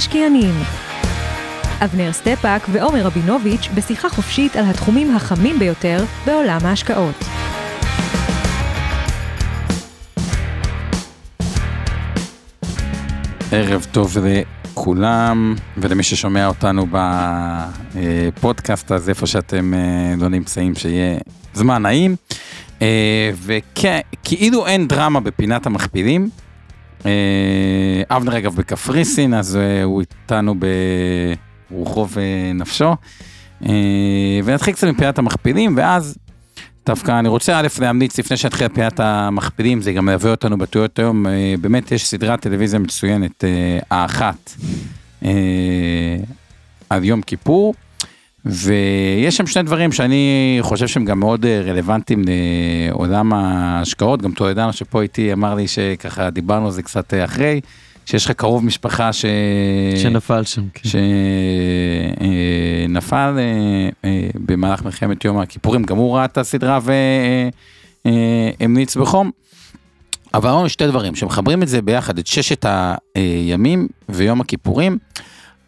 המשקיענים 0.00 0.54
אבנר 1.84 2.12
סטפאק 2.12 2.62
ועומר 2.72 3.06
רבינוביץ' 3.06 3.68
בשיחה 3.74 4.08
חופשית 4.08 4.56
על 4.56 4.64
התחומים 4.64 5.16
החמים 5.16 5.58
ביותר 5.58 6.04
בעולם 6.26 6.58
ההשקעות. 6.62 7.14
ערב 13.52 13.86
טוב 13.92 14.16
לכולם 14.18 15.54
ולמי 15.76 16.02
ששומע 16.02 16.46
אותנו 16.46 16.86
בפודקאסט 17.92 18.90
הזה 18.90 19.10
איפה 19.10 19.26
שאתם 19.26 19.74
אה, 19.74 20.14
לא 20.18 20.28
נמצאים 20.28 20.74
שיהיה 20.74 21.18
זמן 21.54 21.82
נעים 21.82 22.16
אה, 22.82 23.30
וכאילו 23.34 24.66
אין 24.66 24.88
דרמה 24.88 25.20
בפינת 25.20 25.66
המכפילים. 25.66 26.30
אה, 27.06 28.16
אבנר 28.16 28.38
אגב 28.38 28.56
בקפריסין 28.56 29.34
אז 29.34 29.58
הוא 29.84 30.00
איתנו 30.00 30.54
ברוחו 31.70 32.06
ונפשו 32.12 32.96
ונתחיל 34.44 34.74
קצת 34.74 34.86
מפינת 34.86 35.18
המכפילים 35.18 35.74
ואז 35.76 36.18
דווקא 36.86 37.18
אני 37.18 37.28
רוצה 37.28 37.60
א' 37.60 37.66
להמליץ 37.80 38.18
לפני 38.18 38.36
שנתחיל 38.36 38.68
פינת 38.68 39.00
המכפילים, 39.00 39.82
זה 39.82 39.92
גם 39.92 40.04
מלווה 40.04 40.30
אותנו 40.30 40.58
בטויות 40.58 40.98
היום, 40.98 41.26
אה, 41.26 41.54
באמת 41.60 41.92
יש 41.92 42.06
סדרת 42.06 42.40
טלוויזיה 42.40 42.78
מצוינת, 42.78 43.44
אה, 43.44 43.78
האחת, 43.90 44.52
אה, 45.24 45.30
על 46.90 47.04
יום 47.04 47.22
כיפור, 47.22 47.74
ויש 48.44 49.36
שם 49.36 49.46
שני 49.46 49.62
דברים 49.62 49.92
שאני 49.92 50.58
חושב 50.60 50.86
שהם 50.86 51.04
גם 51.04 51.20
מאוד 51.20 51.46
רלוונטיים 51.46 52.22
לעולם 52.90 53.32
ההשקעות, 53.32 54.22
גם 54.22 54.32
טולדנו 54.32 54.72
שפה 54.72 55.02
איתי 55.02 55.32
אמר 55.32 55.54
לי 55.54 55.68
שככה 55.68 56.30
דיברנו 56.30 56.66
על 56.66 56.72
זה 56.72 56.82
קצת 56.82 57.14
אחרי. 57.24 57.60
שיש 58.06 58.24
לך 58.24 58.30
קרוב 58.30 58.64
משפחה 58.64 59.12
ש... 59.12 59.24
שנפל 59.96 60.44
שם, 60.44 60.62
כן. 60.74 60.88
שנפל 62.88 63.38
אה, 63.38 63.88
אה, 64.04 64.28
במהלך 64.34 64.84
מלחמת 64.84 65.24
יום 65.24 65.38
הכיפורים, 65.38 65.82
גם 65.82 65.96
הוא 65.96 66.16
ראה 66.16 66.24
את 66.24 66.38
הסדרה 66.38 66.78
והמליץ 68.04 68.96
בחום. 68.96 69.30
אבל 70.34 70.50
אמרנו 70.50 70.68
שתי 70.68 70.86
דברים, 70.86 71.14
שמחברים 71.14 71.62
את 71.62 71.68
זה 71.68 71.82
ביחד, 71.82 72.18
את 72.18 72.26
ששת 72.26 72.66
הימים 73.14 73.88
ויום 74.08 74.40
הכיפורים, 74.40 74.98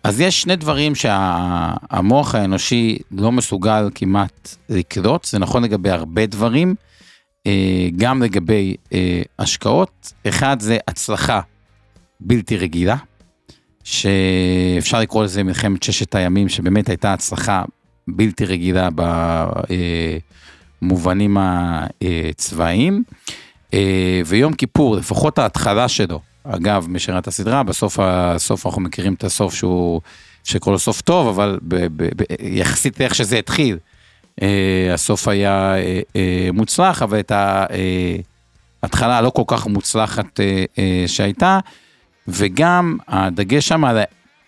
אז 0.04 0.20
יש 0.20 0.42
שני 0.42 0.56
דברים 0.56 0.94
שהמוח 0.94 2.34
האנושי 2.34 2.98
לא 3.10 3.32
מסוגל 3.32 3.90
כמעט 3.94 4.56
לקלוט, 4.68 5.24
זה 5.24 5.38
נכון 5.38 5.64
לגבי 5.64 5.90
הרבה 5.90 6.26
דברים, 6.26 6.74
אה, 7.46 7.88
גם 7.96 8.22
לגבי 8.22 8.76
השקעות. 9.38 10.12
אחד 10.28 10.60
זה 10.60 10.78
הצלחה 10.88 11.40
בלתי 12.20 12.56
רגילה, 12.56 12.96
שאפשר 13.84 15.00
לקרוא 15.00 15.24
לזה 15.24 15.42
מלחמת 15.42 15.82
ששת 15.82 16.14
הימים, 16.14 16.48
שבאמת 16.48 16.88
הייתה 16.88 17.12
הצלחה 17.12 17.64
בלתי 18.08 18.44
רגילה 18.44 18.88
במובנים 20.82 21.36
הצבאיים. 21.40 23.02
ויום 24.26 24.52
כיפור, 24.52 24.96
לפחות 24.96 25.38
ההתחלה 25.38 25.88
שלו, 25.88 26.20
אגב, 26.44 26.86
מי 26.88 26.98
שראה 26.98 27.18
את 27.18 27.28
הסדרה, 27.28 27.62
בסוף 27.62 27.98
הסוף 28.02 28.66
אנחנו 28.66 28.82
מכירים 28.82 29.14
את 29.14 29.24
הסוף 29.24 29.54
שהוא, 29.54 30.00
שקורא 30.44 30.72
לו 30.72 30.78
סוף 30.78 31.00
טוב, 31.00 31.28
אבל 31.28 31.58
ב, 31.62 31.74
ב, 31.74 32.08
ב, 32.16 32.22
יחסית 32.40 33.00
לאיך 33.00 33.14
שזה 33.14 33.38
התחיל, 33.38 33.78
הסוף 34.94 35.28
היה 35.28 35.74
מוצלח, 36.52 37.02
אבל 37.02 37.20
את 37.20 37.32
ההתחלה 38.82 39.18
הלא 39.18 39.30
כל 39.30 39.42
כך 39.46 39.66
מוצלחת 39.66 40.40
שהייתה, 41.06 41.58
וגם 42.28 42.96
הדגש 43.08 43.68
שם 43.68 43.84
על 43.84 43.98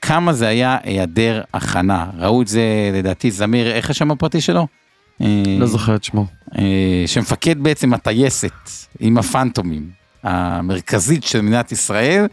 כמה 0.03 0.33
זה 0.33 0.49
היה 0.49 0.79
היעדר 0.83 1.43
הכנה. 1.55 2.11
ראו 2.19 2.43
את 2.43 2.49
זה 2.49 2.91
לדעתי 2.95 3.31
זמיר, 3.31 3.71
איך 3.71 3.91
השם 3.91 4.11
הפרטי 4.11 4.41
שלו? 4.41 4.67
לא 5.61 5.67
זוכר 5.67 5.97
את 5.97 6.05
שמו. 6.05 6.27
אה, 6.59 7.05
שמפקד 7.07 7.59
בעצם 7.59 7.95
הטייסת 7.95 8.53
עם 9.01 9.19
הפנטומים 9.19 10.04
המרכזית 10.25 11.25
של 11.25 11.41
מדינת 11.41 11.73
ישראל, 11.73 12.27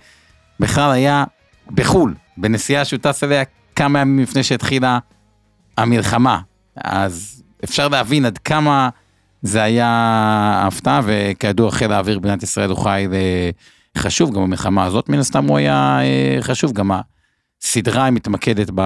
בכלל 0.59 0.91
היה 0.91 1.23
בחו"ל, 1.71 2.15
בנסיעה 2.37 2.85
שהוא 2.85 2.99
טס 2.99 3.23
אליה 3.23 3.43
כמה 3.75 3.99
ימים 3.99 4.19
לפני 4.19 4.43
שהתחילה 4.43 4.99
המלחמה. 5.77 6.39
אז 6.75 7.43
אפשר 7.63 7.87
להבין 7.87 8.25
עד 8.25 8.37
כמה 8.37 8.89
זה 9.41 9.63
היה 9.63 10.63
הפתעה, 10.67 11.01
וכידוע 11.05 11.71
חיל 11.71 11.91
האוויר 11.91 12.19
במדינת 12.19 12.43
ישראל 12.43 12.69
הוא 12.69 12.77
חי 12.77 13.07
חשוב, 13.97 14.35
גם 14.35 14.41
במלחמה 14.41 14.83
הזאת 14.83 15.09
מן 15.09 15.19
הסתם 15.19 15.45
הוא 15.45 15.57
היה 15.57 15.99
אה, 16.01 16.37
חשוב, 16.41 16.71
גם 16.71 16.91
הסדרה 17.61 18.11
מתמקדת 18.11 18.69
ב... 18.75 18.81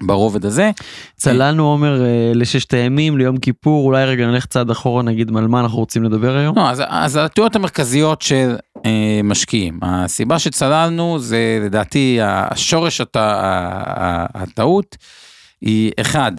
ברובד 0.00 0.46
הזה. 0.46 0.70
צללנו 1.16 1.66
עומר 1.66 2.04
אה, 2.04 2.32
לששת 2.34 2.74
הימים 2.74 3.18
ליום 3.18 3.36
כיפור 3.36 3.86
אולי 3.86 4.04
רגע 4.04 4.26
נלך 4.26 4.46
צעד 4.46 4.70
אחורה 4.70 5.02
נגיד 5.02 5.36
על 5.36 5.48
מה 5.48 5.60
אנחנו 5.60 5.78
רוצים 5.78 6.04
לדבר 6.04 6.36
היום. 6.36 6.56
לא, 6.56 6.70
אז, 6.70 6.82
אז 6.88 7.16
התיאוריות 7.16 7.56
המרכזיות 7.56 8.22
של 8.22 8.56
אה, 8.86 9.20
משקיעים 9.24 9.78
הסיבה 9.82 10.38
שצללנו 10.38 11.18
זה 11.18 11.58
לדעתי 11.64 12.18
השורש 12.22 13.00
הת, 13.00 13.16
הטעות 14.34 14.96
היא 15.60 15.92
אחד 16.00 16.32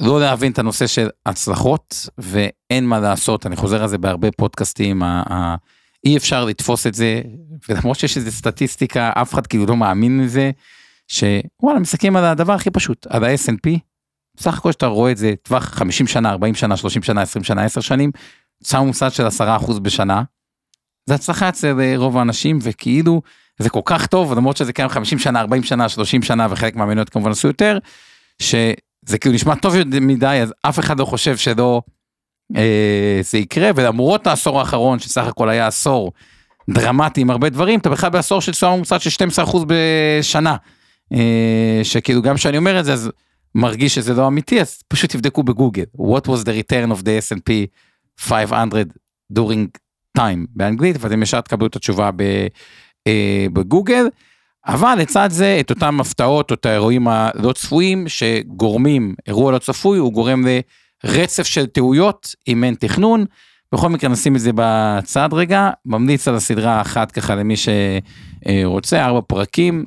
לא 0.00 0.20
להבין 0.20 0.52
את 0.52 0.58
הנושא 0.58 0.86
של 0.86 1.08
הצלחות 1.26 2.08
ואין 2.18 2.86
מה 2.86 3.00
לעשות 3.00 3.46
אני 3.46 3.56
חוזר 3.56 3.82
על 3.82 3.88
זה 3.88 3.98
בהרבה 3.98 4.28
פודקאסטים. 4.30 5.02
אי 6.04 6.16
אפשר 6.16 6.44
לתפוס 6.44 6.86
את 6.86 6.94
זה, 6.94 7.22
ולמרות 7.68 7.98
שיש 7.98 8.16
איזה 8.16 8.30
סטטיסטיקה, 8.30 9.12
אף 9.14 9.34
אחד 9.34 9.46
כאילו 9.46 9.66
לא 9.66 9.76
מאמין 9.76 10.20
לזה, 10.24 10.50
שוואלה, 11.12 11.78
מסתכלים 11.80 12.16
על 12.16 12.24
הדבר 12.24 12.52
הכי 12.52 12.70
פשוט, 12.70 13.06
על 13.10 13.24
ה 13.24 13.34
snp 13.34 13.78
בסך 14.36 14.58
הכל 14.58 14.72
שאתה 14.72 14.86
רואה 14.86 15.12
את 15.12 15.16
זה 15.16 15.32
טווח 15.42 15.64
50 15.64 16.06
שנה, 16.06 16.30
40 16.30 16.54
שנה, 16.54 16.76
30 16.76 17.02
שנה, 17.02 17.22
20 17.22 17.44
שנה, 17.44 17.64
10 17.64 17.80
שנים, 17.80 18.10
שם 18.64 18.78
מוסד 18.86 19.10
של 19.12 19.26
10% 19.26 19.80
בשנה, 19.80 20.22
זה 21.06 21.14
הצלחה 21.14 21.48
אצל 21.48 21.80
אה, 21.80 21.92
רוב 21.96 22.18
האנשים, 22.18 22.58
וכאילו 22.62 23.22
זה 23.58 23.70
כל 23.70 23.80
כך 23.84 24.06
טוב, 24.06 24.32
למרות 24.32 24.56
שזה 24.56 24.72
קיים 24.72 24.88
50 24.88 25.18
שנה, 25.18 25.40
40 25.40 25.62
שנה, 25.62 25.88
30 25.88 26.22
שנה, 26.22 26.46
וחלק 26.50 26.76
מהמניות 26.76 27.08
כמובן 27.08 27.30
עשו 27.30 27.48
יותר, 27.48 27.78
שזה 28.38 29.18
כאילו 29.20 29.34
נשמע 29.34 29.54
טוב 29.54 29.74
מדי, 30.00 30.40
אז 30.42 30.54
אף 30.62 30.78
אחד 30.78 31.00
לא 31.00 31.04
חושב 31.04 31.36
שלא 31.36 31.82
אה, 32.56 33.20
זה 33.22 33.38
יקרה, 33.38 33.70
ולמרות 33.74 34.26
העשור 34.26 34.60
האחרון, 34.60 34.98
שסך 34.98 35.26
הכל 35.26 35.48
היה 35.48 35.66
עשור 35.66 36.12
דרמטי 36.70 37.20
עם 37.20 37.30
הרבה 37.30 37.48
דברים, 37.48 37.78
אתה 37.78 37.90
בכלל 37.90 38.10
בעשור 38.10 38.40
של 38.40 38.52
תשואה 38.52 38.76
ממוצעת 38.76 39.00
של 39.00 39.10
12% 39.44 39.56
בשנה. 39.66 40.56
אה, 41.12 41.80
שכאילו 41.82 42.22
גם 42.22 42.34
כשאני 42.34 42.58
אומר 42.58 42.80
את 42.80 42.84
זה, 42.84 42.92
אז 42.92 43.10
מרגיש 43.54 43.94
שזה 43.94 44.14
לא 44.14 44.26
אמיתי, 44.26 44.60
אז 44.60 44.82
פשוט 44.88 45.10
תבדקו 45.10 45.42
בגוגל, 45.42 45.84
what 45.98 46.26
was 46.26 46.44
the 46.44 46.72
return 46.72 46.92
of 46.92 47.02
the 47.02 47.32
S&P 47.32 47.50
500 48.18 48.86
during 49.38 49.78
time 50.18 50.46
באנגלית, 50.56 50.96
ואתם 51.00 51.22
ישר 51.22 51.40
תקבלו 51.40 51.66
את 51.66 51.76
התשובה 51.76 52.10
אה, 53.06 53.46
בגוגל. 53.52 54.06
אבל 54.66 54.94
לצד 54.98 55.28
זה 55.30 55.56
את 55.60 55.70
אותם 55.70 56.00
הפתעות 56.00 56.50
או 56.50 56.54
את 56.54 56.66
האירועים 56.66 57.08
הלא 57.08 57.52
צפויים 57.52 58.08
שגורמים, 58.08 59.14
אירוע 59.26 59.52
לא 59.52 59.58
צפוי 59.58 59.98
הוא 59.98 60.12
גורם 60.12 60.46
ל... 60.46 60.60
רצף 61.04 61.42
של 61.42 61.66
טעויות 61.66 62.34
אם 62.48 62.64
אין 62.64 62.74
תכנון. 62.74 63.24
בכל 63.72 63.88
מקרה 63.88 64.10
נשים 64.10 64.36
את 64.36 64.40
זה 64.40 64.50
בצד 64.54 65.28
רגע, 65.32 65.70
ממליץ 65.86 66.28
על 66.28 66.34
הסדרה 66.34 66.80
אחת 66.80 67.12
ככה 67.12 67.34
למי 67.34 67.54
שרוצה, 67.56 69.04
ארבע 69.04 69.20
פרקים 69.26 69.84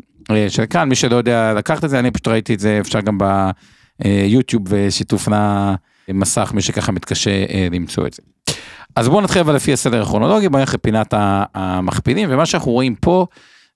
של 0.47 0.65
כאן, 0.65 0.89
מי 0.89 0.95
שלא 0.95 1.15
יודע 1.15 1.53
לקחת 1.53 1.83
את 1.83 1.89
זה, 1.89 1.99
אני 1.99 2.11
פשוט 2.11 2.27
ראיתי 2.27 2.53
את 2.53 2.59
זה, 2.59 2.77
אפשר 2.81 3.01
גם 3.01 3.17
ביוטיוב 3.99 4.63
ושיתוף 4.69 5.27
למסך, 6.09 6.51
מי 6.53 6.61
שככה 6.61 6.91
מתקשה 6.91 7.29
אה, 7.29 7.67
למצוא 7.71 8.07
את 8.07 8.13
זה. 8.13 8.21
אז 8.95 9.09
בואו 9.09 9.21
נתחיל 9.21 9.41
אבל 9.41 9.55
לפי 9.55 9.73
הסדר 9.73 10.01
הכרונולוגי, 10.01 10.49
בואו 10.49 10.59
נלך 10.59 10.73
לפינת 10.73 11.13
המכפילים, 11.53 12.29
ומה 12.31 12.45
שאנחנו 12.45 12.71
רואים 12.71 12.95
פה 12.95 13.25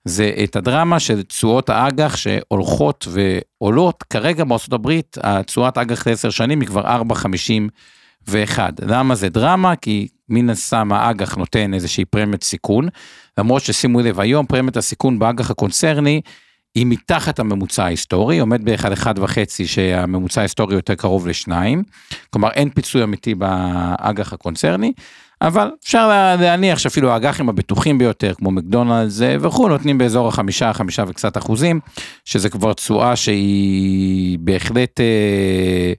זה 0.04 0.32
את 0.44 0.56
הדרמה 0.56 1.00
של 1.00 1.22
תשואות 1.22 1.70
האג"ח 1.70 2.16
שהולכות 2.16 3.08
ועולות. 3.10 4.04
כרגע 4.10 4.44
הברית, 4.72 5.18
התשואת 5.22 5.78
אג"ח 5.78 6.06
לעשר 6.06 6.30
שנים 6.30 6.60
היא 6.60 6.68
כבר 6.68 6.84
4.55, 6.84 7.26
ואחד. 8.30 8.72
למה 8.82 9.14
זה 9.14 9.28
דרמה? 9.28 9.76
כי 9.76 10.08
מן 10.28 10.50
הסתם 10.50 10.92
האג"ח 10.92 11.34
נותן 11.34 11.74
איזושהי 11.74 12.04
פרמיית 12.04 12.44
סיכון, 12.44 12.88
למרות 13.38 13.62
ששימו 13.62 14.00
לב, 14.00 14.20
היום 14.20 14.46
פרמיית 14.46 14.76
הסיכון 14.76 15.18
באג"ח 15.18 15.50
הקונצרני 15.50 16.20
היא 16.74 16.86
מתחת 16.86 17.38
הממוצע 17.38 17.84
ההיסטורי, 17.84 18.38
עומד 18.38 18.64
באחד 18.64 18.92
אחד 18.92 19.18
וחצי 19.18 19.66
שהממוצע 19.66 20.40
ההיסטורי 20.40 20.74
יותר 20.74 20.94
קרוב 20.94 21.26
לשניים, 21.26 21.82
כלומר 22.30 22.50
אין 22.50 22.70
פיצוי 22.70 23.02
אמיתי 23.02 23.34
באג"ח 23.34 24.32
הקונצרני, 24.32 24.92
אבל 25.42 25.70
אפשר 25.84 26.08
להניח 26.40 26.78
שאפילו 26.78 27.10
האג"חים 27.10 27.48
הבטוחים 27.48 27.98
ביותר, 27.98 28.34
כמו 28.34 28.50
מקדונלדס 28.50 29.20
וכו', 29.40 29.68
נותנים 29.68 29.98
באזור 29.98 30.28
החמישה, 30.28 30.72
חמישה 30.72 31.04
וקצת 31.08 31.36
אחוזים, 31.36 31.80
שזה 32.24 32.48
כבר 32.48 32.72
תשואה 32.72 33.16
שהיא 33.16 34.38
בהחלט 34.40 35.00
אה, 35.00 35.92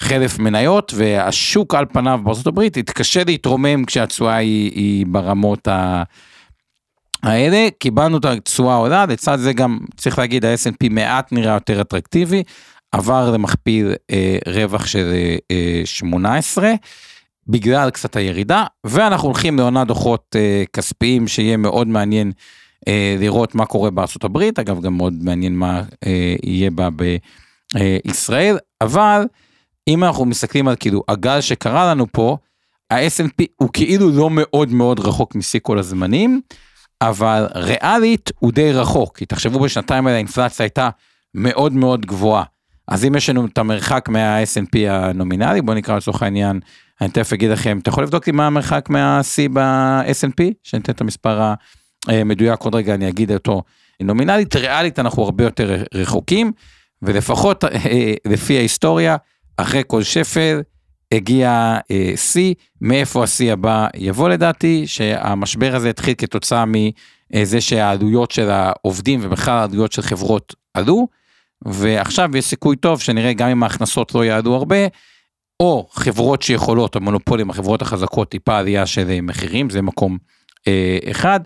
חלף 0.00 0.38
מניות, 0.38 0.92
והשוק 0.96 1.74
על 1.74 1.86
פניו 1.92 2.20
בארצות 2.24 2.46
הברית 2.46 2.76
יתקשה 2.76 3.24
להתרומם 3.24 3.84
כשהתשואה 3.84 4.36
היא, 4.36 4.72
היא 4.74 5.06
ברמות 5.06 5.68
ה... 5.68 6.02
האלה, 7.22 7.68
קיבלנו 7.78 8.18
את 8.18 8.24
התשואה 8.24 8.74
עולה, 8.74 9.06
לצד 9.06 9.38
זה 9.38 9.52
גם 9.52 9.78
צריך 9.96 10.18
להגיד 10.18 10.44
ה 10.44 10.54
snp 10.54 10.88
מעט 10.90 11.32
נראה 11.32 11.54
יותר 11.54 11.80
אטרקטיבי, 11.80 12.42
עבר 12.92 13.30
למכפיל 13.30 13.94
אה, 14.10 14.38
רווח 14.46 14.86
של 14.86 15.12
אה, 15.50 15.82
18. 15.84 16.72
בגלל 17.48 17.90
קצת 17.90 18.16
הירידה, 18.16 18.64
ואנחנו 18.84 19.28
הולכים 19.28 19.58
לעונה 19.58 19.84
דוחות 19.84 20.36
אה, 20.36 20.64
כספיים 20.72 21.28
שיהיה 21.28 21.56
מאוד 21.56 21.88
מעניין 21.88 22.32
אה, 22.88 23.16
לראות 23.18 23.54
מה 23.54 23.66
קורה 23.66 23.90
בארצות 23.90 24.24
הברית, 24.24 24.58
אגב 24.58 24.80
גם 24.80 24.96
מאוד 24.96 25.14
מעניין 25.22 25.56
מה 25.56 25.82
אה, 26.06 26.34
יהיה 26.42 26.70
בה 26.70 26.88
בישראל, 27.74 28.58
אבל 28.80 29.22
אם 29.88 30.04
אנחנו 30.04 30.24
מסתכלים 30.24 30.68
על 30.68 30.76
כאילו 30.80 31.02
הגל 31.08 31.40
שקרה 31.40 31.90
לנו 31.90 32.06
פה, 32.12 32.36
ה 32.90 33.06
snp 33.06 33.44
הוא 33.56 33.68
כאילו 33.72 34.10
לא 34.10 34.28
מאוד 34.32 34.72
מאוד 34.72 35.00
רחוק 35.00 35.34
משיא 35.34 35.60
כל 35.62 35.78
הזמנים, 35.78 36.40
אבל 37.00 37.46
ריאלית 37.54 38.30
הוא 38.38 38.52
די 38.52 38.72
רחוק, 38.72 39.18
כי 39.18 39.26
תחשבו 39.26 39.58
בשנתיים 39.58 40.06
האלה 40.06 40.16
האינפלציה 40.16 40.64
הייתה 40.64 40.88
מאוד 41.34 41.72
מאוד 41.72 42.06
גבוהה. 42.06 42.44
אז 42.88 43.04
אם 43.04 43.14
יש 43.14 43.30
לנו 43.30 43.46
את 43.46 43.58
המרחק 43.58 44.08
מה 44.08 44.42
snp 44.42 44.78
הנומינלי, 44.88 45.62
בואו 45.62 45.76
נקרא 45.76 45.96
לצורך 45.96 46.22
העניין 46.22 46.60
אני 47.00 47.08
תכף 47.08 47.32
אגיד 47.32 47.50
לכם, 47.50 47.78
אתה 47.82 47.88
יכול 47.88 48.04
לבדוק 48.04 48.26
לי 48.26 48.32
מה 48.32 48.46
המרחק 48.46 48.88
מה-C 48.90 49.52
ב-S&P? 49.52 50.44
שאני 50.62 50.82
אתן 50.82 50.92
את 50.92 51.00
המספר 51.00 51.52
המדויק 52.08 52.60
עוד 52.60 52.74
רגע, 52.74 52.94
אני 52.94 53.08
אגיד 53.08 53.32
אותו. 53.32 53.62
נומינלית, 54.02 54.56
ריאלית, 54.56 54.98
אנחנו 54.98 55.22
הרבה 55.22 55.44
יותר 55.44 55.82
רחוקים, 55.94 56.52
ולפחות 57.02 57.64
אה, 57.64 58.14
לפי 58.26 58.56
ההיסטוריה, 58.56 59.16
אחרי 59.58 59.82
כל 59.86 60.02
שפל, 60.02 60.60
הגיע 61.12 61.78
אה, 61.90 62.12
C, 62.32 62.38
מאיפה 62.80 63.22
ה-C 63.22 63.52
הבא 63.52 63.86
יבוא 63.94 64.28
לדעתי, 64.28 64.86
שהמשבר 64.86 65.76
הזה 65.76 65.90
התחיל 65.90 66.14
כתוצאה 66.18 66.64
מזה 66.66 67.60
שהעלויות 67.60 68.30
של 68.30 68.50
העובדים 68.50 69.20
ובכלל 69.22 69.58
העלויות 69.58 69.92
של 69.92 70.02
חברות 70.02 70.54
עלו, 70.74 71.08
ועכשיו 71.64 72.36
יש 72.36 72.44
סיכוי 72.44 72.76
טוב 72.76 73.00
שנראה 73.00 73.32
גם 73.32 73.48
אם 73.48 73.62
ההכנסות 73.62 74.14
לא 74.14 74.24
יעלו 74.24 74.54
הרבה, 74.54 74.76
או 75.60 75.88
חברות 75.90 76.42
שיכולות, 76.42 76.96
המונופולים, 76.96 77.50
החברות 77.50 77.82
החזקות, 77.82 78.30
טיפה 78.30 78.58
עלייה 78.58 78.86
של 78.86 79.20
מחירים, 79.20 79.70
זה 79.70 79.82
מקום 79.82 80.18
אה, 80.68 80.98
אחד, 81.10 81.40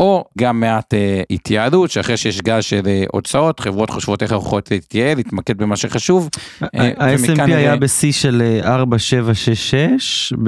או 0.00 0.24
גם 0.38 0.60
מעט 0.60 0.94
אה, 0.94 1.22
התייעלות, 1.30 1.90
שאחרי 1.90 2.16
שיש 2.16 2.40
גל 2.40 2.60
של 2.60 2.80
אה, 2.86 3.04
הוצאות, 3.12 3.60
חברות 3.60 3.90
חושבות 3.90 4.22
איך 4.22 4.32
יכולות 4.32 4.70
להתייעל, 4.70 5.16
להתמקד 5.16 5.58
במה 5.58 5.76
שחשוב. 5.76 6.28
אה, 6.62 6.90
ה-S&P 6.98 7.42
היה 7.42 7.76
בשיא 7.76 8.12
של 8.12 8.60
4766 8.64 10.32
אה, 10.32 10.38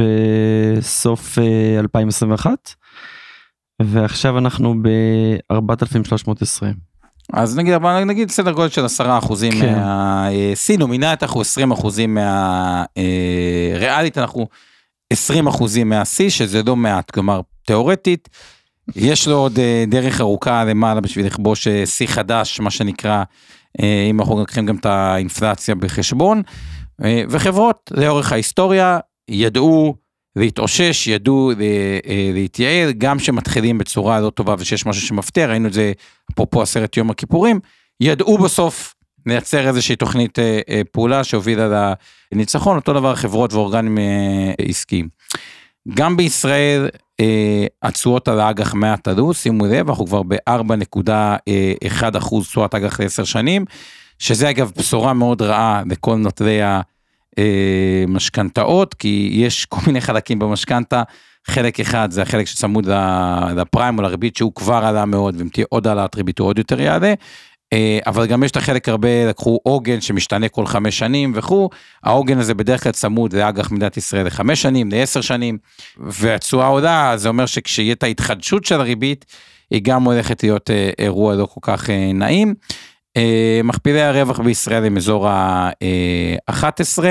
בסוף 0.76 1.38
אה, 1.38 1.80
2021, 1.80 2.74
ועכשיו 3.82 4.38
אנחנו 4.38 4.74
ב-4320. 4.82 6.62
אז 7.32 7.56
נגיד, 7.56 7.74
נגיד 8.06 8.30
סדר 8.30 8.52
גודל 8.52 8.68
של 8.68 8.84
10 8.84 9.18
אחוזים 9.18 9.52
כן. 9.52 9.74
מהשיא, 9.74 10.74
אה, 10.74 10.80
נומינלית 10.80 11.22
אנחנו 11.22 11.40
20 11.40 11.70
אחוזים 11.70 12.14
מה... 12.14 12.84
אה, 12.98 14.02
אנחנו 14.16 14.48
20 15.12 15.46
אחוזים 15.46 15.88
מהשיא, 15.88 16.30
שזה 16.30 16.62
לא 16.66 16.76
מעט, 16.76 17.10
כלומר, 17.10 17.40
תיאורטית, 17.66 18.28
יש 18.96 19.28
לו 19.28 19.36
עוד 19.36 19.58
אה, 19.58 19.84
דרך 19.86 20.20
ארוכה 20.20 20.64
למעלה 20.64 21.00
בשביל 21.00 21.26
לכבוש 21.26 21.68
שיא 21.84 22.06
חדש, 22.06 22.60
מה 22.60 22.70
שנקרא, 22.70 23.22
אם 24.10 24.20
אנחנו 24.20 24.38
לוקחים 24.38 24.66
גם 24.66 24.76
את 24.76 24.86
האינפלציה 24.86 25.74
בחשבון, 25.74 26.42
וחברות 27.28 27.92
לאורך 27.96 28.32
ההיסטוריה 28.32 28.98
ידעו 29.28 29.94
להתאושש, 30.38 31.06
ידעו 31.06 31.50
אה, 31.60 32.30
להתייעל, 32.34 32.92
גם 32.92 33.18
שמתחילים 33.18 33.78
בצורה 33.78 34.20
לא 34.20 34.30
טובה 34.30 34.54
ושיש 34.58 34.86
משהו 34.86 35.06
שמפתיע, 35.06 35.46
ראינו 35.46 35.68
את 35.68 35.72
זה 35.72 35.92
אפרופו 36.32 36.62
עשרת 36.62 36.96
יום 36.96 37.10
הכיפורים, 37.10 37.60
ידעו 38.00 38.38
בסוף 38.38 38.94
לייצר 39.26 39.68
איזושהי 39.68 39.96
תוכנית 39.96 40.38
אה, 40.38 40.60
אה, 40.68 40.82
פעולה 40.92 41.24
שהובילה 41.24 41.92
לניצחון, 42.32 42.76
אותו 42.76 42.92
דבר 42.92 43.14
חברות 43.14 43.52
ואורגנים 43.52 43.98
עסקיים. 44.68 45.08
גם 45.94 46.16
בישראל 46.16 46.88
התשואות 47.82 48.28
על 48.28 48.40
האג"ח 48.40 48.74
עלו, 49.06 49.34
שימו 49.34 49.66
לב, 49.66 49.88
אנחנו 49.88 50.06
כבר 50.06 50.22
ב-4.1 50.22 52.18
אחוז 52.18 52.46
תשואת 52.46 52.74
אג"ח 52.74 53.00
לעשר 53.00 53.24
שנים, 53.24 53.64
שזה 54.18 54.50
אגב 54.50 54.72
בשורה 54.76 55.12
מאוד 55.12 55.42
רעה 55.42 55.82
לכל 55.90 56.16
נוטלי 56.16 56.62
ה... 56.62 56.80
אה, 57.38 58.04
כי 58.98 59.30
יש 59.32 59.64
כל 59.64 59.78
מיני 59.86 60.00
חלקים 60.00 60.38
במשכנתה, 60.38 61.02
חלק 61.46 61.80
אחד 61.80 62.10
זה 62.10 62.22
החלק 62.22 62.46
שצמוד 62.46 62.88
לפריים 63.56 63.98
או 63.98 64.02
לריבית 64.02 64.36
שהוא 64.36 64.52
כבר 64.54 64.84
עלה 64.84 65.04
מאוד, 65.04 65.34
ואם 65.38 65.48
תהיה 65.48 65.66
עוד 65.68 65.86
העלאת 65.86 66.16
ריבית 66.16 66.38
הוא 66.38 66.48
עוד 66.48 66.58
יותר 66.58 66.80
יעלה. 66.80 67.14
אה, 67.72 67.98
אבל 68.06 68.26
גם 68.26 68.42
יש 68.42 68.50
את 68.50 68.56
החלק 68.56 68.88
הרבה, 68.88 69.28
לקחו 69.28 69.60
עוגן 69.62 70.00
שמשתנה 70.00 70.48
כל 70.48 70.66
חמש 70.66 70.98
שנים 70.98 71.32
וכו', 71.34 71.68
העוגן 72.04 72.38
הזה 72.38 72.54
בדרך 72.54 72.82
כלל 72.82 72.92
צמוד 72.92 73.32
לאג"ח 73.32 73.70
מדינת 73.70 73.96
ישראל 73.96 74.26
לחמש 74.26 74.62
שנים, 74.62 74.90
לעשר 74.90 75.20
שנים, 75.20 75.58
והתשואה 75.96 76.66
עולה, 76.66 77.12
זה 77.16 77.28
אומר 77.28 77.46
שכשיהיה 77.46 77.92
את 77.92 78.02
ההתחדשות 78.02 78.64
של 78.64 78.80
הריבית, 78.80 79.24
היא 79.70 79.80
גם 79.82 80.02
הולכת 80.02 80.42
להיות 80.42 80.70
אה, 80.70 80.90
אירוע 80.98 81.34
לא 81.34 81.46
כל 81.46 81.60
כך 81.62 81.90
נעים. 82.14 82.54
אה, 83.16 83.60
מכפילי 83.64 84.02
הרווח 84.02 84.40
בישראל 84.40 84.84
הם 84.84 84.96
אזור 84.96 85.28
ה-11, 85.28 87.04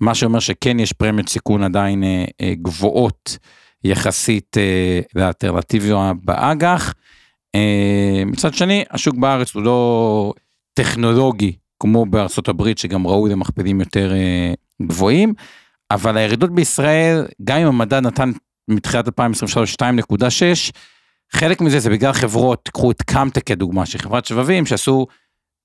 מה 0.00 0.14
שאומר 0.14 0.38
שכן 0.38 0.80
יש 0.80 0.92
פרמיות 0.92 1.28
סיכון 1.28 1.62
עדיין 1.62 2.04
גבוהות 2.42 3.38
יחסית 3.84 4.56
לאלטרנטיביה 5.14 6.12
באג"ח. 6.24 6.92
מצד 8.26 8.54
שני, 8.54 8.84
השוק 8.90 9.14
בארץ 9.14 9.54
הוא 9.54 9.62
לא 9.62 10.32
טכנולוגי 10.74 11.52
כמו 11.80 12.06
בארצות 12.06 12.48
הברית 12.48 12.78
שגם 12.78 13.06
ראוי 13.06 13.30
למכפילים 13.30 13.80
יותר 13.80 14.12
גבוהים, 14.82 15.34
אבל 15.90 16.16
הירידות 16.16 16.50
בישראל, 16.54 17.26
גם 17.44 17.58
אם 17.58 17.66
המדד 17.66 18.02
נתן 18.06 18.30
מתחילת 18.68 19.06
2023 19.06 19.76
2.6, 19.82 20.72
חלק 21.32 21.60
מזה 21.60 21.78
זה 21.78 21.90
בגלל 21.90 22.12
חברות, 22.12 22.68
קחו 22.72 22.90
את 22.90 23.02
קמטק 23.02 23.42
כדוגמה, 23.42 23.86
של 23.86 23.98
חברת 23.98 24.24
שבבים 24.24 24.66
שעשו 24.66 25.06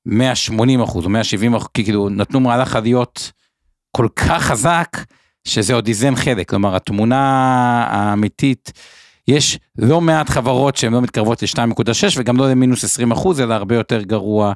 180 0.06 0.82
אחוז 0.82 1.06
או 1.06 1.10
170 1.10 1.56
אחוז, 1.56 1.68
כאילו 1.74 2.10
נתנו 2.10 2.40
מהלך 2.40 2.76
עליות 2.76 3.32
כל 3.92 4.08
כך 4.16 4.44
חזק, 4.44 4.98
שזה 5.48 5.74
עוד 5.74 5.88
איזן 5.88 6.16
חלק, 6.16 6.50
כלומר 6.50 6.76
התמונה 6.76 7.18
האמיתית, 7.90 8.72
יש 9.32 9.60
לא 9.78 10.02
מעט 10.02 10.30
חברות 10.30 10.78
שהן 10.78 10.94
לא 10.94 11.02
מתקרבות 11.02 11.42
ל-2.6 11.44 12.18
וגם 12.18 12.38
לא 12.38 12.52
למינוס 12.52 12.84
20 12.84 13.12
אחוז, 13.12 13.42
אלא 13.42 13.54
הרבה 13.54 13.76
יותר 13.76 14.02
גרוע 14.02 14.54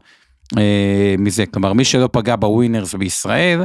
אה, 0.58 1.16
מזה, 1.18 1.46
כלומר 1.46 1.74
מי 1.74 1.86
שלא 1.86 2.10
פגע 2.12 2.36
בווינרס 2.36 2.94
בישראל, 2.94 3.64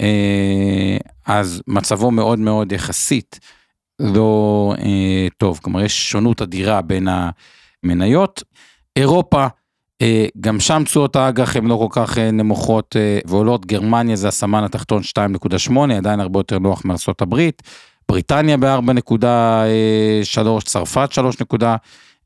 אה, 0.00 0.96
אז 1.26 1.62
מצבו 1.66 2.10
מאוד 2.10 2.38
מאוד 2.38 2.72
יחסית 2.72 3.40
לא 3.98 4.74
אה, 4.78 5.26
טוב, 5.36 5.60
כלומר 5.62 5.82
יש 5.82 6.10
שונות 6.10 6.42
אדירה 6.42 6.82
בין 6.82 7.08
המניות. 7.84 8.42
אירופה, 8.96 9.46
אה, 10.02 10.26
גם 10.40 10.60
שם 10.60 10.82
תשואות 10.84 11.16
האג"ח 11.16 11.56
הן 11.56 11.66
לא 11.66 11.76
כל 11.76 12.00
כך 12.00 12.18
אה, 12.18 12.30
נמוכות 12.30 12.96
אה, 12.96 13.18
ועולות, 13.26 13.66
גרמניה 13.66 14.16
זה 14.16 14.28
הסמן 14.28 14.64
התחתון 14.64 15.02
2.8, 15.02 15.92
עדיין 15.96 16.20
הרבה 16.20 16.38
יותר 16.38 16.58
נוח 16.58 16.84
מארצות 16.84 17.22
הברית, 17.22 17.62
בריטניה 18.08 18.56
ב-4.3, 18.56 20.64
צרפת 20.64 21.10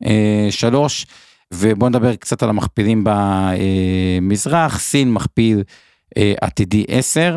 3.3, 0.03 0.07
ובואו 1.55 1.89
נדבר 1.89 2.17
קצת 2.17 2.43
על 2.43 2.49
המכפילים 2.49 3.05
במזרח, 3.05 4.79
סין 4.79 5.13
מכפיל 5.13 5.63
עתידי 6.41 6.85
10, 6.89 7.37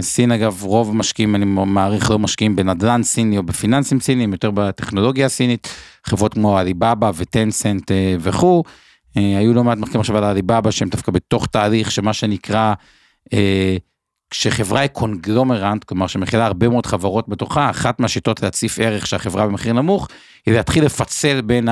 סין 0.00 0.32
אגב 0.32 0.62
רוב 0.62 0.90
המשקיעים 0.90 1.34
אני 1.34 1.44
מעריך 1.44 2.10
לא 2.10 2.18
משקיעים 2.18 2.56
בנדל"ן 2.56 3.02
סיני 3.02 3.38
או 3.38 3.42
בפיננסים 3.42 4.00
סיניים 4.00 4.32
יותר 4.32 4.50
בטכנולוגיה 4.50 5.26
הסינית. 5.26 5.68
חברות 6.04 6.34
כמו 6.34 6.58
עליבאבא 6.58 7.10
וטנסנט 7.16 7.92
אה, 7.92 8.16
וכו' 8.20 8.62
אה, 9.16 9.38
היו 9.38 9.54
לא 9.54 9.64
מעט 9.64 9.78
מחקרים 9.78 10.00
עכשיו 10.00 10.16
על 10.16 10.24
עליבאבא 10.24 10.70
שהם 10.70 10.88
דווקא 10.88 11.12
בתוך 11.12 11.46
תהליך 11.46 11.90
שמה 11.90 12.12
שנקרא 12.12 12.74
כשחברה 14.30 14.80
היא 14.80 14.88
קונגלומרנט, 14.88 15.84
כלומר 15.84 16.06
שמכילה 16.06 16.46
הרבה 16.46 16.68
מאוד 16.68 16.86
חברות 16.86 17.28
בתוכה, 17.28 17.70
אחת 17.70 18.00
מהשיטות 18.00 18.42
להציף 18.42 18.78
ערך 18.78 19.06
שהחברה 19.06 19.46
במחיר 19.46 19.72
נמוך, 19.72 20.08
היא 20.46 20.54
להתחיל 20.54 20.84
לפצל 20.84 21.40
בין 21.40 21.68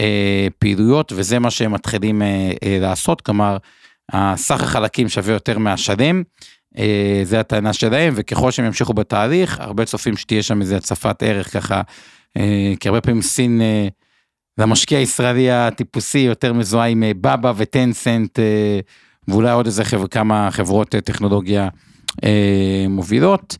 הפעילויות, 0.00 1.12
וזה 1.16 1.38
מה 1.38 1.50
שהם 1.50 1.72
מתחילים 1.72 2.22
אה, 2.22 2.50
אה, 2.62 2.78
לעשות, 2.80 3.20
כלומר, 3.20 3.56
הסך 4.12 4.62
החלקים 4.62 5.08
שווה 5.08 5.32
יותר 5.32 5.58
מהשלם, 5.58 6.22
אה, 6.78 7.20
זה 7.24 7.40
הטענה 7.40 7.72
שלהם, 7.72 8.12
וככל 8.16 8.50
שהם 8.50 8.64
ימשיכו 8.64 8.94
בתהליך, 8.94 9.60
הרבה 9.60 9.84
צופים 9.84 10.16
שתהיה 10.16 10.42
שם 10.42 10.60
איזה 10.60 10.76
הצפת 10.76 11.22
ערך 11.22 11.52
ככה, 11.52 11.82
כי 12.80 12.88
הרבה 12.88 13.00
פעמים 13.00 13.22
סין, 13.22 13.60
למשקיע 14.58 14.98
הישראלי 14.98 15.50
הטיפוסי 15.50 16.18
יותר 16.18 16.52
מזוהה 16.52 16.86
עם 16.86 17.02
בבא 17.20 17.52
וטנסנט, 17.56 18.38
ואולי 19.28 19.50
עוד 19.50 19.66
איזה 19.66 19.84
חבר, 19.84 20.06
כמה 20.06 20.50
חברות 20.50 20.88
טכנולוגיה 20.88 21.68
מובילות. 22.88 23.56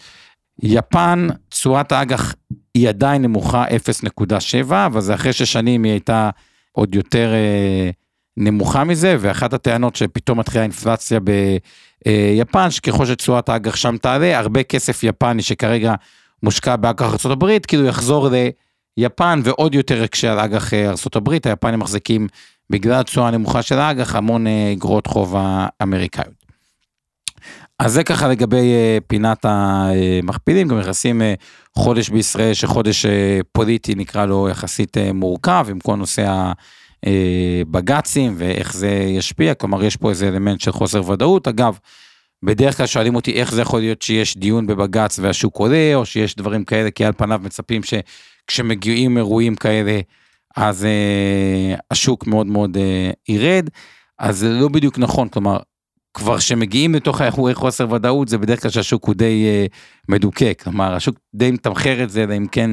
יפן, 0.63 1.29
תשואת 1.49 1.93
האג"ח 1.93 2.35
היא 2.75 2.89
עדיין 2.89 3.23
נמוכה 3.23 3.65
0.7, 3.65 4.73
אבל 4.87 5.01
זה 5.01 5.15
אחרי 5.15 5.33
ששנים 5.33 5.85
היא 5.85 5.93
הייתה 5.93 6.31
עוד 6.73 6.95
יותר 6.95 7.33
אה, 7.33 7.91
נמוכה 8.37 8.85
מזה, 8.85 9.17
ואחת 9.21 9.53
הטענות 9.53 9.97
שפתאום 9.97 10.39
מתחילה 10.39 10.63
אינפלציה 10.63 11.21
ביפן, 11.21 12.71
שככל 12.71 13.07
שתשואת 13.07 13.49
האג"ח 13.49 13.77
שם 13.77 13.97
תעלה, 13.97 14.39
הרבה 14.39 14.63
כסף 14.63 15.03
יפני 15.03 15.43
שכרגע 15.43 15.95
מושקע 16.43 16.77
באג"ח 16.77 17.27
ארה"ב, 17.27 17.59
כאילו 17.59 17.85
יחזור 17.85 18.29
ליפן 18.97 19.41
ועוד 19.45 19.75
יותר 19.75 20.03
יקשה 20.03 20.33
על 20.33 20.39
אג"ח 20.39 20.75
אה, 20.75 20.89
ארה"ב, 20.89 21.31
היפנים 21.45 21.79
מחזיקים 21.79 22.27
בגלל 22.71 23.01
התשואה 23.01 23.29
הנמוכה 23.29 23.63
של 23.63 23.79
האג"ח 23.79 24.15
המון 24.15 24.47
אה, 24.47 24.73
אגרות 24.73 25.07
חוב 25.07 25.35
האמריקאיות. 25.39 26.39
אז 27.79 27.93
זה 27.93 28.05
ככה 28.05 28.29
לגבי 28.29 28.57
uh, 28.57 29.05
פינת 29.07 29.45
המכפילים, 29.49 30.69
גם 30.69 30.79
נכנסים 30.79 31.23
חודש 31.77 32.09
בישראל 32.09 32.55
שחודש 32.55 33.07
פוליטי 33.53 33.95
נקרא 33.95 34.27
לו 34.27 34.49
יחסית 34.49 34.97
מורכב 35.15 35.67
עם 35.71 35.81
כל 35.81 35.97
נושא 35.97 36.53
הבג"צים 37.07 38.35
ואיך 38.37 38.75
זה 38.75 38.89
ישפיע, 38.89 39.55
כלומר 39.55 39.85
יש 39.85 39.97
פה 39.97 40.11
איזה 40.11 40.29
אלמנט 40.29 40.61
של 40.61 40.73
חוסר 40.73 41.11
ודאות. 41.11 41.49
אגב, 41.49 41.79
בדרך 42.43 42.77
כלל 42.77 42.87
שואלים 42.87 43.15
אותי 43.15 43.33
איך 43.33 43.53
זה 43.53 43.63
יכול 43.63 43.81
להיות 43.81 44.03
שיש 44.03 44.37
דיון 44.37 44.67
בבג"ץ 44.67 45.19
והשוק 45.19 45.57
עולה, 45.57 45.95
או 45.95 46.07
שיש 46.07 46.37
דברים 46.37 46.65
כאלה, 46.65 46.91
כי 46.91 47.05
על 47.05 47.13
פניו 47.17 47.41
מצפים 47.45 47.81
שכשמגיעים 47.83 49.17
אירועים 49.17 49.55
כאלה, 49.55 50.01
אז 50.61 50.85
uh, 50.85 51.81
השוק 51.91 52.27
מאוד 52.27 52.47
מאוד 52.47 52.77
uh, 52.77 53.33
ירד. 53.33 53.71
אז 54.19 54.39
זה 54.39 54.49
לא 54.49 54.69
בדיוק 54.69 54.99
נכון, 54.99 55.29
כלומר, 55.29 55.57
כבר 56.15 56.39
שמגיעים 56.39 56.95
לתוך 56.95 57.21
האירועי 57.21 57.55
חוסר 57.55 57.93
ודאות 57.93 58.29
זה 58.29 58.39
בדרך 58.39 58.63
כלל 58.63 58.71
שהשוק 58.71 59.05
הוא 59.05 59.15
די 59.15 59.47
uh, 59.47 59.77
מדוכא, 60.09 60.53
כלומר 60.63 60.95
השוק 60.95 61.19
די 61.35 61.51
מתמחר 61.51 62.03
את 62.03 62.11
זה, 62.11 62.27
אם 62.37 62.47
כן, 62.53 62.71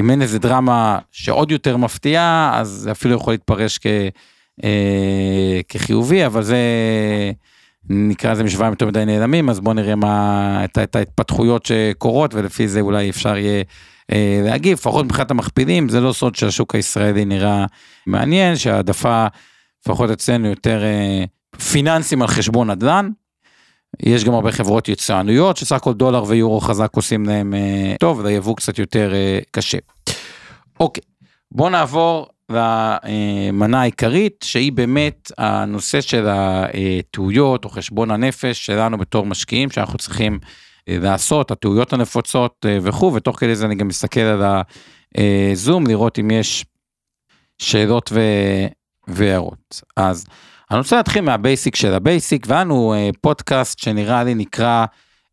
אם 0.00 0.10
אין 0.10 0.22
איזה 0.22 0.38
דרמה 0.38 0.98
שעוד 1.12 1.50
יותר 1.50 1.76
מפתיעה, 1.76 2.52
אז 2.54 2.68
זה 2.68 2.90
אפילו 2.90 3.14
יכול 3.14 3.32
להתפרש 3.32 3.78
כ, 3.78 3.86
uh, 4.60 4.64
כחיובי, 5.68 6.26
אבל 6.26 6.42
זה, 6.42 6.58
נקרא 7.88 8.32
לזה 8.32 8.44
משוואה 8.44 8.68
יותר 8.68 8.86
מדי 8.86 9.04
נעלמים, 9.04 9.50
אז 9.50 9.60
בואו 9.60 9.74
נראה 9.74 9.94
מה, 9.94 10.64
את, 10.64 10.96
ההתפתחויות 10.96 11.66
שקורות, 11.66 12.34
ולפי 12.34 12.68
זה 12.68 12.80
אולי 12.80 13.10
אפשר 13.10 13.36
יהיה 13.36 13.62
להגיב, 14.44 14.72
לפחות 14.72 15.04
מבחינת 15.04 15.30
המכפילים, 15.30 15.88
זה 15.88 16.00
לא 16.00 16.12
סוד 16.12 16.34
שהשוק 16.34 16.74
הישראלי 16.74 17.24
נראה 17.24 17.66
מעניין, 18.06 18.56
שהעדפה, 18.56 19.26
לפחות 19.82 20.10
אצלנו 20.10 20.48
יותר... 20.48 20.82
Uh, 20.82 21.36
פיננסים 21.72 22.22
על 22.22 22.28
חשבון 22.28 22.70
נדל"ן. 22.70 23.10
יש 24.00 24.24
גם 24.24 24.34
הרבה 24.34 24.52
חברות 24.52 24.88
יצואנויות 24.88 25.56
שסך 25.56 25.76
הכל 25.76 25.92
דולר 25.92 26.24
ויורו 26.24 26.60
חזק 26.60 26.90
עושים 26.94 27.26
להם 27.26 27.54
אה, 27.54 27.94
טוב, 28.00 28.20
והיבוא 28.24 28.56
קצת 28.56 28.78
יותר 28.78 29.14
אה, 29.14 29.38
קשה. 29.50 29.78
אוקיי, 30.80 31.02
בואו 31.52 31.70
נעבור 31.70 32.28
למנה 32.50 33.80
העיקרית 33.80 34.44
שהיא 34.44 34.72
באמת 34.72 35.32
הנושא 35.38 36.00
של 36.00 36.26
הטעויות 36.28 37.64
או 37.64 37.70
חשבון 37.70 38.10
הנפש 38.10 38.66
שלנו 38.66 38.98
בתור 38.98 39.26
משקיעים 39.26 39.70
שאנחנו 39.70 39.98
צריכים 39.98 40.38
אה, 40.42 40.48
לעשות, 40.88 41.50
הטעויות 41.50 41.92
הנפוצות 41.92 42.66
וכו', 42.82 43.12
ותוך 43.14 43.40
כדי 43.40 43.56
זה 43.56 43.66
אני 43.66 43.74
גם 43.74 43.88
מסתכל 43.88 44.20
על 44.20 44.42
הזום 45.52 45.86
לראות 45.86 46.18
אם 46.18 46.30
יש 46.30 46.64
שאלות 47.58 48.12
והערות. 49.08 49.82
אז 49.96 50.26
אני 50.70 50.78
רוצה 50.78 50.96
להתחיל 50.96 51.24
מה 51.24 51.39
basic 51.39 51.76
של 51.76 51.94
ה 51.94 52.01
basic, 52.01 52.46
לנו 52.50 52.94
אה, 52.94 53.10
פודקאסט 53.20 53.78
שנראה 53.78 54.24
לי 54.24 54.34
נקרא, 54.34 54.86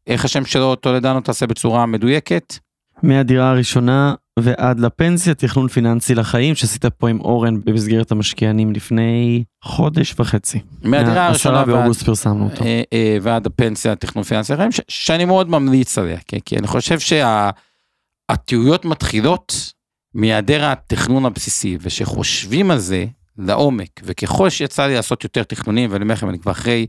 איך 0.07 0.25
השם 0.25 0.45
שלו, 0.45 0.75
טולדנו 0.75 1.21
תעשה 1.21 1.47
בצורה 1.47 1.85
מדויקת? 1.85 2.57
מהדירה 3.03 3.49
הראשונה 3.49 4.13
ועד 4.39 4.79
לפנסיה, 4.79 5.33
תכנון 5.33 5.67
פיננסי 5.67 6.15
לחיים, 6.15 6.55
שעשית 6.55 6.85
פה 6.85 7.09
עם 7.09 7.19
אורן 7.19 7.61
במסגרת 7.65 8.11
המשקיענים 8.11 8.73
לפני 8.73 9.43
חודש 9.63 10.15
וחצי. 10.19 10.59
מהדירה 10.83 11.27
הראשונה 11.27 11.57
ועד... 11.57 11.67
באוגוסט 11.67 12.03
פרסמנו 12.03 12.49
אותו. 12.49 12.63
אה, 12.65 12.81
אה, 12.93 13.17
ועד 13.21 13.45
הפנסיה, 13.45 13.95
תכנון 13.95 14.23
פיננסי 14.23 14.53
לחיים, 14.53 14.71
ש- 14.71 14.81
שאני 14.87 15.25
מאוד 15.25 15.49
ממליץ 15.49 15.97
עליה, 15.97 16.17
כי, 16.27 16.39
כי 16.45 16.57
אני 16.57 16.67
חושב 16.67 16.99
שהטעויות 16.99 18.83
שה- 18.83 18.89
מתחילות 18.89 19.73
מהיעדר 20.13 20.65
התכנון 20.65 21.25
הבסיסי, 21.25 21.77
ושחושבים 21.81 22.71
על 22.71 22.77
זה, 22.79 23.05
לעומק, 23.37 24.01
וככל 24.03 24.49
שיצא 24.49 24.87
לי 24.87 24.95
לעשות 24.95 25.23
יותר 25.23 25.43
תכנונים, 25.43 25.91
ואני 25.91 26.03
אומר 26.03 26.13
לכם, 26.13 26.29
אני 26.29 26.39
כבר 26.39 26.51
אחרי 26.51 26.85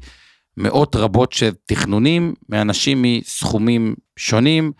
מאות 0.57 0.97
רבות 0.97 1.33
של 1.33 1.51
תכנונים, 1.67 2.35
מאנשים 2.49 3.03
מסכומים 3.03 3.95
שונים, 4.17 4.73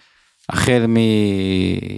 החל 0.49 0.87
מ... 0.89 0.97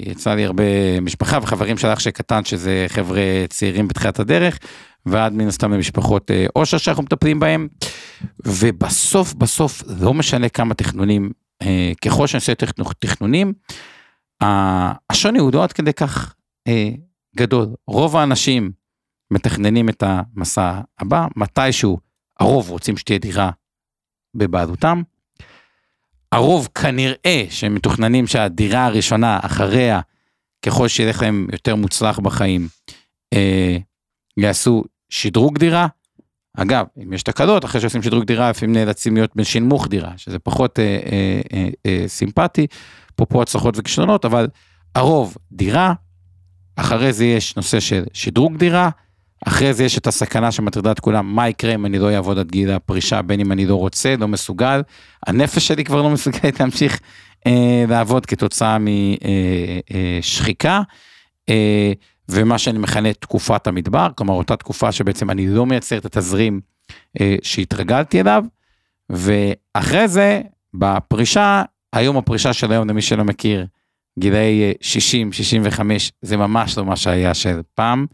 יצא 0.07 0.35
לי 0.35 0.45
הרבה 0.45 1.00
משפחה 1.00 1.38
וחברים 1.43 1.79
של 1.79 1.88
אח 1.88 1.99
שקטן, 1.99 2.45
שזה 2.45 2.87
חבר'ה 2.88 3.45
צעירים 3.49 3.88
בתחילת 3.88 4.19
הדרך, 4.19 4.59
ועד 5.07 5.33
מן 5.33 5.49
הסתם 5.49 5.73
למשפחות 5.73 6.31
אה, 6.31 6.47
עושר 6.53 6.79
שאנחנו 6.79 7.03
מטפלים 7.03 7.41
בהם, 7.41 7.69
ובסוף 8.47 9.35
בסוף 9.35 9.83
לא 10.00 10.15
משנה 10.15 10.49
כמה 10.49 10.75
תכנונים, 10.75 11.33
אה, 11.62 11.93
ככל 12.05 12.26
שאני 12.26 12.38
עושה 12.38 12.53
יותר 12.53 12.67
תכנונים, 12.99 13.53
השוני 15.11 15.38
הוא 15.38 15.50
לא 15.55 15.65
עד 15.65 15.73
כדי 15.73 15.93
כך 15.93 16.35
אה, 16.69 16.91
גדול. 17.37 17.67
רוב 17.87 18.17
האנשים 18.17 18.73
מתכננים 19.31 19.88
את 19.88 20.03
המסע 20.07 20.81
הבא, 20.99 21.26
מתישהו 21.37 21.99
הרוב 22.41 22.71
רוצים 22.71 22.97
שתהיה 22.97 23.19
דירה 23.19 23.50
בבעלותם. 24.35 25.03
הרוב 26.37 26.69
כנראה 26.75 27.45
שהם 27.50 27.75
מתוכננים 27.75 28.26
שהדירה 28.26 28.87
הראשונה 28.87 29.38
אחריה, 29.43 30.00
ככל 30.66 30.88
שילך 30.88 31.23
להם 31.23 31.47
יותר 31.52 31.76
מוצלח 31.76 32.19
בחיים, 32.19 32.69
אה, 33.35 33.76
יעשו 34.37 34.85
שדרוג 35.09 35.59
דירה. 35.59 35.87
אגב, 36.57 36.87
אם 37.02 37.12
יש 37.12 37.23
תקלות, 37.23 37.64
אחרי 37.64 37.81
שעושים 37.81 38.02
שדרוג 38.02 38.25
דירה, 38.25 38.50
לפעמים 38.50 38.75
נאלצים 38.75 39.14
להיות 39.14 39.37
בשנמוך 39.37 39.88
דירה, 39.88 40.12
שזה 40.16 40.38
פחות 40.38 40.78
אה, 40.78 40.85
אה, 40.85 41.40
אה, 41.52 41.69
אה, 41.87 42.05
סימפטי, 42.09 42.66
אפרופו 43.14 43.43
הצלחות 43.43 43.75
וכישלונות, 43.78 44.25
אבל 44.25 44.49
הרוב 44.95 45.37
דירה, 45.52 45.93
אחרי 46.76 47.12
זה 47.12 47.25
יש 47.25 47.57
נושא 47.57 47.81
של 47.81 48.05
שדרוג 48.12 48.57
דירה, 48.57 48.90
אחרי 49.45 49.75
זה 49.75 49.85
יש 49.85 49.99
את 49.99 50.07
הסכנה 50.07 50.52
שמטרידה 50.52 50.93
את 50.93 51.00
כולם, 51.00 51.35
מה 51.35 51.49
יקרה 51.49 51.75
אם 51.75 51.87
אני 51.87 51.99
לא 51.99 52.14
אעבוד 52.14 52.38
עד 52.38 52.50
גיל 52.50 52.71
הפרישה, 52.71 53.23
בין 53.23 53.40
אם 53.40 53.52
אני 53.52 53.66
לא 53.66 53.75
רוצה, 53.75 54.16
לא 54.16 54.28
מסוגל, 54.28 54.83
הנפש 55.26 55.66
שלי 55.69 55.85
כבר 55.85 56.02
לא 56.02 56.11
מסוגלת 56.11 56.61
להמשיך 56.61 57.00
אה, 57.47 57.85
לעבוד 57.88 58.26
כתוצאה 58.26 58.78
משחיקה, 60.21 60.83
אה, 61.49 61.55
אה, 61.55 61.93
ומה 62.28 62.59
שאני 62.59 62.78
מכנה 62.78 63.12
תקופת 63.12 63.66
המדבר, 63.66 64.09
כלומר 64.14 64.35
אותה 64.35 64.57
תקופה 64.57 64.93
שבעצם 64.93 65.31
אני 65.31 65.47
לא 65.47 65.66
מייצר 65.66 65.99
את 65.99 66.05
התזרים 66.05 66.61
אה, 67.21 67.37
שהתרגלתי 67.43 68.21
אליו, 68.21 68.45
ואחרי 69.11 70.09
זה, 70.09 70.40
בפרישה, 70.75 71.62
היום 71.93 72.16
הפרישה 72.16 72.52
של 72.52 72.73
היום, 72.73 72.88
למי 72.88 73.02
שלא 73.02 73.25
מכיר, 73.25 73.66
גילאי 74.19 74.73
60, 74.81 75.33
65, 75.33 76.12
זה 76.23 76.37
ממש 76.37 76.78
לא 76.78 76.85
מה 76.85 76.97
שהיה 76.97 77.35
של 77.35 77.61
פעם. 77.75 78.07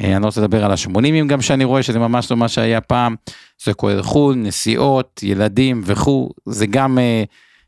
אה, 0.00 0.12
אני 0.12 0.22
לא 0.22 0.26
רוצה 0.26 0.40
לדבר 0.40 0.64
על 0.64 0.72
השמונים 0.72 1.28
גם 1.28 1.42
שאני 1.42 1.64
רואה 1.64 1.82
שזה 1.82 1.98
ממש 1.98 2.30
לא 2.30 2.36
מה 2.36 2.48
שהיה 2.48 2.80
פעם, 2.80 3.16
זה 3.64 3.74
כולל 3.74 4.02
חו"ל, 4.02 4.34
נסיעות, 4.34 5.20
ילדים 5.22 5.82
וכו', 5.84 6.30
זה 6.46 6.66
גם 6.66 6.98
אה, 6.98 7.24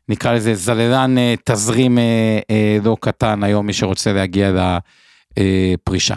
נקרא 0.09 0.33
לזה 0.33 0.55
זללן 0.55 1.17
אה, 1.17 1.35
תזרים 1.45 1.97
לא 2.83 2.97
קטן 2.99 3.43
היום 3.43 3.65
מי 3.65 3.73
שרוצה 3.73 4.13
להגיע 4.13 4.73
לפרישה. 5.37 6.15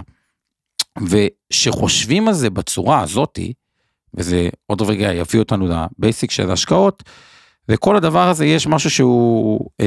ושחושבים 1.02 2.28
על 2.28 2.34
זה 2.34 2.50
בצורה 2.50 3.00
הזאתי, 3.00 3.52
וזה 4.14 4.48
עוד 4.66 4.82
רגע 4.82 5.12
יביא 5.12 5.40
אותנו 5.40 5.68
לבייסיק 5.68 6.30
של 6.30 6.50
השקעות, 6.50 7.02
וכל 7.68 7.96
הדבר 7.96 8.28
הזה 8.28 8.46
יש 8.46 8.66
משהו 8.66 8.90
שהוא, 8.90 9.70
אה, 9.80 9.86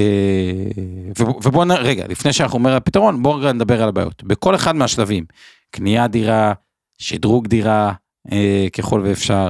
ובואו 1.44 1.66
נ... 1.66 1.72
רגע, 1.72 2.06
לפני 2.10 2.34
שאנחנו 2.34 2.58
אומר 2.58 2.72
על 2.72 2.78
הפתרון, 2.78 3.24
בואו 3.24 3.54
נדבר 3.54 3.84
על 3.84 3.90
הבעיות. 3.90 4.24
בכל 4.24 4.56
אחד 4.56 4.76
מהשלבים, 4.76 5.26
קניית 5.72 6.12
דירה, 6.12 6.54
שדרוג 6.98 7.48
דירה 7.48 7.94
אה, 8.32 8.68
ככל 8.74 9.02
ואפשר, 9.04 9.50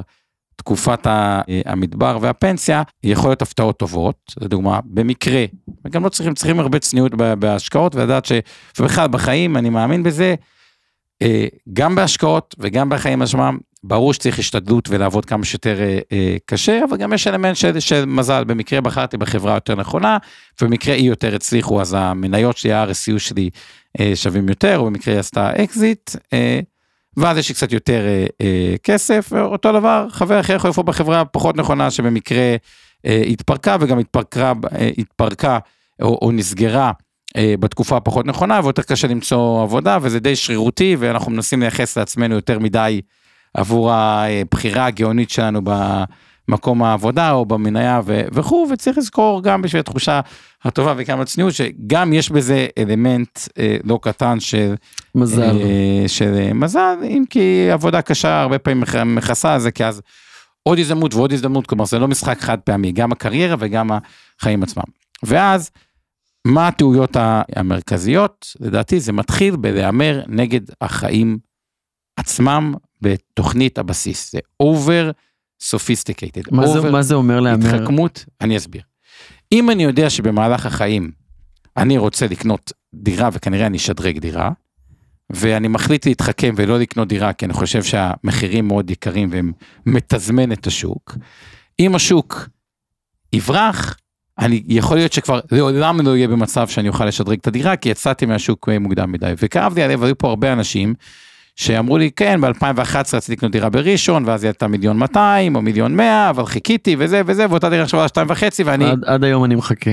תקופת 0.56 1.08
ה- 1.08 1.42
אה, 1.50 1.62
המדבר 1.66 2.18
והפנסיה, 2.22 2.84
יכול 3.04 3.30
להיות 3.30 3.42
הפתעות 3.42 3.80
טובות, 3.80 4.34
לדוגמה, 4.42 4.80
במקרה, 4.86 5.46
וגם 5.86 6.04
לא 6.04 6.10
צריכים, 6.10 6.34
צריכים 6.34 6.60
הרבה 6.60 6.80
צניעות 6.80 7.12
בהשקעות 7.16 7.96
ולדעת 7.96 8.26
ש... 8.26 8.32
ובכלל 8.80 9.08
בחיים, 9.08 9.58
אני 9.58 9.70
מאמין 9.70 10.04
בזה, 10.04 10.36
אה, 11.22 11.46
גם 11.74 11.96
בהשקעות 11.96 12.56
וגם 12.60 12.90
בחיים 12.90 13.22
עצמם, 13.22 13.58
ברור 13.84 14.14
שצריך 14.14 14.40
השתדלות 14.40 14.90
ולעבוד 14.90 15.26
כמה 15.26 15.46
שיותר 15.46 15.80
אה, 15.82 16.00
אה, 16.12 16.38
קשה, 16.46 16.82
אבל 16.90 16.98
גם 16.98 17.14
יש 17.14 17.28
אלמנט 17.28 17.56
של, 17.56 17.80
של 17.80 18.06
מזל, 18.06 18.44
במקרה 18.44 18.82
בחרתי 18.82 19.18
בחברה 19.18 19.54
יותר 19.54 19.76
נכונה, 19.76 20.18
ובמקרה 20.62 20.96
היא 20.96 21.10
יותר 21.10 21.36
הצליחו, 21.36 21.82
אז 21.82 21.96
המניות 22.00 22.58
שלי, 22.58 22.74
ה-RSU 22.74 23.20
שלי 23.20 23.50
אה, 24.00 24.12
שווים 24.16 24.50
יותר, 24.50 24.80
ובמקרה 24.82 25.14
היא 25.14 25.20
עשתה 25.20 25.64
אקזיט, 25.64 26.12
אה, 26.34 26.60
ואז 27.18 27.38
יש 27.38 27.50
לי 27.50 27.56
קצת 27.56 27.72
יותר 27.72 28.06
אה, 28.06 28.26
אה, 28.42 28.76
כסף, 28.84 29.34
אותו 29.34 29.72
דבר, 29.72 30.08
חבר 30.10 30.40
אחר 30.40 30.56
יכול 30.56 30.70
לפעול 30.70 30.86
בחברה 30.86 31.26
פחות 31.26 31.58
נכונה, 31.58 31.92
שבמקרה 31.92 32.56
אה, 33.06 33.24
התפרקה 33.28 33.78
וגם 33.80 34.00
התפרקה, 34.00 34.54
אה, 34.76 34.90
התפרקה 34.98 35.60
או, 36.02 36.20
או 36.22 36.32
נסגרה. 36.32 36.92
אה, 37.38 37.56
בתקופה 37.60 37.98
הפחות 37.98 38.26
נכונה 38.26 38.60
ויותר 38.64 38.82
קשה 38.82 39.08
למצוא 39.08 39.62
עבודה 39.64 39.98
וזה 40.02 40.20
די 40.20 40.36
שרירותי 40.36 40.96
ואנחנו 41.00 41.32
מנסים 41.32 41.60
לייחס 41.60 41.98
לעצמנו 41.98 42.36
יותר 42.36 42.60
מדי 42.60 43.02
עבור 43.54 43.92
הבחירה 43.94 44.86
הגאונית 44.86 45.30
שלנו 45.30 45.62
במקום 46.48 46.84
העבודה 46.84 47.32
או 47.32 47.46
במניה 47.46 48.02
ו- 48.06 48.22
וכו' 48.34 48.68
וצריך 48.72 48.98
לזכור 48.98 49.44
גם 49.44 49.62
בשביל 49.62 49.80
התחושה 49.80 50.22
הטובה 50.64 50.94
וכמה 50.98 51.26
צניעות 51.26 51.54
שגם 51.54 52.14
יש 52.14 52.30
בזה 52.30 52.68
אלמנט 52.78 53.40
אה, 53.60 53.78
לא 53.84 54.00
קטן 54.02 54.40
של 54.40 54.76
מזל. 55.16 55.42
אה, 55.62 56.04
של 56.08 56.36
אה, 56.40 56.54
מזל 56.54 56.98
אם 57.04 57.24
כי 57.30 57.68
עבודה 57.72 58.02
קשה 58.02 58.42
הרבה 58.42 58.60
פעמים 58.60 58.82
מכ- 58.84 58.96
מכסה 59.06 59.54
על 59.54 59.60
זה 59.60 59.72
כי 59.72 59.86
אז 59.86 60.02
עוד 60.64 60.80
הזדמנות 60.80 61.14
ועוד 61.14 61.34
הזדמנות 61.34 61.68
כלומר 61.68 61.86
זה 61.86 62.00
לא 62.00 62.08
משחק 62.08 62.40
חד 62.42 62.60
פעמי 62.60 62.92
גם 62.92 63.12
הקריירה 63.12 63.56
וגם 63.60 63.90
החיים 64.40 64.64
עצמם 64.64 64.84
ואז 65.24 65.72
מה 66.48 66.68
הטעויות 66.68 67.18
המרכזיות 67.56 68.46
לדעתי 68.60 69.00
זה 69.00 69.12
מתחיל 69.14 69.56
בלהמר 69.56 70.22
נגד 70.28 70.62
החיים 70.82 71.38
עצמם 72.18 72.74
בתוכנית 73.02 73.78
הבסיס 73.78 74.32
זה 74.32 74.40
over 74.64 75.12
sophisticated 75.64 76.44
מה 76.52 76.68
זה- 76.68 76.80
over 76.80 76.90
מה 76.92 77.02
זה 77.02 77.16
אומר 77.16 77.40
להמר? 77.40 77.76
התחכמות, 77.76 78.26
אני 78.42 78.58
אסביר. 78.58 78.82
אם 79.52 79.70
אני 79.72 79.84
יודע 79.84 80.10
שבמהלך 80.10 80.66
החיים 80.66 81.12
אני 81.78 81.98
רוצה 81.98 82.28
לקנות 82.28 82.72
דירה 82.94 83.30
וכנראה 83.34 83.66
אני 83.66 83.78
אשדרג 83.78 84.20
דירה, 84.20 84.52
ואני 85.30 85.68
מחליט 85.68 86.06
להתחכם 86.06 86.54
ולא 86.58 86.80
לקנות 86.80 87.08
דירה 87.08 87.34
כי 87.34 87.46
אני 87.46 87.54
חושב 87.54 87.84
שהמחירים 87.84 88.68
מאוד 88.68 88.90
יקרים 88.92 89.30
והם 89.32 89.52
מתזמן 89.86 90.52
את 90.52 90.68
השוק, 90.68 91.18
אם 91.80 91.96
השוק 91.96 92.50
יברח, 93.34 93.98
אני 94.40 94.64
יכול 94.68 94.98
להיות 94.98 95.14
שכבר 95.14 95.40
לעולם 95.52 96.02
לא 96.02 96.18
יהיה 96.18 96.28
במצב 96.28 96.68
שאני 96.68 96.88
אוכל 96.90 97.06
לשדרג 97.06 97.38
את 97.42 97.48
הדירה 97.48 97.76
כי 97.76 97.90
יצאתי 97.90 98.26
מהשוק 98.26 98.70
מוקדם 98.80 99.12
מדי 99.12 99.34
וכאב 99.38 99.76
לי 99.76 99.84
הלב 99.84 100.04
היו 100.04 100.18
פה 100.18 100.30
הרבה 100.30 100.54
אנשים 100.54 100.94
שאמרו 101.60 101.98
לי 101.98 102.12
כן 102.12 102.40
ב2011 102.44 102.96
רציתי 103.14 103.32
לקנות 103.32 103.52
דירה 103.52 103.70
בראשון 103.70 104.26
ואז 104.26 104.44
היא 104.44 104.50
הייתה 104.50 104.68
מיליון 104.68 104.98
200 104.98 105.56
או 105.56 105.62
מיליון 105.62 105.96
100 105.96 106.30
אבל 106.30 106.46
חיכיתי 106.46 106.96
וזה 107.00 107.22
וזה 107.26 107.46
ואותה 107.50 107.70
דירה 107.70 107.84
עכשיו 107.84 108.08
שתיים 108.08 108.28
וחצי 108.30 108.64
ואני 108.64 108.86
עד- 108.86 109.04
עד 109.06 109.24
היום 109.24 109.44
אני 109.44 109.56
מחכה. 109.56 109.92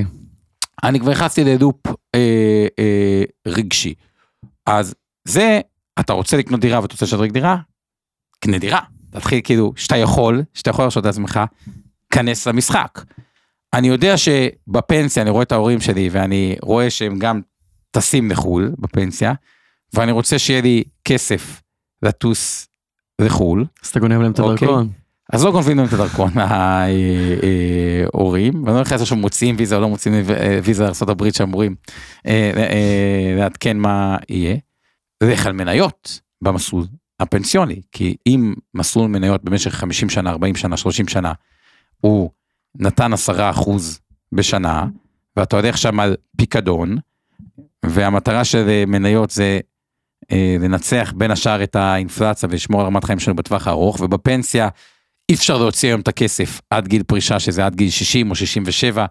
אני 0.85 1.01
כבר 1.01 1.11
נכנסתי 1.13 1.45
ללופ 1.45 1.87
אה, 1.87 2.21
אה, 2.79 3.23
רגשי. 3.49 3.95
אז 4.67 4.95
זה 5.29 5.61
אתה 6.01 6.13
רוצה 6.13 6.37
לקנות 6.37 6.61
דירה 6.61 6.81
ואתה 6.83 6.95
רוצה 6.95 7.05
לשדרג 7.05 7.31
דירה? 7.33 7.57
קנה 8.41 8.59
דירה. 8.59 8.81
תתחיל 9.11 9.41
כאילו 9.45 9.73
שאתה 9.77 9.97
יכול 9.97 10.43
שאתה 10.55 10.71
יכול 10.71 10.83
להרשות 10.85 11.05
לעצמך 11.07 11.41
כנס 12.11 12.47
למשחק. 12.49 13.01
אני 13.75 13.89
יודע 13.89 14.15
שבפנסיה 14.17 15.23
אני 15.23 15.31
רואה 15.31 15.43
את 15.43 15.53
ההורים 15.53 15.81
שלי 15.81 16.09
ואני 16.13 16.57
רואה 16.63 16.91
שהם 16.91 17.19
גם 17.19 17.41
טסים 17.91 18.31
לחו"ל 18.31 18.73
בפנסיה 18.79 19.33
ואני 19.97 20.13
רוצה 20.13 20.39
שיהיה 20.39 20.61
לי 20.61 20.83
כסף 21.05 21.63
לטוס 22.03 22.69
לחו"ל. 23.21 23.65
אז 23.83 23.89
אתה 23.89 24.01
גונב 24.01 24.21
להם 24.21 24.33
את 24.33 24.41
אוקיי. 24.41 24.69
הדרכון. 24.69 24.89
אז 25.33 25.45
לא 25.45 25.53
גונבים 25.53 25.77
להם 25.77 25.87
את 25.87 25.93
הדרכון 25.93 26.31
ההורים, 28.13 28.65
ואני 28.65 28.75
לא 28.75 28.81
נכנס 28.81 29.01
עכשיו 29.01 29.19
מוציאים 29.19 29.55
ויזה 29.59 29.77
או 29.77 29.81
לא 29.81 29.89
מוציאים 29.89 30.31
אה, 30.31 30.59
ויזה 30.65 30.85
לארה"ב 30.85 31.31
שאמורים 31.31 31.75
אה, 32.27 32.51
אה, 32.57 33.35
לעדכן 33.39 33.77
מה 33.77 34.17
יהיה. 34.29 34.57
לך 35.23 35.47
על 35.47 35.53
מניות 35.53 36.21
במסלול 36.43 36.85
הפנסיוני, 37.21 37.81
כי 37.93 38.17
אם 38.27 38.55
מסלול 38.75 39.09
מניות 39.09 39.45
במשך 39.45 39.75
50 39.75 40.11
שנה, 40.11 40.31
40 40.31 40.57
שנה, 40.57 40.77
30 40.77 41.09
שנה, 41.09 41.33
הוא 42.01 42.31
נתן 42.75 43.13
10 43.13 43.51
אחוז 43.51 44.01
בשנה, 44.33 44.87
ואתה 45.37 45.57
הולך 45.57 45.79
שם 45.79 46.01
על 46.01 46.17
פיקדון, 46.37 46.97
והמטרה 47.85 48.45
של 48.45 48.69
אה, 48.69 48.85
מניות 48.87 49.31
זה 49.31 49.43
אה, 49.43 49.61
לנצח 50.61 51.13
בין 51.17 51.31
השאר 51.31 51.63
את 51.63 51.77
האינפלציה 51.77 52.49
ולשמור 52.53 52.81
על 52.81 52.87
רמת 52.87 53.05
חיים 53.05 53.19
שלנו 53.19 53.37
בטווח 53.37 53.67
הארוך, 53.67 54.01
ובפנסיה 54.01 54.69
אי 55.29 55.35
אפשר 55.35 55.59
להוציא 55.59 55.89
היום 55.89 56.01
את 56.01 56.09
הכסף 56.09 56.61
עד 56.71 56.89
גיל 56.89 57.03
פרישה 57.03 57.41
שזה 57.41 57.67
עד 57.67 57.75
גיל 57.75 57.91
60 57.91 58.31
או 58.31 58.35
67. 58.35 59.07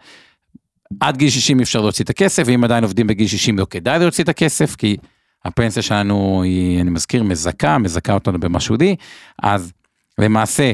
עד 0.99 1.17
גיל 1.17 1.30
60 1.30 1.60
אי 1.60 1.63
אפשר 1.63 1.82
להוציא 1.82 2.06
את 2.06 2.10
הכסף 2.10 2.43
ואם 2.45 2.63
עדיין 2.63 2.84
עובדים 2.84 3.08
בגיל 3.08 3.28
60 3.28 3.60
לא 3.60 3.67
כדאי 3.69 3.99
להוציא 3.99 4.23
את 4.23 4.30
הכסף 4.30 4.75
כי 4.75 4.97
הפנסיה 5.45 5.84
שלנו 5.84 6.43
היא 6.43 6.82
אני 6.82 6.89
מזכיר 6.89 7.23
מזכה 7.23 7.78
מזכה 7.78 8.13
אותנו 8.13 8.39
במשהו 8.39 8.78
די 8.78 8.95
אז 9.43 9.73
למעשה 10.17 10.73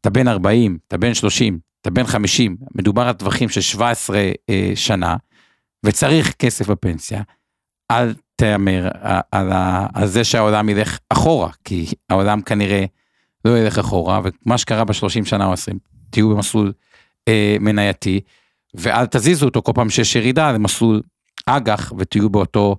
אתה 0.00 0.10
בן 0.10 0.28
40 0.28 0.78
אתה 0.88 0.98
בן 0.98 1.14
30 1.14 1.58
אתה 1.82 1.90
בן 1.90 2.06
50 2.06 2.56
מדובר 2.74 3.02
על 3.02 3.12
טווחים 3.12 3.48
של 3.48 3.60
17 3.60 4.30
אה, 4.50 4.72
שנה 4.74 5.16
וצריך 5.86 6.32
כסף 6.32 6.70
בפנסיה. 6.70 7.22
אל 7.90 8.14
תהמר 8.42 8.88
על, 9.30 9.52
על, 9.94 10.06
זה 10.06 10.24
שהעולם 10.24 10.68
ילך 10.68 10.98
אחורה 11.08 11.50
כי 11.64 11.86
העולם 12.10 12.42
כנראה 12.42 12.84
לא 13.44 13.58
ילך 13.58 13.78
אחורה, 13.78 14.20
ומה 14.24 14.58
שקרה 14.58 14.84
בשלושים 14.84 15.24
שנה 15.24 15.46
או 15.46 15.52
עשרים, 15.52 15.78
תהיו 16.10 16.30
במסלול 16.30 16.72
אה, 17.28 17.56
מנייתי, 17.60 18.20
ואל 18.74 19.06
תזיזו 19.06 19.46
אותו 19.46 19.62
כל 19.62 19.72
פעם 19.74 19.90
שיש 19.90 20.16
ירידה 20.16 20.52
למסלול 20.52 21.02
אג"ח 21.46 21.92
ותהיו 21.98 22.30
באותו 22.30 22.76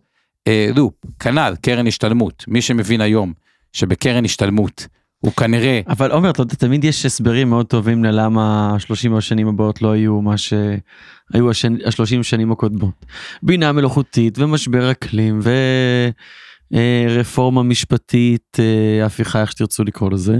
אה, 0.47 0.69
לופ. 0.75 0.93
כנ"ל, 1.19 1.55
קרן 1.61 1.87
השתלמות, 1.87 2.45
מי 2.47 2.61
שמבין 2.61 3.01
היום 3.01 3.33
שבקרן 3.73 4.25
השתלמות 4.25 4.87
הוא 5.25 5.33
כנראה, 5.33 5.81
אבל 5.87 6.11
עומר, 6.11 6.29
אתה 6.29 6.41
יודע, 6.41 6.55
תמיד 6.55 6.83
יש 6.83 7.05
הסברים 7.05 7.49
מאוד 7.49 7.65
טובים 7.65 8.03
ללמה 8.03 8.69
ה-30 8.73 9.17
השנים 9.17 9.47
הבאות 9.47 9.81
לא 9.81 9.95
יהיו 9.95 10.21
מה 10.21 10.37
שהיו 10.37 11.49
ה-30 11.49 12.23
שנים 12.23 12.51
הקודמות. 12.51 13.05
בינה 13.43 13.71
מלאכותית 13.71 14.39
ומשבר 14.39 14.91
אקלים 14.91 15.39
ורפורמה 16.71 17.63
משפטית, 17.63 18.57
אה, 18.59 19.05
הפיכה, 19.05 19.41
איך 19.41 19.51
שתרצו 19.51 19.83
לקרוא 19.83 20.11
לזה. 20.11 20.37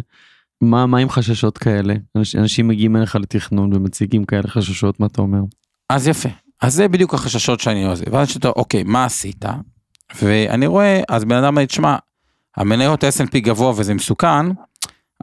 מה, 0.62 0.86
מה 0.86 0.98
עם 0.98 1.10
חששות 1.10 1.58
כאלה? 1.58 1.94
אנש- 2.18 2.40
אנשים 2.40 2.68
מגיעים 2.68 2.96
אליך 2.96 3.16
לתכנון 3.16 3.74
ומציגים 3.74 4.24
כאלה 4.26 4.48
חששות, 4.48 5.00
מה 5.00 5.06
אתה 5.06 5.22
אומר? 5.22 5.40
אז 5.90 6.08
יפה. 6.08 6.30
אז 6.62 6.74
זה 6.74 6.88
בדיוק 6.88 7.14
החששות 7.14 7.60
שאני 7.60 7.86
עושה. 7.86 8.04
ואז 8.12 8.30
שאתה, 8.30 8.48
אוקיי, 8.50 8.84
מה 8.84 9.06
עשית? 9.06 9.46
ואני 10.22 10.68
רואה, 10.68 11.02
אז 11.10 11.26
בן 11.26 11.36
אדם 11.36 11.48
אומר, 11.48 11.66
תשמע, 11.66 11.96
המניות 12.58 13.04
S&P 13.04 13.40
גבוה 13.40 13.74
וזה 13.78 13.94
מסוכן, 13.94 14.46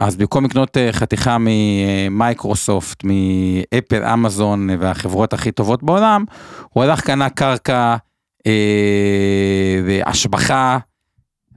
אז 0.00 0.16
במקום 0.16 0.44
לקנות 0.44 0.76
אה, 0.76 0.92
חתיכה 0.92 1.36
ממייקרוסופט, 1.40 3.04
מאפל, 3.04 4.04
אמזון 4.04 4.70
והחברות 4.80 5.32
הכי 5.32 5.52
טובות 5.52 5.82
בעולם, 5.82 6.24
הוא 6.70 6.84
הלך 6.84 7.00
קנה 7.00 7.30
קרקע 7.30 7.96
אה, 8.46 9.80
והשבחה 9.84 10.78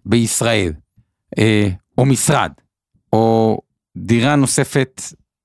בישראל, 0.05 0.73
אה, 1.39 1.69
או 1.97 2.05
משרד, 2.05 2.51
או 3.13 3.57
דירה 3.97 4.35
נוספת 4.35 5.01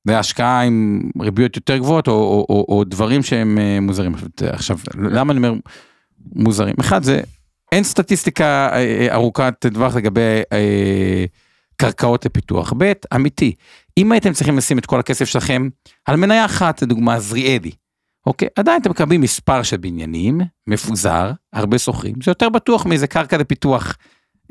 להשקעה 0.06 0.62
עם 0.62 1.00
ריביות 1.20 1.56
יותר 1.56 1.78
גבוהות, 1.78 2.08
או, 2.08 2.12
או, 2.12 2.46
או, 2.48 2.66
או 2.68 2.84
דברים 2.84 3.22
שהם 3.22 3.58
אה, 3.58 3.80
מוזרים. 3.80 4.14
עכשיו, 4.42 4.78
למה 4.94 5.32
אני 5.32 5.38
אומר 5.38 5.54
מוזרים? 6.34 6.74
אחד, 6.80 7.02
זה 7.02 7.20
אין 7.72 7.84
סטטיסטיקה 7.84 8.70
אה, 8.72 9.14
ארוכת 9.14 9.54
טווח 9.58 9.96
לגבי 9.96 10.40
אה, 10.52 11.24
קרקעות 11.80 12.24
לפיתוח. 12.26 12.72
ב', 12.78 12.92
אמיתי, 13.14 13.52
אם 13.98 14.12
הייתם 14.12 14.32
צריכים 14.32 14.58
לשים 14.58 14.78
את 14.78 14.86
כל 14.86 15.00
הכסף 15.00 15.24
שלכם 15.24 15.68
על 16.06 16.16
מניה 16.16 16.44
אחת, 16.44 16.82
לדוגמה 16.82 17.14
עזריאלי, 17.14 17.70
אוקיי? 18.26 18.48
עדיין 18.56 18.80
אתם 18.80 18.90
מקבלים 18.90 19.20
מספר 19.20 19.62
של 19.62 19.76
בניינים, 19.76 20.40
מפוזר, 20.66 21.30
הרבה 21.52 21.78
שוכרים, 21.78 22.14
זה 22.24 22.30
יותר 22.30 22.48
בטוח 22.48 22.86
מאיזה 22.86 23.06
קרקע 23.06 23.36
לפיתוח 23.36 23.96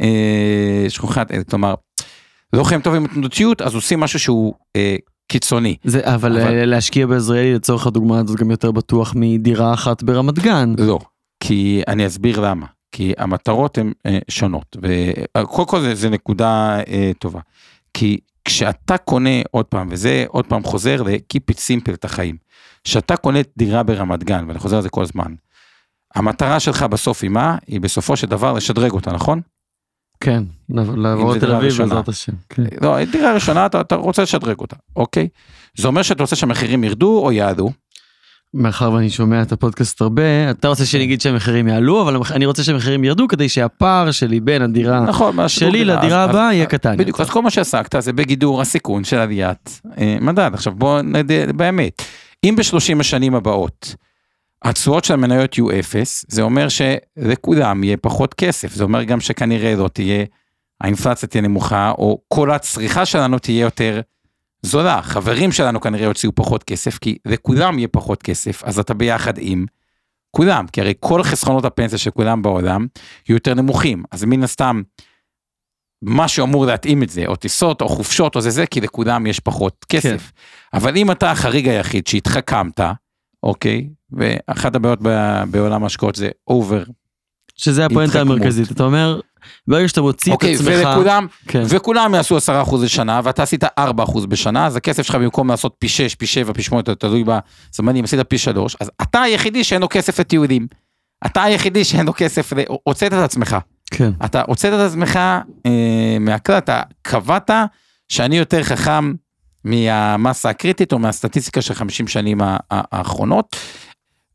אה, 0.01 0.85
שכוחת, 0.89 1.31
אה, 1.31 1.43
כלומר, 1.43 1.73
לא 2.53 2.63
חיים 2.63 2.81
טוב 2.81 2.93
עם 2.95 3.05
התנודתיות, 3.05 3.61
אז 3.61 3.75
עושים 3.75 3.99
משהו 3.99 4.19
שהוא 4.19 4.53
אה, 4.75 4.95
קיצוני. 5.31 5.75
זה, 5.83 5.99
אבל, 6.03 6.31
אבל- 6.31 6.41
אבל... 6.41 6.65
להשקיע 6.65 7.07
בעזריאלי 7.07 7.53
לצורך 7.53 7.87
הדוגמה 7.87 8.19
הזאת 8.19 8.39
גם 8.39 8.51
יותר 8.51 8.71
בטוח 8.71 9.13
מדירה 9.15 9.73
אחת 9.73 10.03
ברמת 10.03 10.39
גן. 10.39 10.73
לא, 10.77 10.99
כי 11.43 11.81
אני 11.87 12.07
אסביר 12.07 12.39
למה. 12.39 12.65
כי 12.97 13.13
המטרות 13.17 13.77
הן 13.77 13.91
אה, 14.05 14.19
שונות, 14.29 14.77
וקודם 14.81 15.67
כל 15.67 15.81
זה, 15.81 15.95
זה 15.95 16.10
נקודה 16.10 16.79
אה, 16.88 17.12
טובה. 17.19 17.39
כי 17.93 18.17
כשאתה 18.45 18.97
קונה 18.97 19.41
עוד 19.51 19.65
פעם, 19.65 19.88
וזה 19.91 20.25
עוד 20.27 20.45
פעם 20.45 20.63
חוזר 20.63 21.03
ל-keep 21.03 21.53
it 21.53 21.55
simple 21.55 21.93
את 21.93 22.05
החיים. 22.05 22.38
כשאתה 22.83 23.17
קונה 23.17 23.39
דירה 23.57 23.83
ברמת 23.83 24.23
גן, 24.23 24.45
ואני 24.47 24.60
חוזר 24.60 24.75
על 24.75 24.81
זה 24.81 24.89
כל 24.89 25.01
הזמן, 25.01 25.36
המטרה 26.15 26.60
שלך 26.60 26.83
בסוף 26.83 27.23
היא 27.23 27.29
מה? 27.29 27.57
היא 27.67 27.81
בסופו 27.81 28.15
של 28.17 28.27
דבר 28.27 28.53
לשדרג 28.53 28.91
אותה, 28.91 29.12
נכון? 29.12 29.41
כן, 30.19 30.43
לעבור 30.69 31.31
לתל 31.31 31.45
דירה 31.45 31.57
אביב. 31.57 31.77
בעזרת 31.77 32.10
השם. 32.10 32.33
כן. 32.49 32.63
לא, 32.81 33.05
דירה 33.05 33.33
ראשונה 33.33 33.65
אתה, 33.65 33.81
אתה 33.81 33.95
רוצה 33.95 34.21
לשדרג 34.21 34.60
אותה, 34.60 34.75
אוקיי? 34.95 35.27
זה 35.77 35.88
אומר 35.88 36.01
שאתה 36.01 36.23
רוצה 36.23 36.36
שהמחירים 36.36 36.83
ירדו 36.83 37.19
או 37.25 37.31
יעלו? 37.31 37.69
מאחר 38.53 38.91
ואני 38.91 39.10
שומע 39.10 39.41
את 39.41 39.51
הפודקאסט 39.51 40.01
הרבה, 40.01 40.51
אתה 40.51 40.67
רוצה 40.67 40.86
שאני 40.86 41.03
אגיד 41.03 41.21
שהמחירים 41.21 41.67
יעלו, 41.67 42.01
אבל 42.01 42.17
אני 42.31 42.45
רוצה 42.45 42.63
שהמחירים 42.63 43.03
ירדו 43.03 43.27
כדי 43.27 43.49
שהפער 43.49 44.12
שלי 44.12 44.39
בין 44.39 44.62
הדירה 44.62 44.99
נכון, 44.99 45.47
שלי 45.47 45.71
דירה, 45.71 45.95
לדירה 45.95 46.23
הבאה 46.23 46.53
יהיה 46.53 46.65
קטן. 46.65 46.97
בדיוק, 46.97 47.21
אז 47.21 47.29
כל 47.29 47.41
מה 47.41 47.51
שעסקת 47.51 48.01
זה 48.01 48.13
בגידור 48.13 48.62
הסיכון 48.62 49.03
של 49.03 49.17
עליית 49.17 49.81
אה, 49.97 50.17
מדד. 50.21 50.51
עכשיו 50.53 50.73
בוא 50.75 51.01
נדע 51.01 51.51
באמת, 51.55 52.01
אם 52.43 52.55
בשלושים 52.57 52.99
השנים 52.99 53.36
הבאות 53.36 53.95
התשואות 54.63 55.03
של 55.03 55.13
המניות 55.13 55.57
יהיו 55.57 55.79
אפס, 55.79 56.25
זה 56.27 56.41
אומר 56.41 56.67
שלכולם 56.69 57.83
יהיה 57.83 57.97
פחות 57.97 58.33
כסף, 58.33 58.73
זה 58.73 58.83
אומר 58.83 59.03
גם 59.03 59.19
שכנראה 59.19 59.75
לא 59.75 59.88
תהיה, 59.88 60.25
האינפלציה 60.81 61.29
תהיה 61.29 61.41
נמוכה, 61.41 61.91
או 61.97 62.21
כל 62.27 62.51
הצריכה 62.51 63.05
שלנו 63.05 63.39
תהיה 63.39 63.62
יותר 63.62 64.01
זולה, 64.62 65.02
חברים 65.02 65.52
שלנו 65.52 65.82
כנראה 65.82 66.06
יוציאו 66.06 66.32
פחות 66.36 66.63
כסף, 66.63 66.98
כי 66.98 67.17
לכולם 67.26 67.78
יהיה 67.78 67.88
פחות 67.88 68.24
כסף, 68.24 68.63
אז 68.63 68.80
אתה 68.80 68.93
ביחד 68.93 69.34
עם 69.38 69.65
כולם, 70.32 70.67
כי 70.67 70.82
הרי 70.82 70.93
כל 71.00 71.24
חסכונות 71.24 71.65
הפנסיה 71.65 71.98
של 71.98 72.12
כולם 72.12 72.41
בעולם 72.41 72.88
יהיו 73.30 73.36
יותר 73.36 73.54
נמוכים, 73.54 74.04
אז 74.12 74.24
מן 74.24 74.43
הסתם, 74.43 74.82
משהו 76.04 76.46
אמור 76.46 76.65
להתאים 76.65 77.04
את 77.04 77.10
זה, 77.10 77.24
או 77.28 77.36
טיסות, 77.36 77.82
או 77.82 77.89
חופשות, 77.89 78.36
או 78.36 78.41
זה 78.41 78.50
זה, 78.50 78.65
כי 78.65 78.82
לכולם 78.82 79.28
יש 79.28 79.39
פחות 79.39 79.86
כסף. 79.89 80.32
כן. 80.32 80.78
אבל 80.78 80.98
אם 80.98 81.12
אתה 81.12 81.32
החריג 81.32 81.67
היחיד 81.67 82.08
שהתחכמת, 82.08 82.80
אוקיי, 83.43 83.89
ואחת 84.12 84.76
הבעיות 84.76 85.00
ב- 85.02 85.43
בעולם 85.52 85.84
ההשקעות 85.84 86.15
זה 86.15 86.30
אובר, 86.48 86.84
שזה 87.58 87.86
הפואנטה. 87.86 88.22
המרכזית. 88.22 88.72
אתה 88.72 88.84
אומר, 88.84 89.20
ברגע 89.67 89.88
שאתה 89.88 90.02
מוציא 90.02 90.32
את 90.32 90.36
אוקיי, 90.36 90.56
עצמך... 90.56 90.67
ולכולם, 90.67 91.28
כן. 91.48 91.63
וכולם 91.70 92.15
יעשו 92.15 92.38
10% 92.38 92.39
לשנה, 92.84 93.22
ואתה 93.24 93.43
עשית 93.43 93.63
4% 93.63 93.67
בשנה, 94.28 94.65
אז 94.65 94.76
הכסף 94.76 95.04
שלך 95.04 95.15
במקום 95.15 95.52
לעשות 95.52 95.76
פי 95.80 95.88
6, 95.88 96.15
פי 96.15 96.28
7, 96.28 96.54
פי 96.54 96.63
8, 96.63 96.84
תלוי 96.84 97.24
בזמנים, 97.24 98.04
עשית 98.04 98.20
פי 98.28 98.38
3, 98.38 98.76
אז 98.80 98.91
אתה 99.02 99.22
היחידי 99.22 99.63
שאין 99.63 99.82
לו 99.82 99.88
כסף 99.89 100.20
לטיולים. 100.20 100.67
אתה 101.26 101.43
היחידי 101.43 101.84
שאין 101.84 102.06
לו 102.06 102.13
כסף, 102.15 102.54
הוצאת 102.84 103.13
את 103.13 103.17
עצמך. 103.17 103.58
כן. 103.91 104.12
אתה 104.26 104.41
הוצאת 104.48 104.74
את 104.74 104.80
עצמך 104.80 105.20
אה, 105.65 106.17
מהכלל, 106.20 106.58
אתה 106.58 106.82
קבעת 107.02 107.52
שאני 108.10 108.38
יותר 108.38 108.63
חכם 108.63 109.13
מהמסה 109.63 110.50
הקריטית 110.50 110.93
או 110.93 111.00
מהסטטיסטיקה 111.00 111.62
של 111.62 111.74
50 111.74 112.08
שנים 112.08 112.38
האחרונות, 112.72 113.56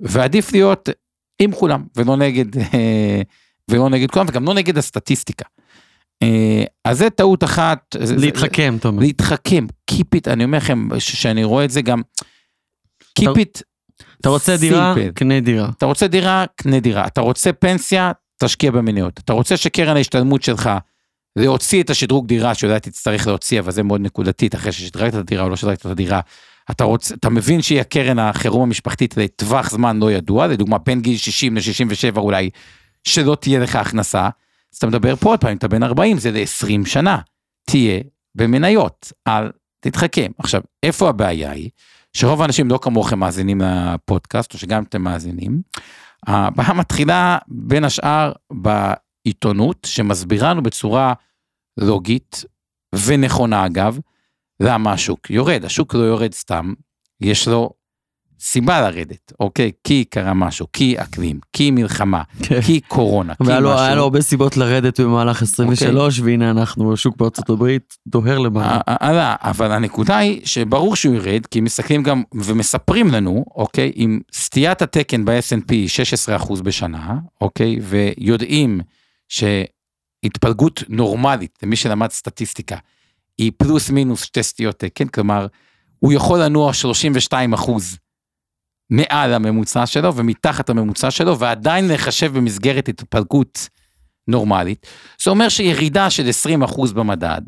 ועדיף 0.00 0.52
להיות 0.52 0.88
עם 1.44 1.52
כולם, 1.52 1.84
ולא 1.96 2.16
נגד, 2.16 2.58
אה, 2.58 3.22
ולא 3.70 3.90
נגד 3.90 4.10
כולם, 4.10 4.26
וגם 4.28 4.44
לא 4.44 4.54
נגד 4.54 4.78
הסטטיסטיקה. 4.78 5.44
אה, 6.22 6.64
אז 6.84 6.98
זה 6.98 7.10
טעות 7.10 7.44
אחת. 7.44 7.96
להתחכם, 8.18 8.76
אתה 8.78 8.88
אומר. 8.88 9.00
להתחכם, 9.00 9.66
keep 9.90 10.16
it, 10.16 10.32
אני 10.32 10.44
אומר 10.44 10.58
לכם, 10.58 10.88
שאני 10.98 11.44
רואה 11.44 11.64
את 11.64 11.70
זה 11.70 11.82
גם, 11.82 12.02
keep 13.20 13.36
it 13.36 13.62
אתה 14.22 14.28
רוצה 14.28 14.56
דירה. 14.56 14.94
קנה 15.14 15.40
דירה. 15.40 15.68
אתה 15.76 15.86
רוצה 15.86 16.06
דירה, 16.06 16.44
קנה 16.56 16.80
דירה. 16.80 17.06
אתה 17.06 17.20
רוצה 17.20 17.52
פנסיה, 17.52 18.12
תשקיע 18.38 18.70
במניות. 18.70 19.20
אתה 19.24 19.32
רוצה 19.32 19.56
שקרן 19.56 19.96
ההשתלמות 19.96 20.42
שלך 20.42 20.70
להוציא 21.36 21.82
את 21.82 21.90
השדרוג 21.90 22.26
דירה 22.26 22.54
שאולי 22.54 22.80
תצטרך 22.80 23.26
להוציא, 23.26 23.60
אבל 23.60 23.72
זה 23.72 23.82
מאוד 23.82 24.00
נקודתית, 24.00 24.54
אחרי 24.54 24.72
ששדרגת 24.72 25.14
את 25.14 25.18
הדירה 25.18 25.44
או 25.44 25.48
לא 25.48 25.56
שדרגת 25.56 25.80
את 25.80 25.86
הדירה. 25.86 26.20
אתה, 26.70 26.84
רוצה, 26.84 27.14
אתה 27.14 27.30
מבין 27.30 27.62
שהיא 27.62 27.80
הקרן 27.80 28.18
החירום 28.18 28.62
המשפחתית 28.62 29.16
לטווח 29.16 29.70
זמן 29.70 29.98
לא 29.98 30.12
ידוע, 30.12 30.46
לדוגמה 30.46 30.78
בין 30.78 31.00
גיל 31.00 31.16
60 31.16 31.56
ל-67 31.56 32.18
אולי, 32.18 32.50
שלא 33.04 33.36
תהיה 33.40 33.60
לך 33.60 33.76
הכנסה. 33.76 34.28
אז 34.72 34.78
אתה 34.78 34.86
מדבר 34.86 35.16
פה 35.16 35.28
עוד 35.28 35.40
פעם, 35.40 35.56
אתה 35.56 35.68
בן 35.68 35.82
40, 35.82 36.18
זה 36.18 36.30
ל-20 36.30 36.86
שנה. 36.86 37.18
תהיה 37.66 38.00
במניות, 38.34 39.12
אל 39.28 39.50
תתחכם. 39.80 40.30
עכשיו, 40.38 40.60
איפה 40.82 41.08
הבעיה 41.08 41.50
היא? 41.50 41.70
שרוב 42.12 42.42
האנשים 42.42 42.70
לא 42.70 42.78
כמוכם 42.82 43.18
מאזינים 43.18 43.60
לפודקאסט, 43.60 44.54
או 44.54 44.58
שגם 44.58 44.82
אתם 44.82 45.02
מאזינים. 45.02 45.62
הבעיה 46.26 46.72
מתחילה 46.72 47.38
בין 47.48 47.84
השאר 47.84 48.32
בעיתונות, 48.52 49.86
שמסבירה 49.86 50.50
לנו 50.50 50.62
בצורה 50.62 51.12
לוגית 51.76 52.44
ונכונה 53.06 53.66
אגב, 53.66 53.98
למה 54.60 54.92
השוק 54.92 55.30
יורד. 55.30 55.64
השוק 55.64 55.94
לא 55.94 56.00
יורד 56.02 56.34
סתם, 56.34 56.72
יש 57.20 57.48
לו 57.48 57.70
סיבה 58.40 58.80
לרדת, 58.80 59.32
אוקיי? 59.40 59.70
כי 59.84 60.04
קרה 60.04 60.34
משהו, 60.34 60.66
כי 60.72 60.94
אקלים, 60.98 61.40
כי 61.52 61.70
מלחמה, 61.70 62.22
כן. 62.42 62.60
כי 62.60 62.80
קורונה, 62.80 63.34
כי 63.34 63.44
לו, 63.44 63.50
היה 63.52 63.60
לו 63.60 63.74
משהו. 63.74 64.02
הרבה 64.02 64.20
סיבות 64.20 64.56
לרדת 64.56 65.00
במהלך 65.00 65.42
23, 65.42 66.20
והנה 66.20 66.50
אנחנו, 66.50 66.92
השוק 66.92 67.16
בארצות 67.16 67.50
הברית 67.50 67.96
דוהר 68.06 68.38
למעלה. 68.38 68.66
ה- 68.86 68.92
ה- 68.92 69.08
עלה, 69.10 69.36
אבל 69.40 69.72
הנקודה 69.72 70.16
היא 70.16 70.40
שברור 70.46 70.96
שהוא 70.96 71.14
ירד, 71.14 71.46
כי 71.50 71.60
מסתכלים 71.60 72.02
גם 72.02 72.22
ומספרים 72.34 73.08
לנו, 73.08 73.44
אוקיי, 73.54 73.92
עם 73.94 74.20
סטיית 74.32 74.82
התקן 74.82 75.24
ב-S&P 75.24 75.72
16% 76.44 76.62
בשנה, 76.62 77.14
אוקיי, 77.40 77.78
ויודעים 77.82 78.80
שהתפלגות 79.28 80.82
נורמלית, 80.88 81.58
למי 81.62 81.76
שלמד 81.76 82.10
סטטיסטיקה, 82.10 82.76
היא 83.38 83.52
פלוס 83.56 83.90
מינוס 83.90 84.22
שתי 84.24 84.42
סטיות 84.42 84.78
תקן, 84.78 85.08
כלומר, 85.08 85.46
הוא 85.98 86.12
יכול 86.12 86.42
לנוע 86.42 86.72
32 86.72 87.52
אחוז 87.52 87.98
מעל 88.90 89.34
הממוצע 89.34 89.86
שלו 89.86 90.14
ומתחת 90.16 90.70
הממוצע 90.70 91.10
שלו, 91.10 91.38
ועדיין 91.38 91.88
לחשב 91.88 92.32
במסגרת 92.32 92.88
התפלגות 92.88 93.68
נורמלית. 94.28 94.86
זה 95.24 95.30
אומר 95.30 95.48
שירידה 95.48 96.10
של 96.10 96.28
20 96.28 96.62
אחוז 96.62 96.92
במדד 96.92 97.42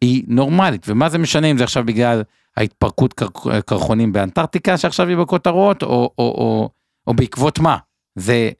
היא 0.00 0.24
נורמלית, 0.28 0.86
ומה 0.88 1.08
זה 1.08 1.18
משנה 1.18 1.46
אם 1.46 1.58
זה 1.58 1.64
עכשיו 1.64 1.84
בגלל 1.86 2.22
ההתפרקות 2.56 3.12
קר- 3.12 3.60
קרחונים 3.66 4.12
באנטארקטיקה 4.12 4.78
שעכשיו 4.78 5.08
היא 5.08 5.16
בכותרות, 5.16 5.82
או, 5.82 5.88
או, 5.88 6.12
או, 6.18 6.70
או 7.06 7.14
בעקבות 7.14 7.58
מה. 7.58 7.76
זה 8.18 8.50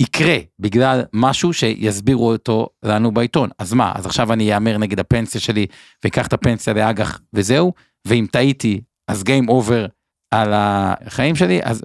יקרה 0.00 0.36
בגלל 0.58 1.02
משהו 1.12 1.52
שיסבירו 1.52 2.32
אותו 2.32 2.68
לנו 2.82 3.14
בעיתון. 3.14 3.50
אז 3.58 3.72
מה, 3.72 3.92
אז 3.94 4.06
עכשיו 4.06 4.32
אני 4.32 4.54
אאמר 4.54 4.78
נגד 4.78 5.00
הפנסיה 5.00 5.40
שלי 5.40 5.66
ואקח 6.04 6.26
את 6.26 6.32
הפנסיה 6.32 6.74
לאג"ח 6.74 7.20
וזהו, 7.32 7.72
ואם 8.04 8.26
טעיתי 8.32 8.80
אז 9.08 9.22
Game 9.22 9.48
Over 9.48 9.88
על 10.30 10.52
החיים 10.54 11.36
שלי, 11.36 11.60
אז, 11.62 11.82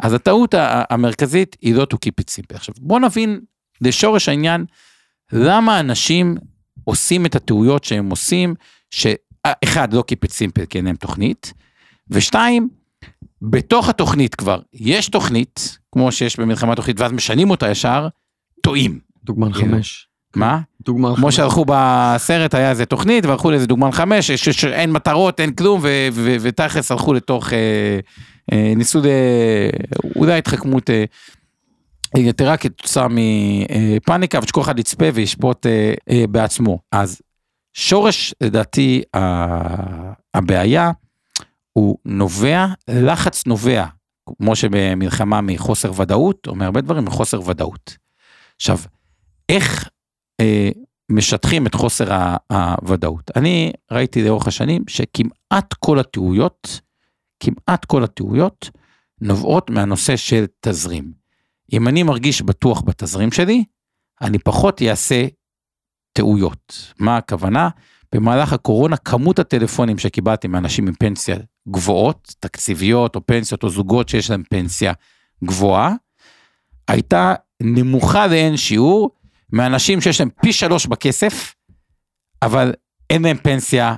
אז 0.00 0.12
הטעות 0.12 0.54
המרכזית 0.90 1.56
היא 1.60 1.74
לא 1.74 1.86
to 1.94 1.96
keep 1.96 2.22
it 2.22 2.30
simple. 2.30 2.56
עכשיו 2.56 2.74
בוא 2.80 3.00
נבין 3.00 3.40
לשורש 3.80 4.28
העניין, 4.28 4.64
למה 5.32 5.80
אנשים 5.80 6.36
עושים 6.84 7.26
את 7.26 7.34
הטעויות 7.34 7.84
שהם 7.84 8.10
עושים, 8.10 8.54
שאחד 8.90 9.92
לא 9.92 10.04
keep 10.12 10.28
it 10.28 10.30
simple 10.30 10.66
כי 10.66 10.78
אין 10.78 10.84
להם 10.84 10.96
תוכנית, 10.96 11.52
ושתיים, 12.10 12.68
בתוך 13.42 13.88
התוכנית 13.88 14.34
כבר 14.34 14.60
יש 14.72 15.08
תוכנית, 15.08 15.77
כמו 15.92 16.12
שיש 16.12 16.40
במלחמה 16.40 16.74
תוכנית 16.74 17.00
ואז 17.00 17.12
משנים 17.12 17.50
אותה 17.50 17.70
ישר, 17.70 18.08
טועים. 18.62 18.98
דוגמן 19.24 19.52
כאילו. 19.52 19.68
חמש. 19.68 20.08
מה? 20.36 20.60
דוגמן 20.84 21.14
כמו 21.14 21.26
חמש. 21.26 21.36
שהלכו 21.36 21.64
בסרט 21.68 22.54
היה 22.54 22.70
איזה 22.70 22.86
תוכנית 22.86 23.26
והלכו 23.26 23.50
לאיזה 23.50 23.66
דוגמן 23.66 23.92
חמש 23.92 24.30
שאין 24.30 24.92
מטרות 24.92 25.40
אין 25.40 25.52
כלום 25.52 25.80
ותכלס 26.40 26.92
הלכו 26.92 27.12
לתוך 27.12 27.52
אה, 27.52 27.58
אה, 28.52 28.72
ניסו. 28.76 29.00
אולי 30.16 30.38
התחכמות 30.38 30.90
אה, 30.90 31.04
יתרה 32.16 32.56
כתוצאה 32.56 33.06
מפאניקה 33.10 34.38
ושכל 34.42 34.60
אחד 34.60 34.78
יצפה 34.78 35.06
וישפוט 35.14 35.66
אה, 35.66 35.94
אה, 36.10 36.24
בעצמו 36.30 36.78
אז 36.92 37.20
שורש 37.72 38.34
לדעתי 38.40 39.02
הבעיה 40.34 40.90
הוא 41.72 41.98
נובע 42.04 42.66
לחץ 42.88 43.46
נובע 43.46 43.84
כמו 44.38 44.56
שבמלחמה 44.56 45.40
מחוסר 45.40 46.00
ודאות 46.00 46.46
או 46.46 46.54
מהרבה 46.54 46.80
דברים 46.80 47.04
מחוסר 47.04 47.48
ודאות. 47.48 47.96
עכשיו 48.56 48.78
איך 49.48 49.88
אה, 50.40 50.70
משטחים 51.10 51.66
את 51.66 51.74
חוסר 51.74 52.36
הוודאות. 52.52 53.30
אני 53.36 53.72
ראיתי 53.90 54.24
לאורך 54.24 54.46
השנים 54.46 54.84
שכמעט 54.88 55.74
כל 55.78 55.98
הטעויות, 55.98 56.80
כמעט 57.40 57.84
כל 57.84 58.04
הטעויות 58.04 58.70
נובעות 59.20 59.70
מהנושא 59.70 60.16
של 60.16 60.44
תזרים. 60.60 61.12
אם 61.72 61.88
אני 61.88 62.02
מרגיש 62.02 62.42
בטוח 62.42 62.82
בתזרים 62.82 63.32
שלי, 63.32 63.64
אני 64.20 64.38
פחות 64.38 64.82
אעשה 64.82 65.26
טעויות. 66.12 66.92
מה 66.98 67.16
הכוונה? 67.16 67.68
במהלך 68.14 68.52
הקורונה 68.52 68.96
כמות 68.96 69.38
הטלפונים 69.38 69.98
שקיבלתי 69.98 70.48
מאנשים 70.48 70.88
עם 70.88 70.94
פנסיה 70.94 71.36
גבוהות, 71.68 72.34
תקציביות 72.40 73.16
או 73.16 73.26
פנסיות 73.26 73.62
או 73.62 73.70
זוגות 73.70 74.08
שיש 74.08 74.30
להם 74.30 74.42
פנסיה 74.50 74.92
גבוהה, 75.44 75.94
הייתה 76.88 77.34
נמוכה 77.62 78.26
לאין 78.26 78.56
שיעור 78.56 79.10
מאנשים 79.52 80.00
שיש 80.00 80.20
להם 80.20 80.28
פי 80.42 80.52
שלוש 80.52 80.86
בכסף, 80.86 81.54
אבל 82.42 82.72
אין 83.10 83.22
להם 83.22 83.36
פנסיה 83.36 83.94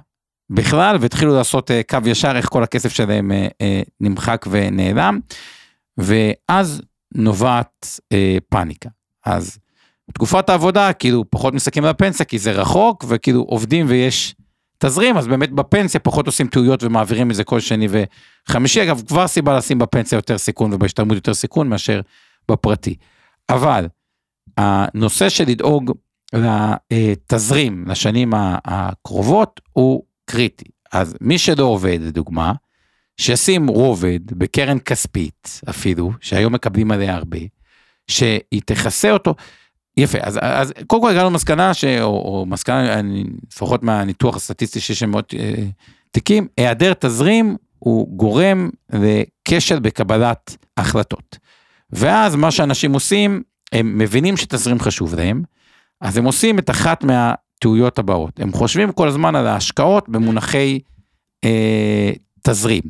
בכלל, 0.51 0.96
והתחילו 1.01 1.35
לעשות 1.37 1.70
אה, 1.70 1.81
קו 1.83 1.99
ישר 2.07 2.37
איך 2.37 2.49
כל 2.49 2.62
הכסף 2.62 2.92
שלהם 2.92 3.33
אה, 3.33 3.49
אה, 3.61 3.83
נמחק 4.01 4.46
ונעלם, 4.51 5.20
ואז 5.99 6.83
נובעת 7.14 8.01
פאניקה. 8.49 8.88
אז 9.27 9.59
בתקופת 10.11 10.51
העבודה, 10.51 10.92
כאילו, 10.92 11.25
פחות 11.31 11.55
מסתכלים 11.55 11.85
על 11.85 11.90
הפנסיה, 11.90 12.27
כי 12.27 12.38
זה 12.38 12.53
רחוק, 12.53 13.05
וכאילו 13.09 13.42
עובדים 13.42 13.87
ויש 13.88 14.35
תזרים, 14.79 15.16
אז 15.16 15.27
באמת 15.27 15.53
בפנסיה 15.53 16.01
פחות 16.01 16.27
עושים 16.27 16.46
טעויות 16.46 16.83
ומעבירים 16.83 17.31
את 17.31 17.37
זה 17.37 17.44
כל 17.44 17.61
שני 17.61 17.88
וחמישי. 18.49 18.83
אגב, 18.83 19.03
כבר 19.09 19.29
סיבה 19.29 19.57
לשים 19.57 19.79
בפנסיה 19.79 20.16
יותר 20.16 20.38
סיכון 20.38 20.73
ובהשתלמות 20.73 21.14
יותר 21.14 21.35
סיכון 21.35 21.68
מאשר 21.68 22.01
בפרטי. 22.51 22.96
אבל 23.49 23.88
הנושא 24.57 25.29
של 25.29 25.44
לדאוג 25.49 25.92
לתזרים 26.90 27.85
לשנים 27.88 28.33
הקרובות 28.64 29.61
הוא 29.73 30.03
קריטי. 30.25 30.64
אז 30.92 31.16
מי 31.20 31.38
שלא 31.38 31.64
עובד, 31.64 31.99
לדוגמה, 32.01 32.53
שישים 33.20 33.68
רובד 33.68 34.20
בקרן 34.27 34.79
כספית 34.79 35.61
אפילו, 35.68 36.12
שהיום 36.20 36.53
מקבלים 36.53 36.90
עליה 36.90 37.14
הרבה, 37.14 37.38
שהיא 38.09 38.62
תכסה 38.64 39.11
אותו. 39.11 39.35
יפה, 39.96 40.18
אז, 40.22 40.38
אז 40.42 40.72
קודם 40.87 41.03
כל 41.03 41.11
הגענו 41.11 41.31
למסקנה, 41.31 41.74
ש, 41.74 41.85
או, 41.85 42.07
או 42.07 42.46
מסקנה, 42.46 43.00
לפחות 43.53 43.83
מהניתוח 43.83 44.37
הסטטיסטי 44.37 44.81
שיש 44.81 44.98
שם 44.98 45.11
מאות 45.11 45.35
אה, 45.38 45.64
תיקים, 46.11 46.46
היעדר 46.57 46.92
תזרים 46.98 47.57
הוא 47.79 48.16
גורם 48.16 48.70
לכשל 48.92 49.79
בקבלת 49.79 50.57
החלטות. 50.76 51.38
ואז 51.92 52.37
מה 52.37 52.50
שאנשים 52.50 52.92
עושים, 52.92 53.42
הם 53.72 53.98
מבינים 53.98 54.37
שתזרים 54.37 54.81
חשוב 54.81 55.14
להם, 55.14 55.42
אז 56.00 56.16
הם 56.16 56.24
עושים 56.24 56.59
את 56.59 56.70
אחת 56.70 57.05
מהטעויות 57.05 57.98
הבאות. 57.98 58.40
הם 58.40 58.53
חושבים 58.53 58.92
כל 58.92 59.09
הזמן 59.09 59.35
על 59.35 59.46
ההשקעות 59.46 60.09
במונחי 60.09 60.79
אה, 61.44 62.12
תזרים. 62.42 62.83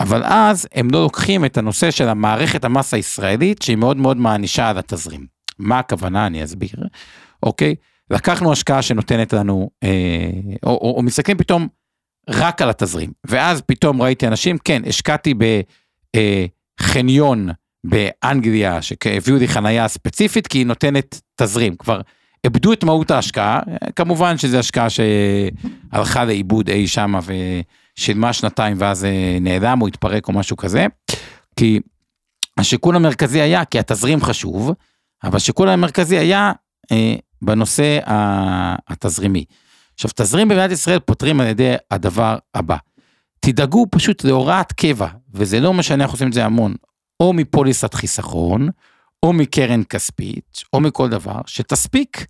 אבל 0.00 0.22
אז 0.24 0.68
הם 0.74 0.88
לא 0.90 1.02
לוקחים 1.02 1.44
את 1.44 1.58
הנושא 1.58 1.90
של 1.90 2.08
המערכת 2.08 2.64
המס 2.64 2.94
הישראלית, 2.94 3.62
שהיא 3.62 3.76
מאוד 3.76 3.96
מאוד 3.96 4.16
מענישה 4.16 4.68
על 4.68 4.78
התזרים. 4.78 5.35
מה 5.58 5.78
הכוונה, 5.78 6.26
אני 6.26 6.44
אסביר, 6.44 6.74
אוקיי? 7.42 7.74
לקחנו 8.10 8.52
השקעה 8.52 8.82
שנותנת 8.82 9.32
לנו, 9.32 9.70
אה, 9.82 10.30
או, 10.62 10.70
או, 10.70 10.94
או 10.96 11.02
מסתכלים 11.02 11.38
פתאום 11.38 11.68
רק 12.30 12.62
על 12.62 12.70
התזרים, 12.70 13.12
ואז 13.26 13.60
פתאום 13.60 14.02
ראיתי 14.02 14.26
אנשים, 14.26 14.58
כן, 14.58 14.82
השקעתי 14.86 15.34
בחניון 16.80 17.48
אה, 17.48 17.54
באנגליה, 17.84 18.82
שהביאו 18.82 19.36
לי 19.36 19.48
חנייה 19.48 19.88
ספציפית, 19.88 20.46
כי 20.46 20.58
היא 20.58 20.66
נותנת 20.66 21.20
תזרים, 21.36 21.76
כבר 21.76 22.00
איבדו 22.44 22.72
את 22.72 22.84
מהות 22.84 23.10
ההשקעה, 23.10 23.60
כמובן 23.96 24.38
שזו 24.38 24.58
השקעה 24.58 24.86
שהלכה 24.90 26.24
לאיבוד 26.24 26.68
אי 26.68 26.86
שמה 26.86 27.20
ושילמה 27.98 28.32
שנתיים 28.32 28.76
ואז 28.80 29.04
אה, 29.04 29.38
נעלם 29.40 29.82
או 29.82 29.86
התפרק 29.86 30.28
או 30.28 30.32
משהו 30.32 30.56
כזה, 30.56 30.86
כי 31.56 31.80
השיקול 32.58 32.96
המרכזי 32.96 33.40
היה, 33.40 33.64
כי 33.64 33.78
התזרים 33.78 34.20
חשוב, 34.20 34.72
אבל 35.24 35.36
השיקול 35.36 35.68
המרכזי 35.68 36.18
היה 36.18 36.52
אה, 36.92 37.14
בנושא 37.42 37.98
התזרימי. 38.86 39.44
עכשיו, 39.94 40.10
תזרים 40.14 40.48
במדינת 40.48 40.70
ישראל 40.70 40.98
פותרים 40.98 41.40
על 41.40 41.46
ידי 41.46 41.74
הדבר 41.90 42.38
הבא. 42.54 42.76
תדאגו 43.40 43.86
פשוט 43.90 44.24
להוראת 44.24 44.72
קבע, 44.72 45.08
וזה 45.34 45.60
לא 45.60 45.74
משנה, 45.74 46.04
אנחנו 46.04 46.14
עושים 46.14 46.28
את 46.28 46.32
זה 46.32 46.44
המון, 46.44 46.74
או 47.20 47.32
מפוליסת 47.32 47.94
חיסכון, 47.94 48.68
או 49.22 49.32
מקרן 49.32 49.82
כספית, 49.84 50.62
או 50.72 50.80
מכל 50.80 51.08
דבר, 51.08 51.40
שתספיק 51.46 52.26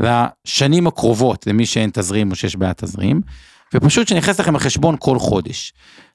לשנים 0.00 0.86
הקרובות, 0.86 1.46
למי 1.46 1.66
שאין 1.66 1.90
תזרים 1.92 2.30
או 2.30 2.36
שיש 2.36 2.56
בעיה 2.56 2.74
תזרים, 2.74 3.20
ופשוט 3.74 4.08
שנכנס 4.08 4.40
לכם 4.40 4.56
לחשבון 4.56 4.96
כל 4.98 5.18
חודש. 5.18 5.72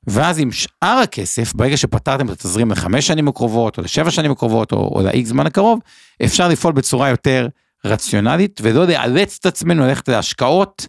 ואז 0.08 0.40
עם 0.40 0.52
שאר 0.52 1.00
הכסף, 1.04 1.54
ברגע 1.54 1.78
שפתרתם 1.78 2.28
את 2.28 2.32
התזרים 2.32 2.72
לחמש 2.72 3.08
שנים 3.08 3.28
הקרובות, 3.28 3.78
או 3.78 3.84
לשבע 3.84 4.12
שנים 4.12 4.32
הקרובות, 4.32 4.72
או, 4.72 4.78
או 4.78 5.02
לאיקס 5.02 5.30
זמן 5.30 5.46
הקרוב, 5.46 5.80
אפשר 6.26 6.48
לפעול 6.48 6.74
בצורה 6.74 7.10
יותר 7.10 7.48
רציונלית, 7.86 8.60
ולא 8.64 8.88
לאלץ 8.88 9.38
את 9.40 9.46
עצמנו 9.46 9.88
ללכת 9.88 10.10
להשקעות 10.10 10.88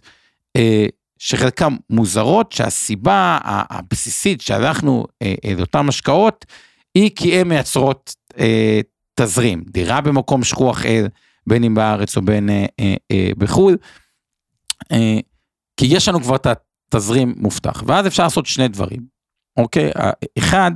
אה, 0.55 0.85
שחלקן 1.19 1.75
מוזרות, 1.89 2.51
שהסיבה 2.51 3.37
הבסיסית 3.43 4.41
שהלכנו 4.41 5.05
אה, 5.21 5.33
אה, 5.45 5.53
לאותן 5.57 5.89
השקעות, 5.89 6.45
היא 6.95 7.11
כי 7.15 7.39
הן 7.39 7.47
מייצרות 7.47 8.15
אה, 8.39 8.81
תזרים, 9.15 9.63
דירה 9.67 10.01
במקום 10.01 10.43
שכוח 10.43 10.85
אל, 10.85 11.07
בין 11.47 11.63
אם 11.63 11.75
בארץ 11.75 12.17
או 12.17 12.21
בין 12.21 12.49
אה, 12.49 12.65
אה, 12.79 12.95
אה, 13.11 13.29
בחו"ל, 13.37 13.77
אה, 14.91 15.19
כי 15.81 15.87
יש 15.89 16.07
לנו 16.07 16.21
כבר 16.21 16.35
את 16.35 16.47
התזרים 16.91 17.33
מובטח, 17.37 17.83
ואז 17.85 18.07
אפשר 18.07 18.23
לעשות 18.23 18.45
שני 18.45 18.67
דברים, 18.67 18.99
אוקיי? 19.57 19.91
אחד, 20.37 20.71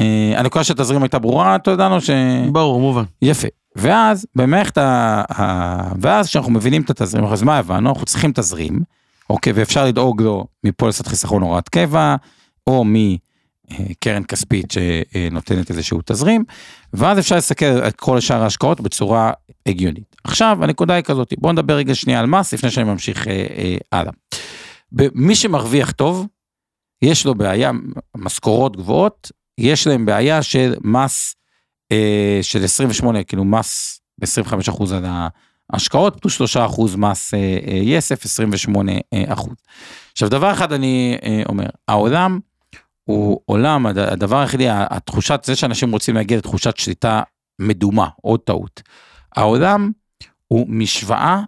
אה, 0.00 0.32
הנקודה 0.36 0.64
של 0.64 0.72
התזרים 0.72 1.02
הייתה 1.02 1.18
ברורה, 1.18 1.56
אתה 1.56 1.70
יודע 1.70 1.88
לנו 1.88 2.00
ש... 2.00 2.10
ברור, 2.52 2.80
מובן. 2.80 3.02
יפה. 3.22 3.48
ואז 3.76 4.26
במערכת 4.34 4.78
ה... 4.78 5.22
ה... 5.32 5.92
ואז 6.00 6.28
כשאנחנו 6.28 6.52
מבינים 6.52 6.82
את 6.82 6.90
התזרים, 6.90 7.24
אז 7.24 7.42
מה 7.42 7.58
הבנו? 7.58 7.88
אנחנו 7.88 8.06
צריכים 8.06 8.32
תזרים, 8.32 8.80
אוקיי, 9.30 9.52
ואפשר 9.56 9.84
לדאוג 9.84 10.22
לו 10.22 10.46
מפוליסת 10.64 11.06
חיסכון 11.06 11.42
הוראת 11.42 11.68
קבע, 11.68 12.16
או 12.66 12.84
מ... 12.84 12.94
קרן 14.00 14.24
כספית 14.24 14.66
שנותנת 14.70 15.70
איזשהו 15.70 16.00
תזרים, 16.04 16.44
ואז 16.92 17.18
אפשר 17.18 17.34
להסתכל 17.34 17.64
על 17.64 17.90
כל 17.90 18.20
שאר 18.20 18.42
ההשקעות 18.42 18.80
בצורה 18.80 19.32
הגיונית. 19.66 20.16
עכשיו 20.24 20.58
הנקודה 20.62 20.94
היא 20.94 21.04
כזאת, 21.04 21.34
בואו 21.38 21.52
נדבר 21.52 21.74
רגע 21.74 21.94
שנייה 21.94 22.20
על 22.20 22.26
מס 22.26 22.54
לפני 22.54 22.70
שאני 22.70 22.86
ממשיך 22.86 23.28
אה, 23.28 23.46
אה, 23.56 23.76
הלאה. 23.92 24.12
מי 25.14 25.34
שמרוויח 25.34 25.90
טוב, 25.90 26.26
יש 27.02 27.26
לו 27.26 27.34
בעיה, 27.34 27.70
משכורות 28.16 28.76
גבוהות, 28.76 29.32
יש 29.58 29.86
להם 29.86 30.06
בעיה 30.06 30.42
של 30.42 30.74
מס 30.84 31.34
אה, 31.92 32.38
של 32.42 32.64
28, 32.64 33.24
כאילו 33.24 33.44
מס 33.44 34.00
ב-25% 34.18 34.94
על 34.94 35.04
ההשקעות, 35.72 36.20
פלוס 36.20 36.56
3% 36.56 36.96
מס 36.96 37.34
אה, 37.34 37.58
אה, 37.66 37.74
יסף, 37.74 38.24
28%. 38.24 38.68
עכשיו 40.12 40.28
דבר 40.28 40.52
אחד 40.52 40.72
אני 40.72 41.18
אה, 41.22 41.42
אומר, 41.48 41.66
העולם, 41.88 42.40
הוא 43.04 43.40
עולם, 43.44 43.86
הדבר 43.86 44.40
היחידי, 44.40 44.66
התחושת, 44.68 45.40
זה 45.44 45.56
שאנשים 45.56 45.92
רוצים 45.92 46.14
להגיע 46.14 46.38
לתחושת 46.38 46.76
שליטה 46.76 47.22
מדומה, 47.58 48.08
עוד 48.22 48.40
טעות. 48.40 48.82
העולם 49.36 49.90
הוא 50.48 50.66
משוואה 50.68 51.40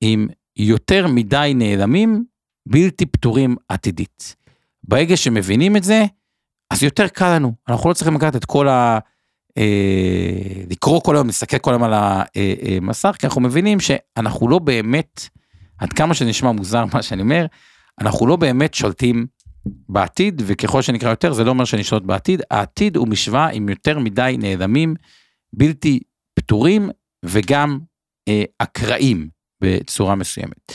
עם 0.00 0.28
יותר 0.56 1.06
מדי 1.06 1.52
נעלמים, 1.54 2.24
בלתי 2.66 3.06
פתורים 3.06 3.56
עתידית. 3.68 4.36
ברגע 4.84 5.16
שמבינים 5.16 5.76
את 5.76 5.84
זה, 5.84 6.04
אז 6.70 6.82
יותר 6.82 7.08
קל 7.08 7.34
לנו. 7.34 7.52
אנחנו 7.68 7.88
לא 7.88 7.94
צריכים 7.94 8.14
לקחת 8.14 8.36
את 8.36 8.44
כל 8.44 8.68
ה... 8.68 8.98
אה, 9.58 10.62
לקרוא 10.70 11.00
כל 11.02 11.16
היום, 11.16 11.26
להסתכל 11.26 11.58
כל 11.58 11.70
היום 11.70 11.82
על 11.82 11.94
המסך, 11.94 13.04
אה, 13.04 13.10
אה, 13.10 13.16
כי 13.18 13.26
אנחנו 13.26 13.40
מבינים 13.40 13.80
שאנחנו 13.80 14.48
לא 14.48 14.58
באמת, 14.58 15.28
עד 15.78 15.92
כמה 15.92 16.14
שנשמע 16.14 16.52
מוזר 16.52 16.84
מה 16.94 17.02
שאני 17.02 17.22
אומר, 17.22 17.46
אנחנו 18.00 18.26
לא 18.26 18.36
באמת 18.36 18.74
שולטים 18.74 19.26
בעתיד, 19.66 20.42
וככל 20.46 20.82
שנקרא 20.82 21.10
יותר, 21.10 21.32
זה 21.32 21.44
לא 21.44 21.50
אומר 21.50 21.64
שנשלוט 21.64 22.02
בעתיד, 22.02 22.42
העתיד 22.50 22.96
הוא 22.96 23.08
משוואה 23.08 23.48
עם 23.48 23.68
יותר 23.68 23.98
מדי 23.98 24.36
נעלמים, 24.38 24.94
בלתי 25.52 26.00
פתורים, 26.34 26.90
וגם 27.24 27.78
אה, 28.28 28.44
אקראיים 28.58 29.28
בצורה 29.60 30.14
מסוימת. 30.14 30.72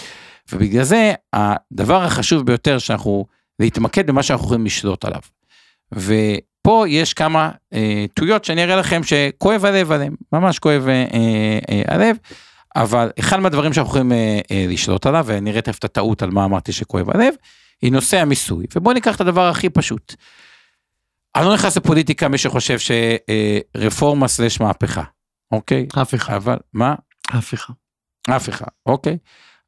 ובגלל 0.52 0.84
זה, 0.84 1.14
הדבר 1.34 2.04
החשוב 2.04 2.46
ביותר 2.46 2.78
שאנחנו, 2.80 3.26
להתמקד 3.60 4.08
במה 4.08 4.24
שאנחנו 4.24 4.46
יכולים 4.46 4.66
לשלוט 4.66 5.06
עליו. 5.06 5.22
ופה 5.94 6.86
יש 6.88 7.14
כמה 7.14 7.52
אה, 7.74 8.06
טעויות 8.14 8.46
שאני 8.46 8.64
אראה 8.64 8.76
לכם 8.76 9.02
שכואב 9.04 9.66
הלב 9.66 9.92
עליהם, 9.92 10.16
ממש 10.34 10.60
כואב 10.60 10.88
אה, 10.88 11.06
אה, 11.70 11.82
הלב, 11.88 12.18
אבל 12.76 13.12
אחד 13.20 13.40
מהדברים 13.40 13.74
שאנחנו 13.74 13.90
יכולים 13.90 14.12
אה, 14.12 14.40
אה, 14.52 14.66
לשלוט 14.70 15.06
עליו, 15.06 15.26
ונראה 15.28 15.62
תכף 15.62 15.78
את 15.80 15.84
הטעות 15.84 16.22
על 16.22 16.30
מה 16.32 16.46
אמרתי 16.46 16.72
שכואב 16.72 17.10
הלב, 17.10 17.34
היא 17.82 17.92
נושא 17.92 18.18
המיסוי. 18.18 18.66
ובואו 18.76 18.94
ניקח 18.94 19.16
את 19.16 19.22
הדבר 19.22 19.50
הכי 19.50 19.70
פשוט. 19.70 20.16
אני 21.36 21.46
לא 21.46 21.54
נכנס 21.54 21.78
לפוליטיקה 21.78 22.28
מי 22.28 22.38
שחושב 22.38 22.78
שרפורמה 22.80 24.28
סלש 24.28 24.60
מהפכה, 24.60 25.04
אוקיי? 25.52 25.88
הפיכה. 25.96 26.36
אבל, 26.36 26.58
מה? 26.74 26.96
הפיכה. 27.30 27.74
הפיכה, 28.28 28.66
אוקיי? 28.86 29.18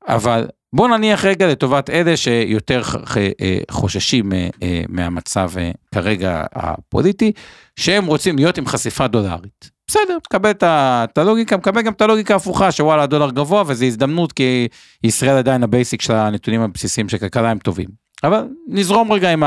אבל 0.08 0.48
בואו 0.74 0.88
נניח 0.88 1.26
רגע 1.26 1.48
לטובת 1.48 1.90
אלה 1.90 2.18
שיותר 2.18 2.82
אה, 3.18 3.60
חוששים 3.72 4.34
אה, 4.34 4.50
אה, 4.64 4.82
מהמצב 4.90 5.52
כרגע 5.94 6.46
הפוליטי, 6.54 7.32
שהם 7.76 8.06
רוצים 8.06 8.36
להיות 8.36 8.58
עם 8.58 8.66
חשיפה 8.66 9.08
דולרית. 9.08 9.72
בסדר, 9.88 10.18
מקבל 10.28 10.52
את 10.52 11.18
הלוגיקה, 11.18 11.58
מקבל 11.58 11.82
גם 11.82 11.94
את 11.94 12.02
הלוגיקה 12.02 12.34
ההפוכה, 12.34 12.72
שוואלה 12.72 13.04
הדולר 13.04 13.32
גבוה 13.32 13.64
וזו 13.68 13.86
הזדמנות 13.86 14.34
כי 14.34 14.68
ישראל 15.04 15.38
עדיין 15.38 15.64
ה 15.64 15.70
basic 15.70 16.02
של 16.02 16.14
הנתונים 16.14 16.62
הבסיסיים 16.62 17.10
של 17.10 17.18
כלכלה 17.18 17.52
הם 17.52 17.60
טובים. 17.60 18.01
אבל 18.24 18.48
נזרום 18.68 19.12
רגע 19.12 19.32
עם 19.32 19.44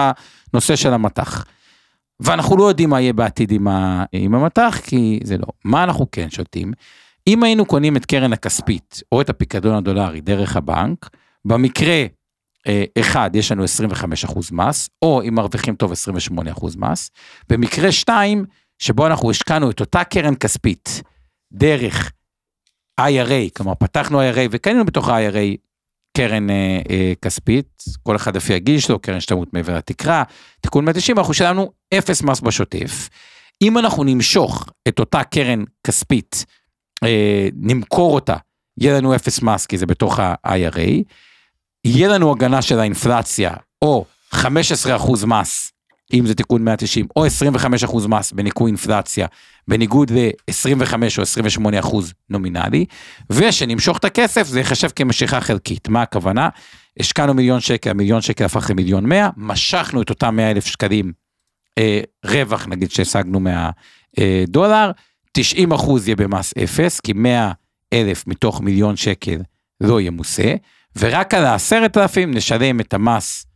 הנושא 0.53 0.77
של 0.77 0.93
המטח. 0.93 1.45
ואנחנו 2.21 2.57
לא 2.57 2.65
יודעים 2.65 2.91
מה 2.91 3.01
יהיה 3.01 3.13
בעתיד 3.13 3.53
עם, 3.53 3.69
ה, 3.69 4.05
עם 4.13 4.35
המטח, 4.35 4.81
כי 4.85 5.21
זה 5.25 5.39
לא. 5.39 5.47
מה 5.65 5.85
אנחנו 5.85 6.11
כן 6.13 6.31
יודעים? 6.31 6.73
אם 7.27 7.43
היינו 7.43 7.67
קונים 7.67 7.97
את 7.97 8.07
קרן 8.07 8.33
הכספית 8.33 9.03
או 9.13 9.21
את 9.21 9.31
הפיקדון 9.31 9.75
הדולרי 9.75 10.21
דרך 10.21 10.57
הבנק, 10.57 11.11
במקרה 11.45 12.05
אה, 12.67 12.85
אחד, 13.01 13.31
יש 13.35 13.53
לנו 13.53 13.65
25% 13.65 14.39
מס, 14.53 14.91
או 15.03 15.23
אם 15.23 15.35
מרוויחים 15.35 15.75
טוב 15.75 15.93
28% 15.93 16.79
מס. 16.79 17.11
במקרה 17.49 17.93
שתיים, 17.93 18.45
שבו 18.79 19.07
אנחנו 19.07 19.31
השקענו 19.31 19.71
את 19.71 19.81
אותה 19.81 20.05
קרן 20.05 20.35
כספית 20.35 21.03
דרך 21.53 22.13
IRA, 23.01 23.51
כלומר 23.57 23.75
פתחנו 23.75 24.21
IRA 24.21 24.49
וקנינו 24.51 24.85
בתוך 24.85 25.09
ה-IRA 25.09 25.57
קרן 26.17 26.51
אה, 26.51 26.81
אה, 26.91 27.13
כספית, 27.23 27.83
כל 28.03 28.17
אחד 28.17 28.37
לפי 28.37 28.55
הגיל 28.55 28.81
שלו, 28.81 28.99
קרן 28.99 29.17
השתלמות 29.17 29.53
מעבר 29.53 29.77
לתקרה, 29.77 30.23
תיקון 30.61 30.85
190, 30.85 31.19
אנחנו 31.19 31.35
שלנו 31.35 31.73
אפס 31.99 32.23
מס 32.23 32.41
בשוטף. 32.41 33.09
אם 33.63 33.79
אנחנו 33.79 34.05
נמשוך 34.05 34.69
את 34.89 34.99
אותה 34.99 35.25
קרן 35.25 35.65
כספית, 35.87 36.45
אה, 37.05 37.49
נמכור 37.55 38.15
אותה, 38.15 38.37
יהיה 38.81 38.99
לנו 38.99 39.15
אפס 39.15 39.43
מס 39.43 39.67
כי 39.67 39.79
זה 39.79 39.87
בתוך 39.87 40.19
ה-IRA, 40.19 41.03
יהיה 41.85 42.09
לנו 42.09 42.33
הגנה 42.33 42.63
של 42.63 42.79
האינפלציה, 42.79 43.53
או 43.83 44.05
15% 44.35 45.27
מס, 45.27 45.73
אם 46.13 46.27
זה 46.27 46.35
תיקון 46.35 46.65
190, 46.65 47.07
או 47.17 47.27
25% 47.27 48.09
מס 48.09 48.33
בניכוי 48.33 48.69
אינפלציה, 48.69 49.27
בניגוד 49.69 50.11
ל-25 50.11 50.95
או 51.19 51.23
28 51.23 51.79
אחוז 51.79 52.13
נומינלי, 52.31 52.85
ושנמשוך 53.31 53.99
את 53.99 54.05
הכסף 54.05 54.47
זה 54.47 54.59
ייחשב 54.59 54.89
כמשיכה 54.97 55.41
חלקית. 55.41 55.89
מה 55.89 56.03
הכוונה? 56.03 56.49
השקענו 57.01 57.35
מיליון 57.35 57.61
שקל, 57.61 57.93
מיליון 57.93 58.21
שקל 58.21 58.45
הפך 58.45 58.71
למיליון 58.71 59.07
100, 59.07 59.31
משכנו 59.37 60.03
את 60.03 60.11
אותם 60.11 60.37
100 60.37 60.51
אלף 60.51 60.67
שקלים 60.67 61.13
אה, 61.79 62.01
רווח 62.25 62.67
נגיד 62.67 62.91
שהשגנו 62.91 63.41
מהדולר, 63.41 64.91
90 65.33 65.73
אחוז 65.73 66.09
יהיה 66.09 66.17
במס 66.17 66.55
אפס, 66.65 67.01
כי 67.01 67.13
100 67.13 67.53
אלף 67.93 68.27
מתוך 68.27 68.61
מיליון 68.61 68.97
שקל 68.97 69.41
לא 69.81 70.01
ימוסה, 70.01 70.55
ורק 70.99 71.35
על 71.35 71.45
העשרת 71.45 71.97
אלפים 71.97 72.31
נשלם 72.31 72.81
את 72.81 72.95
המס 72.95 73.47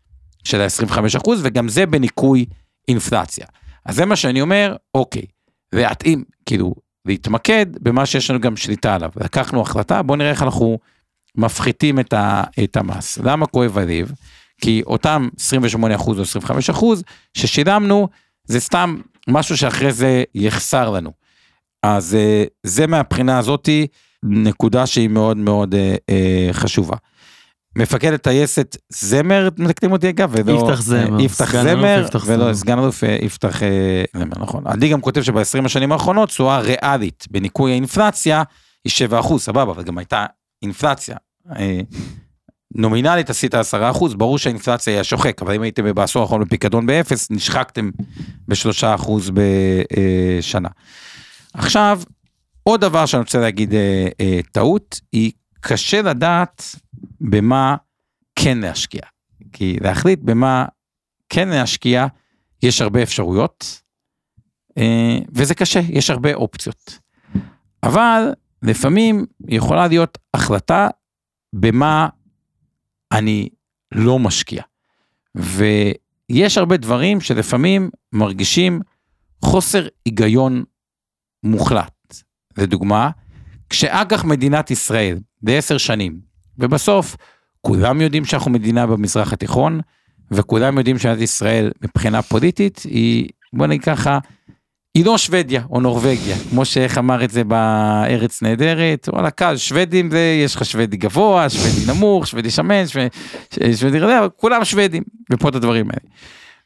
של 0.44 0.60
ה-25 0.60 0.98
אחוז, 1.16 1.40
וגם 1.44 1.68
זה 1.68 1.86
בניכוי 1.86 2.46
אינפלציה. 2.88 3.46
אז 3.84 3.96
זה 3.96 4.04
מה 4.06 4.16
שאני 4.16 4.40
אומר, 4.40 4.76
אוקיי, 4.94 5.24
להתאים, 5.72 6.24
כאילו, 6.46 6.74
להתמקד 7.04 7.66
במה 7.80 8.06
שיש 8.06 8.30
לנו 8.30 8.40
גם 8.40 8.56
שליטה 8.56 8.94
עליו. 8.94 9.10
לקחנו 9.16 9.60
החלטה, 9.60 10.02
בואו 10.02 10.18
נראה 10.18 10.30
איך 10.30 10.42
אנחנו 10.42 10.78
מפחיתים 11.34 12.00
את, 12.00 12.12
ה, 12.12 12.42
את 12.64 12.76
המס. 12.76 13.18
למה 13.18 13.46
כואב 13.46 13.78
הלב? 13.78 14.12
כי 14.60 14.82
אותם 14.86 15.28
28 15.40 15.94
אחוז 15.94 16.18
או 16.18 16.22
25 16.22 16.70
אחוז 16.70 17.02
ששילמנו, 17.34 18.08
זה 18.44 18.60
סתם 18.60 19.00
משהו 19.28 19.56
שאחרי 19.56 19.92
זה 19.92 20.24
יחסר 20.34 20.90
לנו. 20.90 21.10
אז 21.82 22.14
אה, 22.14 22.44
זה 22.62 22.86
מהבחינה 22.86 23.38
הזאתי 23.38 23.86
נקודה 24.22 24.86
שהיא 24.86 25.08
מאוד 25.08 25.36
מאוד 25.36 25.74
אה, 25.74 25.96
אה, 26.10 26.48
חשובה. 26.52 26.96
מפקדת 27.78 28.22
טייסת 28.22 28.76
זמר, 28.88 29.48
מתקנים 29.58 29.92
אותי 29.92 30.08
אגב, 30.08 30.30
ולא... 30.32 30.52
יפתח 30.52 30.82
זמר. 30.82 31.20
יפתח 31.20 31.50
סגן 31.50 31.66
אלוף 31.66 31.80
זמר, 31.80 32.02
יפתח 32.04 32.24
ולא. 32.26 32.54
סגן 32.54 32.78
אלוף 32.78 33.04
אה, 33.04 33.18
יפתח 33.22 33.62
אה, 33.62 34.04
זמר, 34.16 34.38
נכון. 34.38 34.66
עדי 34.66 34.88
גם 34.88 35.00
כותב 35.00 35.22
שב-20 35.22 35.64
השנים 35.64 35.92
האחרונות 35.92 36.28
תשואה 36.28 36.60
ריאלית 36.60 37.24
בניכוי 37.30 37.70
האינפלציה 37.70 38.42
היא 38.84 38.90
7 38.90 39.20
אחוז, 39.20 39.42
סבבה, 39.42 39.62
אבל 39.72 39.82
גם 39.82 39.98
הייתה 39.98 40.26
אינפלציה. 40.62 41.16
אה, 41.56 41.80
נומינלית 42.74 43.30
עשית 43.30 43.54
10 43.54 43.90
אחוז, 43.90 44.14
ברור 44.14 44.38
שהאינפלציה 44.38 44.92
היא 44.92 45.00
השוחק, 45.00 45.42
אבל 45.42 45.54
אם 45.54 45.62
הייתם 45.62 45.94
בעשור 45.94 46.22
האחרון 46.22 46.44
בפיקדון 46.44 46.86
באפס, 46.86 47.30
נשחקתם 47.30 47.90
בשלושה 48.48 48.94
אחוז 48.94 49.30
בשנה. 49.30 50.68
עכשיו, 51.54 52.00
עוד 52.62 52.80
דבר 52.80 53.06
שאני 53.06 53.20
רוצה 53.20 53.38
להגיד 53.38 53.74
אה, 53.74 54.08
אה, 54.20 54.40
טעות, 54.52 55.00
היא 55.12 55.32
קשה 55.60 56.02
לדעת 56.02 56.76
במה 57.20 57.76
כן 58.36 58.58
להשקיע. 58.58 59.02
כי 59.52 59.76
להחליט 59.80 60.20
במה 60.22 60.64
כן 61.28 61.48
להשקיע, 61.48 62.06
יש 62.62 62.80
הרבה 62.80 63.02
אפשרויות, 63.02 63.82
אה, 64.78 65.18
וזה 65.34 65.54
קשה, 65.54 65.80
יש 65.88 66.10
הרבה 66.10 66.34
אופציות. 66.34 66.98
אבל 67.82 68.32
לפעמים 68.62 69.26
יכולה 69.48 69.86
להיות 69.88 70.18
החלטה 70.34 70.88
במה 71.52 72.08
אני 73.12 73.48
לא 73.92 74.18
משקיע. 74.18 74.62
ויש 75.34 76.58
הרבה 76.58 76.76
דברים 76.76 77.20
שלפעמים 77.20 77.90
מרגישים 78.12 78.80
חוסר 79.44 79.86
היגיון 80.04 80.64
מוחלט. 81.42 82.22
לדוגמה, 82.58 83.10
כשאג"ח 83.70 84.24
מדינת 84.24 84.70
ישראל 84.70 85.18
בעשר 85.42 85.78
שנים, 85.78 86.27
ובסוף 86.58 87.16
כולם 87.60 88.00
יודעים 88.00 88.24
שאנחנו 88.24 88.50
מדינה 88.50 88.86
במזרח 88.86 89.32
התיכון, 89.32 89.80
וכולם 90.30 90.78
יודעים 90.78 90.98
שמדינת 90.98 91.22
ישראל 91.22 91.70
מבחינה 91.82 92.22
פוליטית 92.22 92.80
היא, 92.84 93.28
בוא 93.52 93.66
נגיד 93.66 93.84
ככה, 93.84 94.18
היא 94.94 95.04
לא 95.06 95.18
שוודיה 95.18 95.62
או 95.70 95.80
נורבגיה, 95.80 96.36
כמו 96.50 96.64
שאיך 96.64 96.98
אמר 96.98 97.24
את 97.24 97.30
זה 97.30 97.44
בארץ 97.44 98.42
נהדרת, 98.42 99.08
וואלה 99.12 99.30
קל, 99.30 99.56
שוודים 99.56 100.10
זה, 100.10 100.40
יש 100.44 100.56
לך 100.56 100.64
שוודי 100.64 100.96
גבוה, 100.96 101.50
שוודי 101.50 101.92
נמוך, 101.92 102.26
שוודי 102.26 102.50
שמן, 102.50 102.86
שוודי, 102.86 103.08
שוודי 103.76 103.98
רדף, 103.98 104.28
כולם 104.36 104.64
שוודים, 104.64 105.02
ופה 105.32 105.48
את 105.48 105.54
הדברים 105.54 105.86
האלה. 105.90 106.10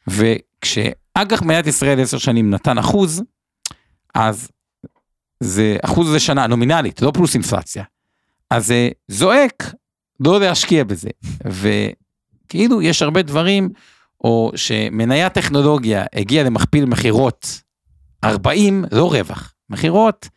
וכשאג"ח 0.07 1.41
מדינת 1.41 1.67
ישראל 1.67 2.01
עשר 2.01 2.17
שנים 2.17 2.49
נתן 2.49 2.77
אחוז, 2.77 3.23
אז 4.15 4.47
זה 5.39 5.77
אחוז 5.81 6.15
לשנה 6.15 6.47
נומינלית, 6.47 7.01
לא 7.01 7.11
פלוס 7.11 7.33
אינפלציה. 7.33 7.83
אז 8.49 8.67
זה 8.67 8.89
זועק 9.07 9.73
לא 10.25 10.39
להשקיע 10.39 10.83
בזה. 10.83 11.09
וכאילו 11.45 12.81
יש 12.81 13.01
הרבה 13.01 13.21
דברים, 13.21 13.69
או 14.23 14.51
שמניה 14.55 15.29
טכנולוגיה 15.29 16.05
הגיעה 16.15 16.43
למכפיל 16.43 16.85
מכירות 16.85 17.61
40, 18.23 18.85
לא 18.91 19.11
רווח, 19.11 19.53
מכירות, 19.69 20.29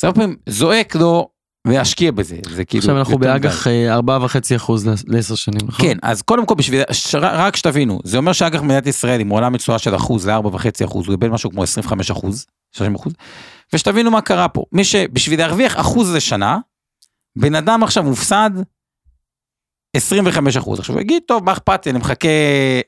זה 0.00 0.06
הרבה 0.06 0.20
פעמים 0.20 0.36
זועק 0.48 0.94
לא 0.94 1.28
להשקיע 1.66 2.12
בזה, 2.12 2.36
זה 2.50 2.64
כאילו... 2.64 2.80
עכשיו 2.80 2.98
אנחנו 2.98 3.18
באג"ח 3.18 3.66
אה, 3.66 3.94
ארבעה 3.94 4.24
וחצי 4.24 4.56
אחוז 4.56 4.88
לעשר 5.06 5.34
שנים, 5.34 5.60
נכון? 5.66 5.86
כן, 5.86 5.98
אז 6.02 6.22
קודם 6.22 6.46
כל 6.46 6.54
בשביל, 6.54 6.82
רק 7.20 7.56
שתבינו, 7.56 8.00
זה 8.04 8.16
אומר 8.16 8.32
שאג"ח 8.32 8.62
מדינת 8.62 8.86
ישראל 8.86 9.20
עם 9.20 9.28
עולם 9.28 9.52
מתשואה 9.52 9.78
של 9.78 9.96
אחוז 9.96 10.28
לארבע 10.28 10.50
וחצי 10.52 10.84
אחוז, 10.84 11.06
הוא 11.06 11.14
קיבל 11.14 11.28
משהו 11.28 11.50
כמו 11.50 11.62
25 11.62 12.10
אחוז, 12.10 12.46
30 12.72 12.94
אחוז, 12.94 13.12
ושתבינו 13.72 14.10
מה 14.10 14.20
קרה 14.20 14.48
פה, 14.48 14.64
מי 14.72 14.84
שבשביל 14.84 15.38
להרוויח 15.38 15.80
אחוז 15.80 16.14
לשנה, 16.14 16.58
בן 17.36 17.54
אדם 17.54 17.82
עכשיו 17.82 18.02
מופסד 18.02 18.50
25 19.94 20.56
אחוז, 20.56 20.78
עכשיו 20.78 20.94
הוא 20.94 21.00
יגיד, 21.02 21.22
טוב, 21.26 21.44
מה 21.44 21.52
אכפת 21.52 21.86
לי, 21.86 21.90
אני 21.92 21.98
מחכה 21.98 22.28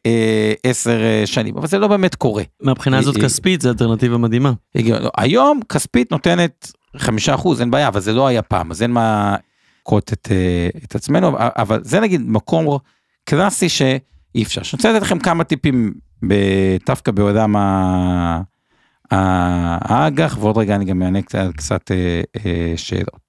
אה, 0.06 0.52
10 0.62 0.90
אה, 1.02 1.22
שנים, 1.26 1.56
אבל 1.58 1.66
זה 1.66 1.78
לא 1.78 1.88
באמת 1.88 2.14
קורה. 2.14 2.42
מהבחינה 2.62 2.98
הזאת 2.98 3.16
היא- 3.16 3.24
כספית 3.24 3.60
זה 3.60 3.68
אלטרנטיבה 3.68 4.16
מדהימה. 4.18 4.52
לא, 4.74 5.10
היום 5.16 5.60
כספית 5.68 6.12
נותנת 6.12 6.72
חמישה 6.96 7.34
אחוז, 7.34 7.60
אין 7.60 7.70
בעיה, 7.70 7.88
אבל 7.88 8.00
זה 8.00 8.12
לא 8.12 8.26
היה 8.26 8.42
פעם, 8.42 8.70
אז 8.70 8.82
אין 8.82 8.90
מה 8.90 9.36
לקרות 9.82 10.12
את, 10.12 10.28
אה, 10.30 10.68
את 10.84 10.94
עצמנו, 10.94 11.32
אבל- 11.38 11.80
זה 11.84 12.00
נגיד 12.00 12.20
מקום 12.26 12.78
קלאסי 13.24 13.68
שאי 13.68 13.92
אפשר. 14.42 14.62
שאני 14.62 14.78
רוצה 14.78 14.92
לתת 14.92 15.02
לכם 15.02 15.18
כמה 15.18 15.44
טיפים 15.44 15.94
דווקא 16.86 17.12
בעולם 17.12 17.56
ה- 17.56 18.40
האג"ח, 19.10 20.36
ועוד 20.40 20.58
רגע 20.58 20.74
אני 20.76 20.84
גם 20.84 21.02
אענה 21.02 21.22
קצת, 21.22 21.46
קצת 21.56 21.90
אה, 21.90 22.20
אה, 22.46 22.72
שאלות. 22.76 23.20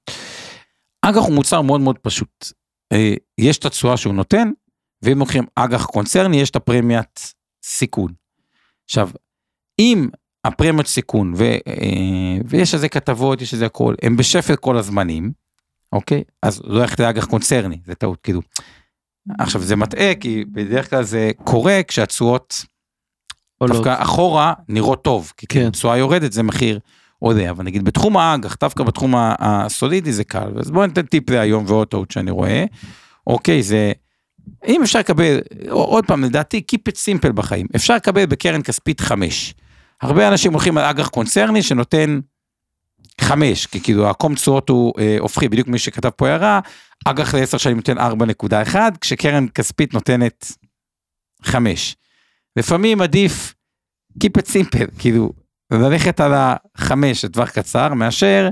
אג"ח 1.02 1.18
הוא 1.24 1.34
מוצר 1.36 1.62
מאוד 1.62 1.82
מאוד 1.82 1.98
פשוט. 1.98 2.52
אה, 2.94 3.14
יש 3.38 3.58
את 3.58 3.66
התשואה 3.66 3.98
שהוא 3.98 4.14
נותן, 4.14 4.52
ואם 5.02 5.20
לוקחים 5.20 5.44
אג"ח 5.56 5.86
קונצרני, 5.86 6.38
יש 6.42 6.50
את 6.50 6.56
הפרמיית 6.56 7.34
סיכון. 7.64 8.14
עכשיו, 8.86 9.10
אם 9.80 10.10
הפרמיות 10.46 10.88
סיכון, 10.88 11.34
ו, 11.38 11.44
אה, 11.44 12.38
ויש 12.46 12.74
על 12.74 12.80
זה 12.80 12.90
כתבות, 12.90 13.42
יש 13.42 13.54
על 13.54 13.60
זה 13.60 13.66
הכל, 13.66 13.96
הם 14.02 14.18
בשפל 14.18 14.56
כל 14.56 14.78
הזמנים, 14.78 15.32
אוקיי? 15.94 16.24
אז 16.44 16.62
לא 16.64 16.78
הולכת 16.78 17.00
לאג"ח 17.00 17.26
קונצרני, 17.26 17.80
זה 17.86 17.96
טעות, 17.96 18.22
כאילו. 18.24 18.42
עכשיו 19.40 19.62
זה 19.62 19.76
מטעה, 19.76 20.16
כי 20.16 20.46
בדרך 20.52 20.90
כלל 20.90 21.04
זה 21.04 21.32
קורה 21.44 21.82
כשהתשואות. 21.88 22.66
דווקא 23.68 23.96
אחורה 24.04 24.54
נראות 24.70 25.04
טוב, 25.04 25.34
כי 25.38 25.48
כן. 25.48 25.64
כן. 25.64 25.70
תשואה 25.70 25.98
יורדת 25.98 26.32
זה 26.32 26.44
מחיר 26.44 26.80
עולה, 27.20 27.50
אבל 27.50 27.64
נגיד 27.64 27.86
בתחום 27.86 28.18
האג"ח, 28.18 28.56
דווקא 28.62 28.84
בתחום 28.84 29.14
הסולידי 29.40 30.14
זה 30.14 30.24
קל, 30.24 30.52
אז 30.60 30.72
בואו 30.72 30.86
ניתן 30.86 31.06
טיפ 31.06 31.30
להיום 31.30 31.64
ועוד 31.68 31.88
טעות 31.88 32.12
שאני 32.12 32.32
רואה, 32.32 32.66
אוקיי, 33.28 33.64
זה, 33.64 33.92
אם 34.68 34.82
אפשר 34.84 35.00
לקבל, 35.00 35.40
עוד 35.70 36.06
פעם, 36.06 36.24
לדעתי, 36.24 36.62
Keep 36.72 36.92
it 36.92 36.96
simple 36.96 37.32
בחיים, 37.32 37.68
אפשר 37.76 37.96
לקבל 37.96 38.26
בקרן 38.26 38.62
כספית 38.62 39.02
5. 39.02 39.54
הרבה 40.02 40.28
אנשים 40.28 40.52
הולכים 40.52 40.78
על 40.78 40.84
אג"ח 40.84 41.08
קונצרני 41.08 41.64
שנותן 41.64 42.20
5, 43.22 43.66
כי 43.66 43.82
כאילו 43.82 44.10
הקום 44.10 44.36
תשואות 44.36 44.70
הוא 44.70 44.94
אה, 45.00 45.18
הופכי, 45.20 45.50
בדיוק 45.50 45.68
מי 45.68 45.80
שכתב 45.80 46.10
פה 46.10 46.30
הערה, 46.30 46.60
אג"ח 47.06 47.36
ל-10 47.36 47.58
שנים 47.58 47.78
נותן 47.78 47.98
4.1, 47.98 48.76
כשקרן 49.02 49.48
כספית 49.48 49.94
נותנת 49.94 50.52
5. 51.44 51.96
לפעמים 52.56 53.02
עדיף 53.02 53.54
Keep 54.24 54.42
it 54.42 54.46
simple, 54.46 55.00
כאילו, 55.00 55.34
ללכת 55.72 56.20
על 56.20 56.32
החמש 56.36 57.26
לטווח 57.26 57.50
קצר, 57.50 57.94
מאשר 57.94 58.50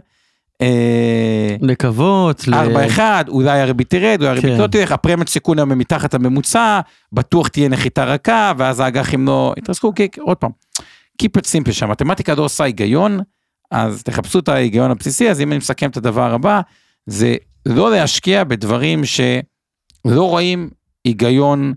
אה, 0.61 1.55
לקוות, 1.61 2.47
ל- 2.47 2.53
4-1, 2.97 2.99
אולי 3.27 3.59
הריבית 3.59 3.89
תרד, 3.89 4.17
אולי 4.19 4.29
הריבית 4.31 4.51
כן. 4.51 4.61
לא 4.61 4.67
תלך, 4.67 4.91
הפרמיית 4.91 5.29
סיכון 5.29 5.59
היום 5.59 5.69
מתחת 5.69 6.13
לממוצע, 6.13 6.79
בטוח 7.13 7.47
תהיה 7.47 7.69
נחיתה 7.69 8.03
רכה, 8.03 8.53
ואז 8.57 8.79
האג"חים 8.79 9.25
לא 9.27 9.53
יתרסקו, 9.57 9.93
כי 9.95 10.07
עוד 10.19 10.37
פעם, 10.37 10.51
Keep 11.23 11.39
it 11.39 11.45
simple, 11.45 11.71
שהמתמטיקה 11.71 12.35
לא 12.35 12.43
עושה 12.43 12.63
היגיון, 12.63 13.19
אז 13.71 14.03
תחפשו 14.03 14.39
את 14.39 14.49
ההיגיון 14.49 14.91
הבסיסי, 14.91 15.29
אז 15.29 15.41
אם 15.41 15.51
אני 15.51 15.57
מסכם 15.57 15.89
את 15.89 15.97
הדבר 15.97 16.33
הבא, 16.33 16.61
זה 17.05 17.35
לא 17.65 17.91
להשקיע 17.91 18.43
בדברים 18.43 19.05
שלא 19.05 20.29
רואים 20.29 20.69
היגיון 21.05 21.73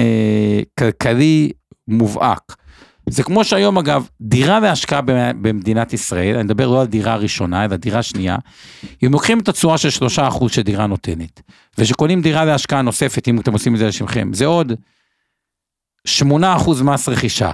אה, 0.00 0.60
כלכלי 0.78 1.50
מובהק. 1.88 2.56
זה 3.08 3.22
כמו 3.22 3.44
שהיום 3.44 3.78
אגב, 3.78 4.08
דירה 4.20 4.60
להשקעה 4.60 5.00
ב- 5.00 5.30
במדינת 5.42 5.92
ישראל, 5.92 6.34
אני 6.34 6.42
מדבר 6.44 6.68
לא 6.68 6.80
על 6.80 6.86
דירה 6.86 7.16
ראשונה, 7.16 7.64
אלא 7.64 7.76
דירה 7.76 8.02
שנייה, 8.02 8.36
אם 9.04 9.12
לוקחים 9.12 9.38
את 9.38 9.48
התשואה 9.48 9.78
של 9.78 9.90
שלושה 9.90 10.28
אחוז 10.28 10.52
שדירה 10.52 10.86
נותנת, 10.86 11.40
ושקונים 11.78 12.20
דירה 12.20 12.44
להשקעה 12.44 12.82
נוספת, 12.82 13.28
אם 13.28 13.40
אתם 13.40 13.52
עושים 13.52 13.74
את 13.74 13.78
זה 13.78 13.86
לשמכם, 13.86 14.32
זה 14.32 14.46
עוד 14.46 14.72
שמונה 16.06 16.56
אחוז 16.56 16.82
מס 16.82 17.08
רכישה, 17.08 17.50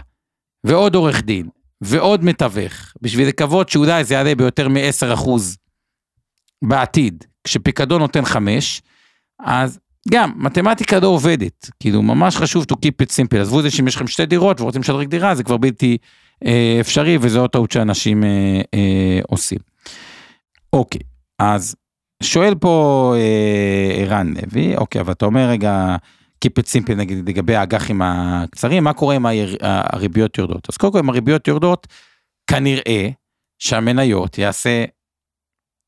ועוד 0.64 0.94
עורך 0.94 1.22
דין, 1.22 1.48
ועוד 1.80 2.24
מתווך, 2.24 2.72
בשביל 3.02 3.28
לקוות 3.28 3.68
שאולי 3.68 4.04
זה 4.04 4.14
יעלה 4.14 4.34
ביותר 4.34 4.68
מ-10 4.68 5.14
אחוז 5.14 5.56
בעתיד, 6.64 7.24
כשפיקדון 7.44 8.00
נותן 8.00 8.24
חמש, 8.24 8.82
אז 9.40 9.78
גם, 10.08 10.32
מתמטיקה 10.36 11.00
לא 11.00 11.06
עובדת, 11.06 11.70
כאילו 11.80 12.02
ממש 12.02 12.36
חשוב 12.36 12.64
to 12.72 12.74
keep 12.74 13.06
it 13.06 13.10
simple, 13.10 13.38
עזבו 13.40 13.58
את 13.58 13.64
זה 13.64 13.70
שאם 13.70 13.88
יש 13.88 13.96
לכם 13.96 14.06
שתי 14.06 14.26
דירות 14.26 14.60
ורוצים 14.60 14.80
לשדרג 14.80 15.08
דירה, 15.08 15.34
זה 15.34 15.42
כבר 15.42 15.56
בלתי 15.56 15.96
אה, 16.46 16.76
אפשרי, 16.80 17.18
וזו 17.20 17.44
הטעות 17.44 17.72
שאנשים 17.72 18.24
אה, 18.24 18.60
אה, 18.74 19.20
עושים. 19.28 19.58
אוקיי, 20.72 21.00
אז 21.38 21.76
שואל 22.22 22.54
פה 22.54 23.14
אה, 23.16 24.02
ערן 24.02 24.34
לוי, 24.34 24.76
אוקיי, 24.76 25.00
אבל 25.00 25.12
אתה 25.12 25.24
אומר 25.24 25.48
רגע, 25.48 25.96
keep 26.44 26.62
it 26.62 26.66
simple 26.66 26.94
נגיד 26.94 27.28
לגבי 27.28 27.56
האג"חים 27.56 28.02
הקצרים, 28.02 28.84
מה 28.84 28.92
קורה 28.92 29.16
אם 29.16 29.26
הריביות 29.60 30.38
יורדות? 30.38 30.68
אז 30.68 30.76
קודם 30.76 30.92
כל, 30.92 30.98
אם 30.98 31.08
הריביות 31.08 31.48
יורדות, 31.48 31.86
כנראה 32.46 33.08
שהמניות 33.58 34.38
יעשה 34.38 34.84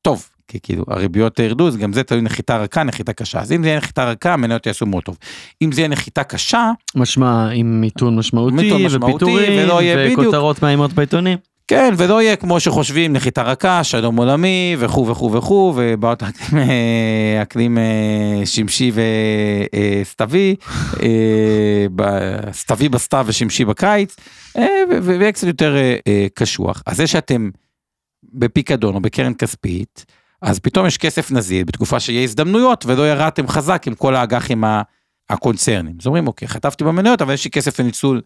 טוב, 0.01 0.29
כי 0.53 0.59
כאילו 0.63 0.83
הריביות 0.87 1.39
ירדו, 1.39 1.67
אז 1.67 1.77
גם 1.77 1.93
זה 1.93 2.03
תלוי 2.03 2.21
נחיתה 2.21 2.57
רכה, 2.57 2.83
נחיתה 2.83 3.13
קשה. 3.13 3.39
אז 3.39 3.51
אם 3.51 3.63
זה 3.63 3.69
יהיה 3.69 3.77
נחיתה 3.77 4.05
רכה, 4.05 4.33
המניות 4.33 4.67
יעשו 4.67 4.85
מאוד 4.85 5.03
טוב. 5.03 5.17
אם 5.61 5.71
זה 5.71 5.81
יהיה 5.81 5.87
נחיתה 5.87 6.23
קשה, 6.23 6.71
משמע 6.95 7.49
עם 7.49 7.81
מיתון 7.81 8.15
משמעותי, 8.15 8.85
ופיטורים. 8.91 9.69
וכותרות 10.13 10.63
מאיימות 10.63 10.93
בעיתונים. 10.93 11.37
כן, 11.67 11.93
ולא 11.97 12.21
יהיה 12.21 12.35
כמו 12.35 12.59
שחושבים, 12.59 13.13
נחיתה 13.13 13.41
רכה, 13.43 13.83
שלום 13.83 14.15
עולמי, 14.15 14.75
וכו' 14.79 15.07
וכו' 15.07 15.31
וכו', 15.31 15.73
ובעיות 15.75 16.23
אקלים, 16.23 16.57
אה, 16.57 17.41
אקלים 17.41 17.77
אה, 17.77 18.45
שמשי 18.45 18.91
וסתווי, 20.01 20.55
אה, 21.03 22.51
סתווי 22.51 22.89
בסתיו 22.89 23.25
ושמשי 23.27 23.65
בקיץ, 23.65 24.15
ויהיה 25.01 25.31
קצת 25.31 25.47
יותר 25.47 25.75
קשוח. 26.33 26.83
אז 26.85 26.97
זה 26.97 27.07
שאתם 27.07 27.49
בפיקדון 28.33 28.95
או 28.95 29.01
בקרן 29.01 29.33
כספית, 29.33 30.05
אז 30.43 30.59
פתאום 30.59 30.85
יש 30.85 30.97
כסף 30.97 31.31
נזיל 31.31 31.63
בתקופה 31.63 31.99
שיהיה 31.99 32.23
הזדמנויות, 32.23 32.85
ולא 32.85 33.09
ירדתם 33.09 33.47
חזק 33.47 33.83
עם 33.87 33.95
כל 33.95 34.15
האג"חים 34.15 34.63
הקונצרנים. 35.29 35.95
אז 36.01 36.07
אומרים, 36.07 36.27
אוקיי, 36.27 36.47
חטפתי 36.47 36.83
במניות, 36.83 37.21
אבל 37.21 37.33
יש 37.33 37.45
לי 37.45 37.51
כסף 37.51 37.79
לניצול 37.79 38.21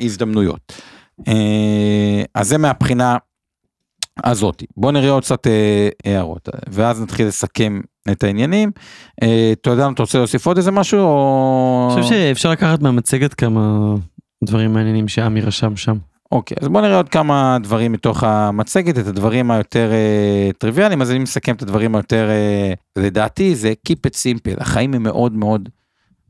הזדמנויות. 0.00 0.72
אה, 1.28 2.22
אז 2.34 2.48
זה 2.48 2.58
מהבחינה 2.58 3.16
הזאת. 4.24 4.62
בואו 4.76 4.92
נראה 4.92 5.10
עוד 5.10 5.22
קצת 5.22 5.46
אה, 5.46 5.88
הערות, 6.04 6.48
ואז 6.68 7.02
נתחיל 7.02 7.26
לסכם 7.26 7.80
את 8.12 8.24
העניינים. 8.24 8.70
אה, 9.22 9.52
אתה 9.52 9.70
יודע, 9.70 9.88
אתה 9.94 10.02
רוצה 10.02 10.18
להוסיף 10.18 10.46
עוד 10.46 10.56
איזה 10.56 10.70
משהו? 10.70 11.00
או... 11.00 11.88
אני 11.94 12.02
חושב 12.02 12.14
שאפשר 12.14 12.50
לקחת 12.50 12.82
מהמצגת 12.82 13.34
כמה 13.34 13.94
דברים 14.44 14.72
מעניינים 14.72 15.08
שעמי 15.08 15.40
רשם 15.40 15.76
שם. 15.76 15.98
אוקיי, 16.32 16.56
אז 16.60 16.68
בואו 16.68 16.82
נראה 16.84 16.96
עוד 16.96 17.08
כמה 17.08 17.58
דברים 17.62 17.92
מתוך 17.92 18.22
המצגת, 18.22 18.98
את 18.98 19.06
הדברים 19.06 19.50
היותר 19.50 19.92
אה, 19.92 20.50
טריוויאליים, 20.58 21.02
אז 21.02 21.10
אני 21.10 21.18
מסכם 21.18 21.54
את 21.54 21.62
הדברים 21.62 21.94
היותר, 21.94 22.28
אה, 22.30 22.72
לדעתי 22.96 23.54
זה 23.54 23.72
Keep 23.88 24.10
it 24.10 24.14
simple, 24.14 24.60
החיים 24.60 24.94
הם 24.94 25.02
מאוד 25.02 25.32
מאוד 25.32 25.68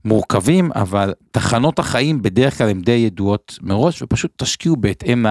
מורכבים, 0.05 0.70
אבל 0.74 1.14
תחנות 1.30 1.78
החיים 1.78 2.22
בדרך 2.22 2.59
כלל 2.59 2.68
הן 2.68 2.80
די 2.80 2.92
ידועות 2.92 3.59
מראש, 3.62 4.03
ופשוט 4.03 4.32
תשקיעו 4.36 4.76
בהתאם 4.76 5.26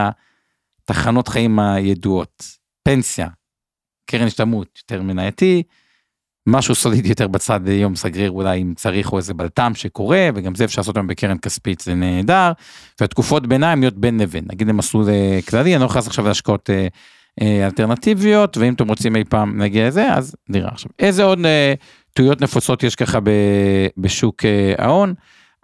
לתחנות 0.84 1.28
חיים 1.28 1.59
הידועות. 1.59 2.43
פנסיה, 2.84 3.28
קרן 4.05 4.28
השתלמות 4.28 4.80
יותר 4.84 5.01
מנייתי, 5.01 5.63
משהו 6.48 6.76
סולידי 6.76 7.10
יותר 7.10 7.28
בצד 7.28 7.60
יום 7.68 7.95
סגריר 7.95 8.32
אולי 8.32 8.62
אם 8.62 8.74
צריך 8.76 9.12
או 9.12 9.18
איזה 9.18 9.34
בלטם 9.34 9.72
שקורה, 9.76 10.30
וגם 10.36 10.56
זה 10.56 10.66
אפשר 10.66 10.82
לעשות 10.82 10.98
היום 10.98 11.08
בקרן 11.08 11.38
כספית, 11.38 11.80
זה 11.80 11.95
נהדר. 11.95 12.52
והתקופות 13.02 13.48
ביניים 13.48 13.80
להיות 13.80 13.98
בין 13.98 14.20
לבין, 14.20 14.45
נגיד 14.50 14.68
למסלול 14.68 15.10
אה, 15.10 15.39
כללי, 15.50 15.76
אני 15.76 15.82
לא 15.82 15.88
נכנס 15.88 16.08
עכשיו 16.08 16.28
להשקעות 16.28 16.70
אה, 16.70 16.88
אה, 17.41 17.66
אלטרנטיביות, 17.66 18.58
ואם 18.58 18.74
אתם 18.74 18.88
רוצים 18.88 19.16
אי 19.16 19.24
פעם 19.24 19.60
להגיע 19.60 19.88
לזה, 19.88 20.14
אז 20.14 20.36
נראה 20.50 20.70
עכשיו. 20.70 20.91
איזה 21.00 21.24
עוד 21.24 21.45
אה, 21.45 21.74
טעויות 22.14 22.41
נפוצות 22.41 22.84
יש 22.84 22.95
ככה 22.95 23.20
ב, 23.20 23.30
בשוק 23.98 24.45
אה, 24.45 24.74
ההון? 24.78 25.14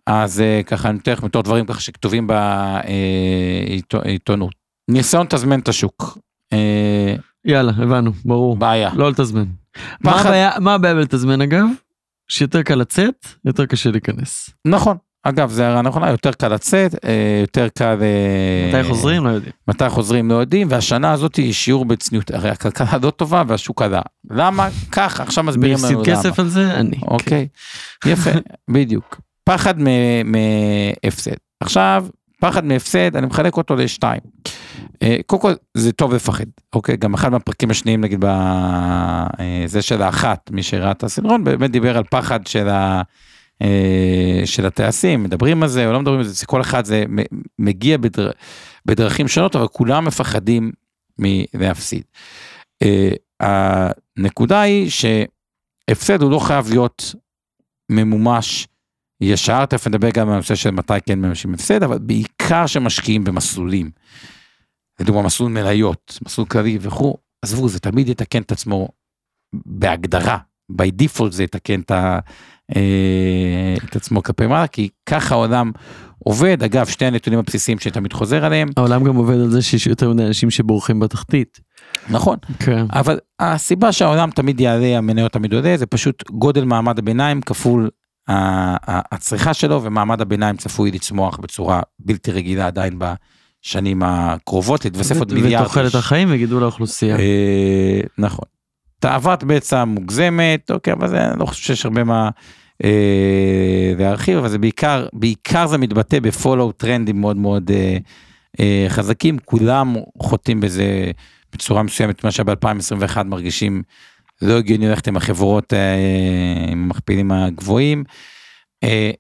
אז 0.08 0.42
אה, 0.42 0.62
ככה 0.66 0.90
אני 0.90 0.98
נותן 0.98 1.12
לכם 1.12 1.28
בתור 1.28 1.42
דברים 1.42 1.66
ככה 1.66 1.82
שכתובים 1.82 2.28
בעיתונות. 3.94 4.54
ניסיון 4.88 5.26
לתזמן 5.26 5.60
את 5.60 5.68
השוק. 5.68 6.18
יאללה, 7.46 7.72
הבנו, 7.78 8.12
ברור. 8.26 8.56
בעיה. 8.56 8.90
לא 8.96 9.10
לתזמן. 9.10 9.63
מה 10.04 10.22
הבעיה- 10.22 10.60
מה 10.60 10.74
הבעיה 10.74 10.94
בלתזמן 10.96 11.42
אגב? 11.42 11.66
שיותר 12.28 12.62
קל 12.62 12.76
לצאת, 12.76 13.28
יותר 13.46 13.66
קשה 13.66 13.92
להיכנס. 13.92 14.50
נכון. 14.66 14.98
אגב, 15.24 15.50
זה 15.52 15.68
הערה 15.68 15.82
נכונה, 15.82 16.10
יותר 16.10 16.32
קל 16.32 16.48
לצאת, 16.48 16.96
אה, 17.06 17.10
יותר 17.42 17.68
קל... 17.78 17.98
אה, 18.02 18.80
מתי 18.80 18.90
חוזרים? 18.90 19.24
לא 19.26 19.30
יודעים. 19.30 19.54
מתי 19.68 19.90
חוזרים 19.90 20.30
לא 20.30 20.36
יודעים, 20.36 20.68
והשנה 20.72 21.12
הזאת 21.12 21.36
היא 21.36 21.54
שיעור 21.54 21.86
בצניעות, 21.86 22.32
הרי 22.32 22.50
הכלכלה 22.50 22.98
לא 23.02 23.10
טובה 23.12 23.44
והשוק 23.48 23.82
עלה. 23.82 24.02
למה? 24.32 24.70
ככה, 24.92 25.24
עכשיו 25.24 25.44
מי 25.44 25.50
מסבירים 25.50 25.76
הפסיד 25.76 25.92
לנו 25.92 26.04
למה. 26.08 26.16
כסף 26.16 26.40
על 26.40 26.48
זה? 26.48 26.74
אני. 26.74 26.98
אוקיי, 27.02 27.48
יפה, 28.06 28.30
בדיוק. 28.72 29.22
פחד 29.44 29.74
מהפסד. 30.26 31.32
עכשיו, 31.60 32.06
פחד 32.42 32.66
מהפסד, 32.66 33.16
אני 33.16 33.28
מחלק 33.28 33.58
אותו 33.58 33.76
לשתיים. 33.76 34.22
אה, 35.04 35.18
קודם 35.26 35.42
כל, 35.42 35.54
זה 35.74 35.92
טוב 35.92 36.14
לפחד, 36.14 36.46
אוקיי? 36.74 36.98
גם 36.98 37.14
אחד 37.14 37.30
מהפרקים 37.30 37.72
השניים, 37.72 38.02
נגיד, 38.02 38.26
בזה 38.28 39.82
של 39.82 40.02
האחת, 40.02 40.50
מי 40.52 40.64
שראה 40.64 40.92
את 40.92 41.04
הסדרון, 41.04 41.44
באמת 41.44 41.72
דיבר 41.72 41.98
על 41.98 42.04
פחד 42.04 42.48
של 42.48 42.70
ה... 42.70 43.02
אה, 43.62 44.42
של 44.46 44.66
הטייסים, 44.66 45.24
מדברים 45.24 45.64
על 45.64 45.70
זה 45.70 45.88
או 45.88 45.92
לא 45.92 46.00
מדברים 46.00 46.20
על 46.20 46.26
זה, 46.26 46.46
כל 46.46 46.62
אחד 46.62 46.86
זה 46.86 47.04
מגיע 47.60 47.98
בדר, 47.98 48.32
בדרכים 48.86 49.28
שונות, 49.28 49.56
אבל 49.56 49.68
כולם 49.68 50.06
מפחדים 50.06 50.72
מלהפסיד. 51.20 52.04
אה, 52.84 53.12
הנקודה 53.40 54.62
היא 54.62 54.90
שהפסד 54.90 56.22
הוא 56.22 56.32
לא 56.32 56.40
חייב 56.40 56.70
להיות 56.70 57.16
ממומש 57.92 58.68
ישר, 59.22 59.66
תכף 59.66 59.88
נדבר 59.88 60.10
גם 60.10 60.28
על 60.28 60.34
הנושא 60.34 60.56
של 60.56 60.72
מתי 60.72 60.94
כן 61.06 61.20
מממשים 61.20 61.54
הפסד, 61.54 61.84
אבל 61.84 61.98
בעיקר 62.00 62.68
שמשקיעים 62.68 63.24
במסלולים. 63.24 63.90
לדוגמה 65.00 65.22
מסלול 65.22 65.52
מניות, 65.52 66.20
מסלול 66.26 66.48
כללי 66.48 66.78
וכו', 66.82 67.18
עזבו, 67.42 67.70
זה 67.70 67.80
תמיד 67.80 68.10
יתקן 68.10 68.42
את 68.42 68.52
עצמו 68.52 68.88
בהגדרה, 69.54 70.38
by 70.72 70.86
default 71.02 71.32
זה 71.32 71.44
יתקן 71.44 71.80
את, 71.80 71.92
ה, 71.92 72.20
אה, 72.76 73.76
את 73.90 73.96
עצמו 73.96 74.24
כלפי 74.24 74.48
מעלה, 74.48 74.68
כי 74.68 74.90
ככה 75.06 75.36
העולם 75.36 75.72
עובד, 76.20 76.64
אגב, 76.64 76.86
שתי 76.86 77.06
הנתונים 77.06 77.40
הבסיסיים 77.40 77.80
שתמיד 77.80 78.14
חוזר 78.14 78.46
עליהם, 78.46 78.70
העולם 78.78 79.04
גם 79.04 79.16
עובד 79.16 79.36
על 79.36 79.50
זה 79.50 79.62
שיש 79.62 79.88
יותר 79.88 80.10
מדי 80.10 80.26
אנשים 80.26 80.50
שבורחים 80.50 81.00
בתחתית. 81.00 81.60
נכון, 82.10 82.38
כן. 82.60 82.86
אבל 82.94 83.20
הסיבה 83.40 83.92
שהעולם 83.92 84.32
תמיד 84.32 84.60
יעלה, 84.60 84.98
המניות 84.98 85.32
תמיד 85.32 85.54
עולה, 85.54 85.78
זה 85.78 85.86
פשוט 85.86 86.30
גודל 86.30 86.64
מעמד 86.64 87.00
הביניים 87.00 87.42
כפול 87.42 87.90
הצריכה 88.28 89.54
שלו, 89.54 89.84
ומעמד 89.84 90.22
הביניים 90.22 90.58
צפוי 90.58 90.92
לצמוח 90.92 91.38
בצורה 91.38 91.82
בלתי 92.00 92.32
רגילה 92.32 92.68
עדיין 92.68 93.00
בשנים 93.64 94.04
הקרובות, 94.06 94.86
להתווסף 94.86 95.20
עוד 95.20 95.34
מיליארד. 95.34 95.66
ותוחלת. 95.66 95.96
החיים 95.96 96.28
וגידול 96.32 96.64
האוכלוסייה. 96.64 97.18
אה, 97.20 98.00
נכון. 98.18 98.46
תאוות 99.00 99.44
בצע 99.44 99.86
מוגזמת, 99.86 100.72
אוקיי, 100.72 100.94
אבל 100.94 101.08
זה, 101.08 101.26
אני 101.26 101.40
לא 101.40 101.46
חושב 101.46 101.64
שיש 101.64 101.86
הרבה 101.86 102.04
מה 102.04 102.30
אה, 102.84 103.94
להרחיב, 103.98 104.38
אבל 104.38 104.50
זה 104.50 104.58
בעיקר, 104.58 105.08
בעיקר 105.14 105.68
זה 105.68 105.78
מתבטא 105.78 106.20
בפולו 106.20 106.72
טרנדים 106.72 107.22
מאוד 107.22 107.38
מאוד 107.38 107.72
אה, 107.72 107.98
אה, 108.60 108.86
חזקים, 108.90 109.38
כולם 109.46 109.96
חוטאים 110.20 110.60
בזה 110.60 111.12
בצורה 111.54 111.84
מסוימת, 111.84 112.24
מה 112.24 112.32
שהיה 112.32 112.46
ב-2021 112.46 113.24
מרגישים 113.24 113.84
לא 114.42 114.58
הגיוני 114.58 114.88
ללכת 114.88 115.08
עם 115.08 115.18
החברות 115.18 115.74
אה, 115.74 115.96
עם 116.72 116.84
המכפילים 116.84 117.32
הגבוהים. 117.32 118.04
אה, 118.84 119.12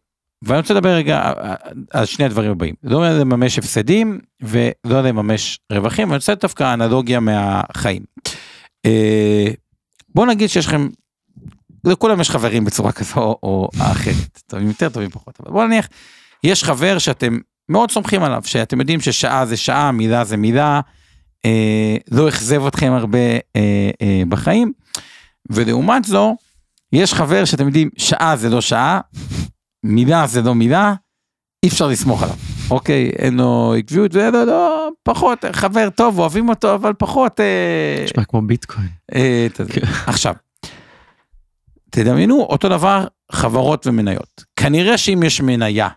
ואני 0.43 0.59
רוצה 0.59 0.73
לדבר 0.73 0.89
רגע 0.89 1.33
על 1.91 2.05
שני 2.05 2.25
הדברים 2.25 2.51
הבאים, 2.51 2.75
לא 2.83 3.19
לממש 3.19 3.59
הפסדים 3.59 4.19
ולא 4.41 5.01
לממש 5.01 5.59
רווחים, 5.71 6.07
אני 6.07 6.15
רוצה 6.15 6.35
דווקא 6.35 6.73
אנלוגיה 6.73 7.19
מהחיים. 7.19 8.03
אה, 8.85 9.47
בוא 10.15 10.25
נגיד 10.25 10.49
שיש 10.49 10.65
לכם, 10.65 10.87
לכולם 11.83 12.21
יש 12.21 12.29
חברים 12.29 12.65
בצורה 12.65 12.91
כזו 12.91 13.35
או 13.43 13.69
אחרת, 13.79 14.41
טובים 14.47 14.67
יותר, 14.67 14.89
טובים 14.89 15.09
פחות, 15.09 15.39
אבל 15.39 15.51
בוא 15.51 15.65
נניח, 15.65 15.87
יש 16.43 16.63
חבר 16.63 16.97
שאתם 16.97 17.37
מאוד 17.69 17.91
סומכים 17.91 18.23
עליו, 18.23 18.41
שאתם 18.45 18.79
יודעים 18.79 19.01
ששעה 19.01 19.45
זה 19.45 19.57
שעה, 19.57 19.91
מילה 19.91 20.23
זה 20.23 20.37
מילה, 20.37 20.81
אה, 21.45 21.95
לא 22.11 22.29
אכזב 22.29 22.65
אתכם 22.65 22.91
הרבה 22.91 23.19
אה, 23.55 23.91
אה, 24.01 24.21
בחיים, 24.29 24.71
ולעומת 25.49 26.05
זו, 26.05 26.35
יש 26.93 27.13
חבר 27.13 27.45
שאתם 27.45 27.65
יודעים, 27.65 27.89
שעה 27.97 28.35
זה 28.35 28.49
לא 28.49 28.61
שעה, 28.61 28.99
מילה 29.83 30.27
זה 30.27 30.41
לא 30.41 30.55
מילה, 30.55 30.93
אי 31.63 31.67
אפשר 31.67 31.87
לסמוך 31.87 32.23
עליו, 32.23 32.35
אוקיי? 32.71 33.09
אין 33.09 33.37
לו 33.37 33.73
עקביות, 33.77 34.11
זה 34.11 34.29
לא, 34.31 34.43
לא, 34.43 34.89
פחות, 35.03 35.45
חבר 35.53 35.89
טוב, 35.89 36.19
אוהבים 36.19 36.49
אותו, 36.49 36.75
אבל 36.75 36.93
פחות... 36.97 37.39
אה, 37.39 38.03
נשמע 38.03 38.23
כמו 38.23 38.41
ביטקוין. 38.41 38.87
אה. 39.15 39.47
עכשיו, 40.07 40.33
תדמיינו 41.89 42.41
אותו 42.41 42.69
דבר 42.69 43.07
חברות 43.31 43.87
ומניות. 43.87 44.43
כנראה 44.55 44.97
שאם 44.97 45.23
יש 45.25 45.41
מניה 45.41 45.89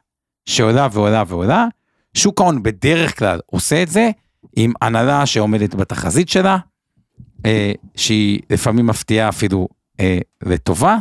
שעולה 0.47 0.89
ועולה 0.93 1.23
ועולה, 1.27 1.67
שוק 2.15 2.41
ההון 2.41 2.63
בדרך 2.63 3.19
כלל 3.19 3.41
עושה 3.47 3.83
את 3.83 3.89
זה 3.89 4.11
עם 4.57 4.73
הנהלה 4.83 5.27
שעומדת 5.27 5.75
בתחזית 5.75 6.29
שלה, 6.29 6.59
אה, 7.47 7.73
שהיא 7.97 8.41
לפעמים 8.51 8.87
מפתיעה 8.87 9.29
אפילו 9.29 9.69
לטובה, 10.43 10.97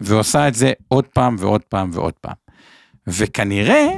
ועושה 0.00 0.48
את 0.48 0.54
זה 0.54 0.72
עוד 0.88 1.06
פעם 1.06 1.36
ועוד 1.38 1.62
פעם 1.64 1.90
ועוד 1.92 2.12
פעם. 2.20 2.34
וכנראה 3.06 3.88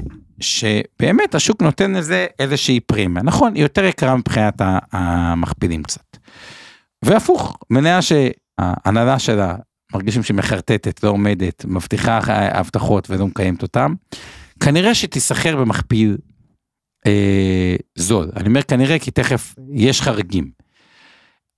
שבאמת 0.41 1.35
השוק 1.35 1.63
נותן 1.63 1.93
לזה 1.93 2.27
איזושהי 2.39 2.81
פרימיה, 2.81 3.23
נכון, 3.23 3.55
היא 3.55 3.63
יותר 3.63 3.85
יקרה 3.85 4.17
מבחינת 4.17 4.55
המכפילים 4.93 5.83
קצת. 5.83 6.17
והפוך, 7.05 7.59
מניה 7.71 8.01
שההנהלה 8.03 9.19
שלה 9.19 9.55
מרגישים 9.95 10.23
שהיא 10.23 10.37
מחרטטת, 10.37 11.03
לא 11.03 11.09
עומדת, 11.09 11.65
מבטיחה 11.65 12.21
הבטחות 12.29 13.11
ולא 13.11 13.27
מקיימת 13.27 13.63
אותן, 13.63 13.93
כנראה 14.61 14.95
שתיסחר 14.95 15.57
במכפיל 15.57 16.17
אה, 17.07 17.77
זול. 17.95 18.31
אני 18.37 18.49
אומר 18.49 18.63
כנראה 18.63 18.99
כי 18.99 19.11
תכף 19.11 19.55
יש 19.73 20.03
חריגים. 20.03 20.51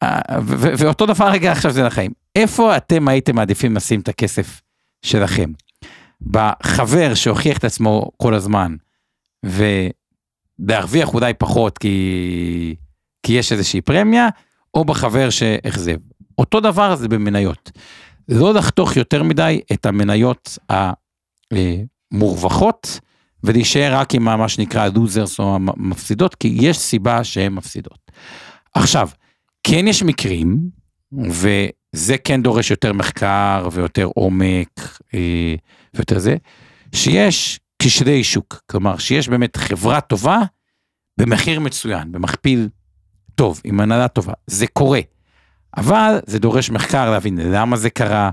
אה, 0.02 0.20
ואותו 0.78 1.06
דבר 1.06 1.28
רגע 1.28 1.52
עכשיו 1.52 1.70
זה 1.70 1.82
לחיים. 1.82 2.23
איפה 2.34 2.76
אתם 2.76 3.08
הייתם 3.08 3.36
מעדיפים 3.36 3.76
לשים 3.76 4.00
את 4.00 4.08
הכסף 4.08 4.60
שלכם? 5.02 5.52
בחבר 6.22 7.14
שהוכיח 7.14 7.58
את 7.58 7.64
עצמו 7.64 8.10
כל 8.16 8.34
הזמן, 8.34 8.76
ולהרוויח 9.44 11.14
אולי 11.14 11.34
פחות 11.34 11.78
כי, 11.78 12.76
כי 13.22 13.32
יש 13.32 13.52
איזושהי 13.52 13.80
פרמיה, 13.80 14.28
או 14.74 14.84
בחבר 14.84 15.30
שאכזב. 15.30 15.96
אותו 16.38 16.60
דבר 16.60 16.96
זה 16.96 17.08
במניות. 17.08 17.70
לא 18.28 18.54
לחתוך 18.54 18.96
יותר 18.96 19.22
מדי 19.22 19.60
את 19.72 19.86
המניות 19.86 20.58
המורווחות, 22.12 23.00
ולהישאר 23.44 23.94
רק 23.94 24.14
עם 24.14 24.24
מה 24.24 24.48
שנקרא 24.48 24.88
לוזרס 24.94 25.38
או 25.38 25.56
המפסידות, 25.56 26.34
כי 26.34 26.56
יש 26.60 26.78
סיבה 26.78 27.24
שהן 27.24 27.52
מפסידות. 27.52 28.10
עכשיו, 28.74 29.08
כן 29.62 29.88
יש 29.88 30.02
מקרים, 30.02 30.58
וזה 31.94 32.18
כן 32.18 32.42
דורש 32.42 32.70
יותר 32.70 32.92
מחקר 32.92 33.68
ויותר 33.72 34.08
עומק 34.14 34.98
אה, 35.14 35.54
ויותר 35.94 36.18
זה, 36.18 36.36
שיש 36.94 37.60
כשלי 37.78 38.24
שוק, 38.24 38.60
כלומר 38.70 38.98
שיש 38.98 39.28
באמת 39.28 39.56
חברה 39.56 40.00
טובה 40.00 40.40
במחיר 41.18 41.60
מצוין, 41.60 42.12
במכפיל 42.12 42.68
טוב, 43.34 43.60
עם 43.64 43.80
הנהלה 43.80 44.08
טובה, 44.08 44.32
זה 44.46 44.66
קורה. 44.66 45.00
אבל 45.76 46.18
זה 46.26 46.38
דורש 46.38 46.70
מחקר 46.70 47.10
להבין 47.10 47.38
למה 47.38 47.76
זה 47.76 47.90
קרה, 47.90 48.30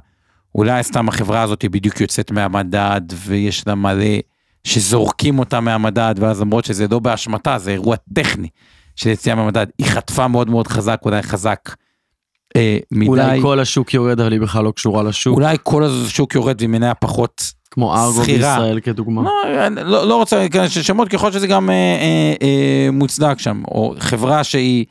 אולי 0.55 0.84
סתם 0.84 1.09
החברה 1.09 1.41
הזאת 1.41 1.66
בדיוק 1.66 2.01
יוצאת 2.01 2.32
מהמדד 2.32 3.01
ויש 3.16 3.68
לה 3.68 3.76
מלא 3.76 4.16
שזורקים 4.64 5.39
אותה 5.39 5.59
מהמדד 5.59 6.16
ואז 6.18 6.41
למרות 6.41 6.66
שזה 6.66 6.88
לא 6.91 6.99
באשמתה 6.99 7.57
זה 7.59 7.72
אירוע 7.72 7.95
טכני 8.14 8.49
של 8.95 9.09
יציאה 9.09 9.36
מהמדד. 9.36 9.68
היא 9.78 9.88
חטפה 9.88 10.28
מאוד 10.28 10.49
מאוד 10.49 10.68
חזק 10.68 10.99
אולי 11.05 11.22
חזק 11.22 11.76
אה, 12.56 12.78
מדי. 12.91 13.08
אולי 13.08 13.41
כל 13.41 13.60
השוק 13.60 13.93
יורד 13.93 14.20
אבל 14.20 14.32
היא 14.32 14.41
בכלל 14.41 14.64
לא 14.64 14.72
קשורה 14.72 15.04
לשוק. 15.04 15.36
אולי 15.36 15.58
כל 15.64 15.84
השוק 15.84 16.36
יורד 16.36 16.56
והיא 16.60 16.70
מניה 16.70 16.93
פחות 16.93 17.41
כמו 17.72 17.95
ארגו 17.95 18.22
בישראל 18.24 18.80
כדוגמה. 18.80 19.22
לא, 19.22 19.68
לא, 19.84 20.08
לא 20.08 20.16
רוצה 20.16 20.38
להיכנס 20.38 20.78
לשמות 20.78 21.10
ככל 21.10 21.32
שזה 21.32 21.47
גם 21.47 21.70
אה, 21.70 21.76
אה, 21.76 22.34
אה, 22.41 22.91
מוצדק 22.91 23.39
שם 23.39 23.64
או 23.68 23.95
חברה 23.99 24.43
שהיא 24.43 24.86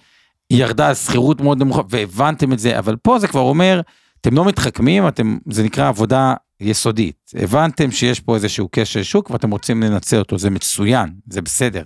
ירדה 0.51 0.89
על 0.89 0.95
שכירות 0.95 1.41
מאוד 1.41 1.59
נמוכה 1.59 1.83
והבנתם 1.89 2.53
את 2.53 2.59
זה 2.59 2.79
אבל 2.79 2.97
פה 2.97 3.19
זה 3.19 3.29
כבר 3.29 3.41
אומר 3.41 3.81
אתם 4.21 4.35
לא 4.37 4.45
מתחכמים 4.45 5.09
אתם 5.09 5.39
זה 5.51 5.63
נקרא 5.63 5.89
עבודה 5.89 6.35
יסודית 6.61 7.33
הבנתם 7.35 7.91
שיש 7.91 8.21
פה 8.21 8.35
איזשהו 8.35 8.69
כשל 8.73 9.03
שוק 9.03 9.31
ואתם 9.31 9.51
רוצים 9.51 9.83
לנצל 9.83 10.19
אותו 10.19 10.39
זה 10.39 10.51
מצוין 10.51 11.09
זה 11.27 11.43
בסדר. 11.43 11.83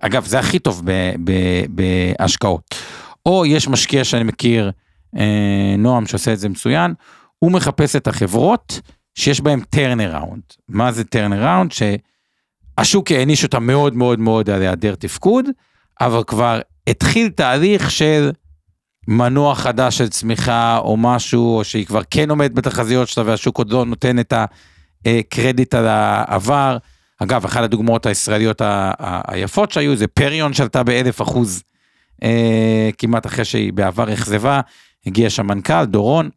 אגב 0.00 0.24
זה 0.26 0.38
הכי 0.38 0.58
טוב 0.58 0.82
בהשקעות. 1.68 2.74
או 3.26 3.46
יש 3.46 3.68
משקיע 3.68 4.04
שאני 4.04 4.24
מכיר 4.24 4.70
נועם 5.78 6.06
שעושה 6.06 6.32
את 6.32 6.38
זה 6.38 6.48
מצוין 6.48 6.94
הוא 7.38 7.52
מחפש 7.52 7.96
את 7.96 8.08
החברות 8.08 8.80
שיש 9.14 9.40
טרנר 9.70 10.16
ראונד 10.16 10.42
מה 10.68 10.92
זה 10.92 11.02
ראונד 11.40 11.72
שהשוק 11.72 13.10
העניש 13.10 13.44
אותה 13.44 13.58
מאוד 13.58 13.94
מאוד 13.94 14.18
מאוד 14.18 14.50
על 14.50 14.62
היעדר 14.62 14.94
תפקוד 14.94 15.46
אבל 16.00 16.22
כבר 16.26 16.60
התחיל 16.86 17.28
תהליך 17.28 17.90
של 17.90 18.30
מנוע 19.08 19.54
חדש 19.54 19.98
של 19.98 20.08
צמיחה 20.08 20.78
או 20.78 20.96
משהו, 20.96 21.58
או 21.58 21.64
שהיא 21.64 21.86
כבר 21.86 22.00
כן 22.10 22.30
עומדת 22.30 22.52
בתחזיות 22.52 23.08
שלה 23.08 23.24
והשוק 23.26 23.58
עוד 23.58 23.72
לא 23.72 23.84
נותן 23.84 24.18
את 24.18 24.32
הקרדיט 25.06 25.74
על 25.74 25.86
העבר. 25.86 26.76
אגב, 27.22 27.44
אחת 27.44 27.62
הדוגמאות 27.62 28.06
הישראליות 28.06 28.62
היפות 29.28 29.72
שהיו 29.72 29.96
זה 29.96 30.06
פריון 30.06 30.52
שעלתה 30.52 30.82
באלף 30.82 31.22
אחוז 31.22 31.62
אה, 32.22 32.90
כמעט 32.98 33.26
אחרי 33.26 33.44
שהיא 33.44 33.72
בעבר 33.72 34.12
אכזבה, 34.12 34.60
הגיע 35.06 35.30
שם 35.30 35.46
מנכ"ל, 35.46 35.84
דורון, 35.84 36.30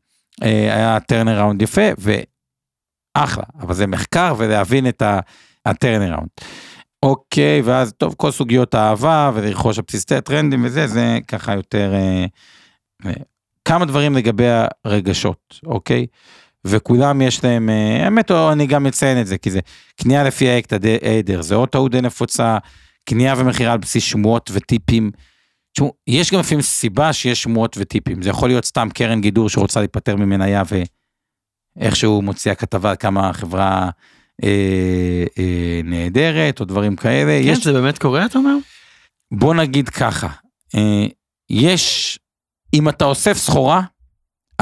אה, 0.43 0.75
היה 0.75 0.99
טרנר 0.99 1.39
ראונד 1.39 1.61
יפה 1.61 1.81
ואחלה, 1.97 3.43
אבל 3.59 3.73
זה 3.73 3.87
מחקר 3.87 4.35
ולהבין 4.37 4.87
את 4.87 5.03
הטרנר 5.65 6.11
ראונד. 6.11 6.29
אוקיי, 7.03 7.61
ואז 7.61 7.93
טוב, 7.97 8.15
כל 8.17 8.31
סוגיות 8.31 8.73
האהבה 8.73 9.31
ולרכוש 9.33 9.77
על 9.77 9.83
בסיס 9.87 10.05
טרנדים 10.05 10.65
וזה, 10.65 10.87
זה 10.87 11.17
ככה 11.27 11.53
יותר... 11.53 11.93
אה, 11.93 12.25
אה, 13.05 13.11
כמה 13.65 13.85
דברים 13.85 14.15
לגבי 14.15 14.45
הרגשות, 14.85 15.59
אוקיי? 15.65 16.05
וכולם 16.65 17.21
יש 17.21 17.43
להם, 17.43 17.69
אה, 17.69 18.03
האמת, 18.03 18.31
אני 18.31 18.67
גם 18.67 18.87
אציין 18.87 19.21
את 19.21 19.27
זה, 19.27 19.37
כי 19.37 19.51
זה 19.51 19.59
קנייה 20.01 20.23
לפי 20.23 20.49
האקט 20.49 20.73
העדר, 21.01 21.41
זה 21.41 21.55
או 21.55 21.65
טעות 21.65 21.91
די 21.91 22.01
נפוצה, 22.01 22.57
קנייה 23.05 23.33
ומכירה 23.37 23.71
על 23.71 23.77
בסיס 23.77 24.03
שמועות 24.03 24.51
וטיפים. 24.53 25.11
תשמעו, 25.77 25.93
יש 26.07 26.31
גם 26.31 26.39
לפעמים 26.39 26.61
סיבה 26.61 27.13
שיש 27.13 27.43
שמועות 27.43 27.75
וטיפים, 27.79 28.21
זה 28.21 28.29
יכול 28.29 28.49
להיות 28.49 28.65
סתם 28.65 28.87
קרן 28.93 29.21
גידור 29.21 29.49
שרוצה 29.49 29.79
להיפטר 29.79 30.15
ממניה 30.15 30.63
ואיכשהו 31.77 32.21
מוציאה 32.21 32.55
כתבה 32.55 32.95
כמה 32.95 33.29
החברה 33.29 33.89
אה, 34.43 35.23
אה, 35.39 35.81
נהדרת 35.83 36.59
או 36.59 36.65
דברים 36.65 36.95
כאלה. 36.95 37.43
כן, 37.43 37.49
יש... 37.49 37.63
זה 37.63 37.73
באמת 37.73 37.97
קורה 37.97 38.25
אתה 38.25 38.37
אומר? 38.37 38.55
בוא 39.33 39.53
נגיד 39.53 39.89
ככה, 39.89 40.27
אה, 40.75 41.05
יש, 41.49 42.19
אם 42.73 42.89
אתה 42.89 43.05
אוסף 43.05 43.37
סחורה, 43.37 43.81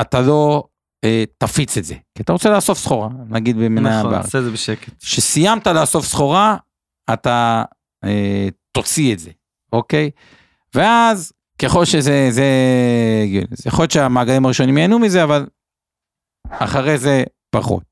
אתה 0.01 0.21
לא 0.21 0.63
אה, 1.03 1.23
תפיץ 1.37 1.77
את 1.77 1.85
זה, 1.85 1.95
כי 2.15 2.23
אתה 2.23 2.33
רוצה 2.33 2.49
לאסוף 2.49 2.77
סחורה, 2.77 3.09
נגיד 3.29 3.57
במניה 3.57 3.99
נכון, 3.99 4.13
עשה 4.13 4.39
את 4.39 4.43
זה 4.43 4.51
בשקט. 4.51 5.03
כשסיימת 5.03 5.67
לאסוף 5.67 6.05
סחורה, 6.05 6.57
אתה 7.13 7.63
אה, 8.03 8.47
תוציא 8.71 9.13
את 9.13 9.19
זה, 9.19 9.31
אוקיי? 9.73 10.09
ואז 10.75 11.31
ככל 11.59 11.85
שזה, 11.85 12.27
זה, 12.31 12.45
יכול 13.65 13.83
להיות 13.83 13.91
שהמעגלים 13.91 14.45
הראשונים 14.45 14.77
ייהנו 14.77 14.99
מזה, 14.99 15.23
אבל 15.23 15.45
אחרי 16.49 16.97
זה 16.97 17.23
פחות. 17.49 17.83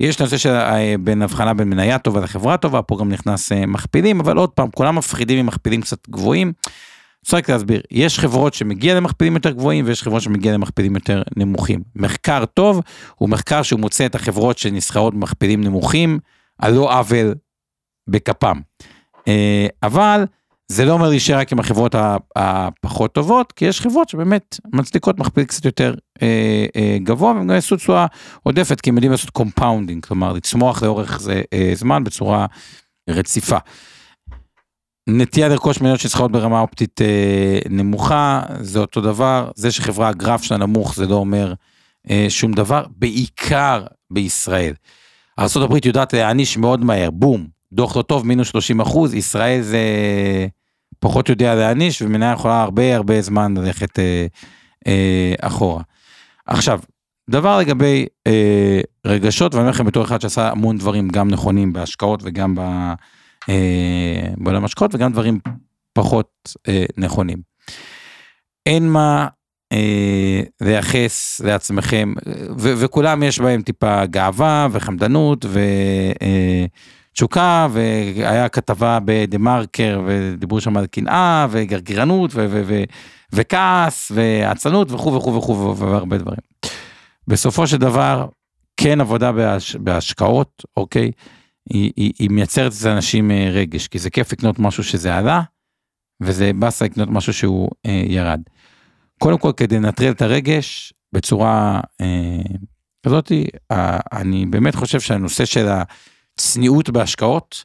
יש 0.00 0.20
נושא 0.20 0.36
של 0.36 0.50
אה, 0.50 0.94
בין 1.00 1.22
הבחנה 1.22 1.54
בין 1.54 1.70
מניה 1.70 1.98
טובה 1.98 2.20
לחברה 2.20 2.56
טובה, 2.56 2.82
פה 2.82 2.96
גם 3.00 3.08
נכנס 3.08 3.52
אה, 3.52 3.66
מכפילים, 3.66 4.20
אבל 4.20 4.36
עוד 4.36 4.50
פעם, 4.50 4.70
כולם 4.70 4.96
מפחידים 4.96 5.38
עם 5.38 5.46
מכפילים 5.46 5.80
קצת 5.80 6.08
גבוהים. 6.08 6.52
רק 7.32 7.50
להסביר, 7.50 7.80
יש 7.90 8.18
חברות 8.18 8.54
שמגיע 8.54 8.94
למכפילים 8.94 9.34
יותר 9.34 9.50
גבוהים 9.50 9.84
ויש 9.86 10.02
חברות 10.02 10.22
שמגיע 10.22 10.52
למכפילים 10.52 10.94
יותר 10.94 11.22
נמוכים. 11.36 11.82
מחקר 11.96 12.44
טוב 12.44 12.80
הוא 13.14 13.28
מחקר 13.28 13.62
שהוא 13.62 13.80
מוצא 13.80 14.06
את 14.06 14.14
החברות 14.14 14.58
שנסחרות 14.58 15.14
במכפילים 15.14 15.64
נמוכים, 15.64 16.18
על 16.58 16.72
לא 16.72 16.98
עוול 16.98 17.34
בכפם. 18.08 18.60
אה, 19.28 19.66
אבל 19.82 20.24
זה 20.68 20.84
לא 20.84 20.92
אומר 20.92 21.08
להישאר 21.08 21.38
רק 21.38 21.52
עם 21.52 21.58
החברות 21.58 21.94
הפחות 22.36 23.14
טובות, 23.14 23.52
כי 23.52 23.64
יש 23.64 23.80
חברות 23.80 24.08
שבאמת 24.08 24.60
מצדיקות 24.72 25.18
מכפיל 25.18 25.44
קצת 25.44 25.64
יותר 25.64 25.94
אה, 26.22 26.66
אה, 26.76 26.96
גבוה, 27.02 27.32
והם 27.32 27.46
גם 27.46 27.54
יעשו 27.54 27.76
תשואה 27.76 28.06
עודפת, 28.42 28.80
כי 28.80 28.90
הם 28.90 28.96
יודעים 28.96 29.12
לעשות 29.12 29.30
compounding, 29.30 30.04
כלומר 30.06 30.32
לצמוח 30.32 30.82
לאורך 30.82 31.20
זה, 31.20 31.42
אה, 31.52 31.72
זמן 31.74 32.04
בצורה 32.04 32.46
רציפה. 33.10 33.58
נטייה 35.08 35.48
לרכוש 35.48 35.80
מניות 35.80 36.00
שנסחרות 36.00 36.32
ברמה 36.32 36.60
אופטית 36.60 37.02
אה, 37.02 37.58
נמוכה, 37.70 38.42
זה 38.60 38.78
אותו 38.78 39.00
דבר, 39.00 39.50
זה 39.54 39.72
שחברה 39.72 40.08
הגרף 40.08 40.42
שלה 40.42 40.58
נמוך 40.58 40.94
זה 40.94 41.06
לא 41.06 41.14
אומר 41.14 41.54
אה, 42.10 42.26
שום 42.28 42.52
דבר, 42.52 42.84
בעיקר 42.96 43.84
בישראל. 44.10 44.74
ארה"ב 45.38 45.86
יודעת 45.86 46.12
להעניש 46.12 46.56
מאוד 46.56 46.84
מהר, 46.84 47.10
בום, 47.10 47.46
דוח 47.72 47.96
לא 47.96 48.02
טוב, 48.02 48.26
מינוס 48.26 48.48
30 48.48 48.80
אחוז, 48.80 49.14
ישראל 49.14 49.62
זה 49.62 49.78
פחות 50.98 51.28
יודע 51.28 51.54
להעניש, 51.54 52.02
ומניה 52.02 52.32
יכולה 52.32 52.62
הרבה 52.62 52.96
הרבה 52.96 53.22
זמן 53.22 53.56
ללכת 53.56 53.98
אה, 53.98 54.26
אה, 54.86 55.34
אחורה. 55.40 55.82
עכשיו, 56.46 56.80
דבר 57.30 57.58
לגבי 57.58 58.06
אה, 58.26 58.80
רגשות, 59.06 59.54
ואני 59.54 59.62
אומר 59.62 59.70
לכם 59.70 59.84
בתור 59.84 60.04
אחד 60.04 60.20
שעשה 60.20 60.50
המון 60.50 60.78
דברים 60.78 61.08
גם 61.08 61.28
נכונים 61.28 61.72
בהשקעות 61.72 62.20
וגם 62.24 62.54
ב, 62.54 62.60
אה, 63.48 64.28
בעולם 64.36 64.64
השקעות, 64.64 64.94
וגם 64.94 65.12
דברים 65.12 65.38
פחות 65.92 66.56
אה, 66.68 66.84
נכונים. 66.96 67.38
אין 68.66 68.88
מה 68.88 69.26
אה, 69.72 70.40
לייחס 70.60 71.40
לעצמכם, 71.44 72.14
ו- 72.58 72.74
וכולם 72.78 73.22
יש 73.22 73.40
בהם 73.40 73.62
טיפה 73.62 74.06
גאווה 74.06 74.68
וחמדנות 74.72 75.44
ותשוקה, 77.16 77.68
והיה 77.70 78.48
כתבה 78.48 78.98
בדה 79.04 79.38
מרקר 79.38 80.02
ודיברו 80.06 80.60
שם 80.60 80.76
על 80.76 80.86
קנאה 80.86 81.46
וגרגרנות 81.50 82.30
ו- 82.34 82.46
ו- 82.50 82.62
ו- 82.66 82.84
וכעס 83.32 84.12
ועצלנות 84.14 84.92
וכו' 84.92 85.14
וכו' 85.14 85.34
וכו' 85.34 85.76
והרבה 85.76 86.18
דברים. 86.18 86.40
בסופו 87.28 87.66
של 87.66 87.76
דבר, 87.76 88.26
כן 88.76 89.00
עבודה 89.00 89.32
בהש... 89.32 89.76
בהשקעות, 89.76 90.64
אוקיי, 90.76 91.10
היא, 91.70 91.92
היא, 91.96 92.12
היא 92.18 92.30
מייצרת 92.30 92.72
אצל 92.72 92.88
אנשים 92.88 93.30
אה, 93.30 93.48
רגש, 93.52 93.88
כי 93.88 93.98
זה 93.98 94.10
כיף 94.10 94.32
לקנות 94.32 94.58
משהו 94.58 94.84
שזה 94.84 95.16
עלה, 95.16 95.42
וזה 96.22 96.50
באסה 96.58 96.84
לקנות 96.84 97.08
משהו 97.08 97.32
שהוא 97.32 97.70
אה, 97.86 98.02
ירד. 98.06 98.40
קודם 99.18 99.38
כל 99.38 99.52
כדי 99.56 99.76
לנטרל 99.76 100.10
את 100.10 100.22
הרגש 100.22 100.92
בצורה 101.12 101.80
אה, 102.00 102.56
כזאת, 103.06 103.32
אה, 103.72 103.98
אני 104.12 104.46
באמת 104.46 104.74
חושב 104.74 105.00
שהנושא 105.00 105.44
של 105.44 105.68
הצניעות 106.38 106.90
בהשקעות 106.90 107.64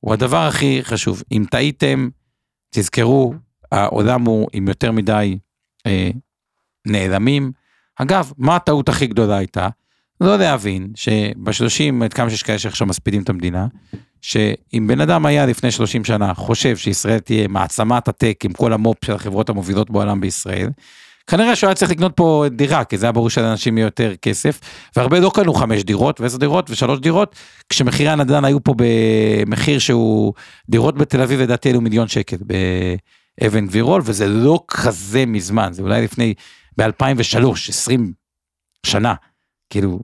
הוא 0.00 0.12
הדבר 0.12 0.46
הכי 0.46 0.80
חשוב. 0.82 1.22
אם 1.32 1.44
טעיתם, 1.50 2.08
תזכרו, 2.70 3.34
העולם 3.72 4.24
הוא 4.24 4.48
עם 4.52 4.68
יותר 4.68 4.92
מדי 4.92 5.38
אה, 5.86 6.10
נעלמים. 6.86 7.52
אגב, 7.96 8.32
מה 8.38 8.56
הטעות 8.56 8.88
הכי 8.88 9.06
גדולה 9.06 9.36
הייתה? 9.36 9.68
לא 10.20 10.38
להבין 10.38 10.92
שבשלושים, 10.94 12.02
עד 12.02 12.14
כמה 12.14 12.30
שיש 12.30 12.42
כאלה 12.42 12.58
שעכשיו 12.58 12.86
מספידים 12.86 13.22
את 13.22 13.28
המדינה, 13.28 13.66
שאם 14.20 14.86
בן 14.88 15.00
אדם 15.00 15.26
היה 15.26 15.46
לפני 15.46 15.70
30 15.70 16.04
שנה 16.04 16.34
חושב 16.34 16.76
שישראל 16.76 17.18
תהיה 17.18 17.48
מעצמת 17.48 18.08
הטק 18.08 18.40
עם 18.44 18.52
כל 18.52 18.72
המו"פ 18.72 19.04
של 19.04 19.12
החברות 19.12 19.48
המובילות 19.48 19.90
בעולם 19.90 20.20
בישראל, 20.20 20.70
כנראה 21.30 21.56
שהוא 21.56 21.68
היה 21.68 21.74
צריך 21.74 21.90
לקנות 21.90 22.12
פה 22.16 22.44
דירה, 22.50 22.84
כי 22.84 22.98
זה 22.98 23.06
היה 23.06 23.12
ברור 23.12 23.30
שלאנשים 23.30 23.78
יהיה 23.78 23.86
יותר 23.86 24.12
כסף, 24.22 24.60
והרבה 24.96 25.20
לא 25.20 25.30
קנו 25.34 25.54
חמש 25.54 25.82
דירות 25.82 26.20
ועשר 26.20 26.36
דירות 26.36 26.70
ושלוש 26.70 27.00
דירות, 27.00 27.36
כשמחירי 27.68 28.08
הנדל"ן 28.08 28.44
היו 28.44 28.64
פה 28.64 28.74
במחיר 28.76 29.78
שהוא, 29.78 30.32
דירות 30.68 30.98
בתל 30.98 31.20
אביב 31.20 31.40
לדעתי 31.40 31.70
אלו 31.70 31.80
מיליון 31.80 32.08
שקל 32.08 32.36
באבן 33.40 33.66
גבירול, 33.66 34.02
וזה 34.04 34.28
לא 34.28 34.64
כזה 34.68 35.26
מזמן, 35.26 35.72
זה 35.72 35.82
אולי 35.82 36.04
לפני, 36.04 36.34
ב-2003, 36.78 37.68
20 37.68 38.12
שנה, 38.86 39.14
כאילו, 39.70 40.00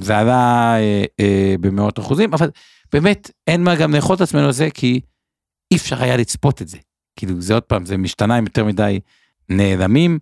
זה 0.00 0.18
עלה 0.18 0.74
אה, 0.76 1.04
אה, 1.20 1.54
במאות 1.60 1.98
אחוזים, 1.98 2.34
אבל 2.34 2.50
באמת 2.92 3.30
אין 3.46 3.64
מה 3.64 3.74
גם 3.74 3.94
לאכול 3.94 4.16
את 4.16 4.20
עצמנו 4.20 4.46
על 4.46 4.52
זה, 4.52 4.68
כי 4.74 5.00
אי 5.70 5.76
אפשר 5.76 6.02
היה 6.02 6.16
לצפות 6.16 6.62
את 6.62 6.68
זה. 6.68 6.78
כאילו, 7.16 7.40
זה 7.40 7.54
עוד 7.54 7.62
פעם, 7.62 7.84
זה 7.84 7.96
משתנה 7.96 8.36
עם 8.36 8.44
יותר 8.44 8.64
מדי 8.64 9.00
נעלמים 9.48 10.18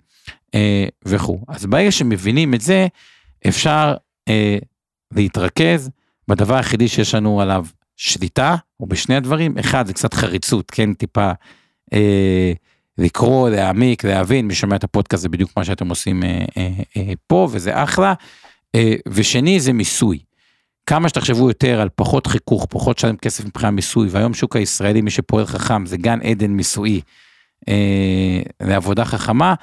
וכו'. 1.05 1.41
אז 1.49 1.67
ברגע 1.67 1.93
שמבינים 1.93 2.55
את 2.55 2.61
זה, 2.61 2.87
אפשר 3.49 3.95
אה, 4.29 4.59
להתרכז 5.13 5.91
בדבר 6.29 6.55
היחידי 6.55 6.89
שיש 6.89 7.15
לנו 7.15 7.41
עליו 7.41 7.67
שליטה, 7.97 8.57
או 8.81 8.87
בשני 8.87 9.17
הדברים, 9.17 9.59
אחד 9.59 9.87
זה 9.87 9.93
קצת 9.93 10.15
חריצות, 10.15 10.71
כן, 10.71 10.95
טיפה 10.95 11.31
אה, 11.93 12.53
לקרוא, 12.99 13.51
להעמיק, 13.51 14.05
להבין, 14.05 14.47
מי 14.47 14.55
שומע 14.55 14.77
את 14.77 14.85
הפודקאסט 14.85 15.23
זה 15.23 15.29
בדיוק 15.29 15.51
מה 15.57 15.65
שאתם 15.65 15.89
עושים 15.89 16.23
אה, 16.23 16.45
אה, 16.57 16.69
אה, 16.97 17.13
פה, 17.27 17.49
וזה 17.51 17.83
אחלה. 17.83 18.15
אה, 18.75 18.95
ושני 19.09 19.61
זה 19.61 19.73
מיסוי. 19.73 20.19
כמה 20.87 21.09
שתחשבו 21.09 21.49
יותר 21.49 21.81
על 21.81 21.89
פחות 21.95 22.27
חיכוך, 22.27 22.67
פחות 22.71 22.99
שלם 22.99 23.17
כסף 23.17 23.45
מבחינת 23.45 23.73
מיסוי, 23.73 24.09
והיום 24.11 24.35
שוק 24.35 24.57
הישראלי, 24.57 25.01
מי 25.01 25.11
שפועל 25.11 25.47
חכם, 25.47 25.87
זה 25.87 25.97
גן 25.97 26.21
עדן 26.21 26.51
מיסויי 26.51 27.01
אה, 27.69 28.43
לעבודה 28.61 29.05
חכמה, 29.05 29.55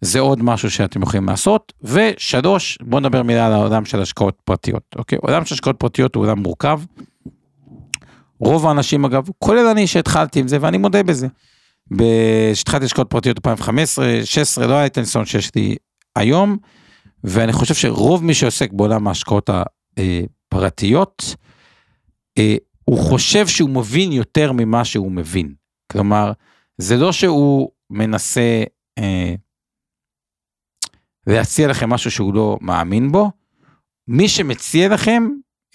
זה 0.00 0.20
עוד 0.20 0.42
משהו 0.42 0.70
שאתם 0.70 1.02
יכולים 1.02 1.26
לעשות. 1.28 1.72
ושלוש, 1.82 2.78
בואו 2.82 3.00
נדבר 3.00 3.22
מילה 3.22 3.46
על 3.46 3.52
העולם 3.52 3.84
של 3.84 4.02
השקעות 4.02 4.38
פרטיות, 4.44 4.82
אוקיי? 4.96 5.18
עולם 5.22 5.44
של 5.44 5.54
השקעות 5.54 5.76
פרטיות 5.78 6.14
הוא 6.14 6.24
עולם 6.24 6.38
מורכב. 6.38 6.80
רוב 8.40 8.66
האנשים 8.66 9.04
אגב, 9.04 9.28
כולל 9.38 9.66
אני 9.66 9.86
שהתחלתי 9.86 10.40
עם 10.40 10.48
זה, 10.48 10.58
ואני 10.60 10.78
מודה 10.78 11.02
בזה. 11.02 11.26
כשהתחלתי 12.52 12.84
השקעות 12.84 13.10
פרטיות 13.10 13.36
2015, 13.36 14.04
2016, 14.04 14.66
לא 14.66 14.74
היה 14.74 14.86
את 14.86 14.98
הניסיון 14.98 15.26
שיש 15.26 15.54
לי 15.54 15.76
היום. 16.16 16.56
ואני 17.24 17.52
חושב 17.52 17.74
שרוב 17.74 18.24
מי 18.24 18.34
שעוסק 18.34 18.72
בעולם 18.72 19.08
ההשקעות 19.08 19.50
הפרטיות, 19.50 21.34
אה, 22.38 22.56
הוא 22.84 22.98
חושב 22.98 23.46
שהוא 23.46 23.70
מבין 23.70 24.12
יותר 24.12 24.52
ממה 24.52 24.84
שהוא 24.84 25.12
מבין. 25.12 25.54
כלומר, 25.92 26.32
זה 26.78 26.96
לא 26.96 27.12
שהוא 27.12 27.70
מנסה 27.90 28.62
אה, 28.98 29.34
להציע 31.26 31.68
לכם 31.68 31.90
משהו 31.90 32.10
שהוא 32.10 32.34
לא 32.34 32.58
מאמין 32.60 33.12
בו, 33.12 33.30
מי 34.08 34.28
שמציע 34.28 34.88
לכם 34.88 35.28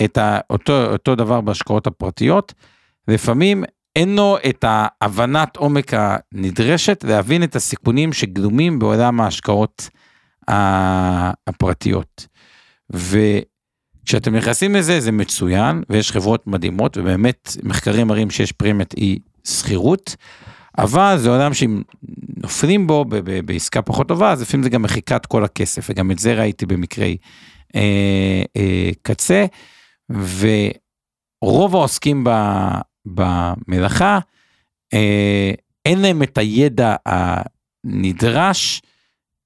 את 0.04 0.18
אותו, 0.50 0.86
אותו 0.86 1.16
דבר 1.16 1.42
בהשקעות 1.42 1.88
הפרטיות, 1.88 2.54
לפעמים 3.08 3.64
אין 3.96 4.16
לו 4.16 4.38
את 4.50 4.66
ההבנת 4.68 5.58
עומק 5.58 5.92
הנדרשת 5.94 7.04
להבין 7.08 7.44
את 7.44 7.56
הסיכונים 7.56 8.14
שגלומים 8.14 8.80
בעולם 8.80 9.22
ההשקעות 9.22 9.90
הפרטיות. 11.48 12.28
וכשאתם 12.90 14.36
נכנסים 14.36 14.76
לזה 14.76 15.00
זה 15.00 15.12
מצוין 15.12 15.84
ויש 15.90 16.12
חברות 16.12 16.48
מדהימות 16.48 16.98
ובאמת 16.98 17.58
מחקרים 17.64 18.08
מראים 18.08 18.30
שיש 18.30 18.52
פרמיית 18.52 18.94
אי 18.98 19.20
שכירות. 19.44 20.16
אבל 20.78 21.16
זה 21.18 21.30
עולם 21.30 21.54
שאם 21.54 21.82
נופלים 22.38 22.88
בו 22.88 23.06
בעסקה 23.46 23.82
פחות 23.82 24.08
טובה 24.08 24.32
אז 24.32 24.42
לפעמים 24.42 24.64
זה 24.64 24.70
גם 24.70 24.82
מחיקת 24.82 25.26
כל 25.26 25.44
הכסף 25.44 25.88
וגם 25.90 26.12
את 26.12 26.20
זה 26.20 26.34
ראיתי 26.34 26.66
במקרי 26.66 27.18
אה, 27.76 28.44
אה, 28.58 28.90
קצה 29.02 29.46
ורוב 30.10 31.76
העוסקים 31.76 32.24
ב, 32.24 32.30
במלאכה 33.06 34.20
אה, 34.94 35.52
אין 35.86 36.02
להם 36.02 36.24
את 36.24 36.38
הידע 36.38 36.96
הנדרש 37.06 38.82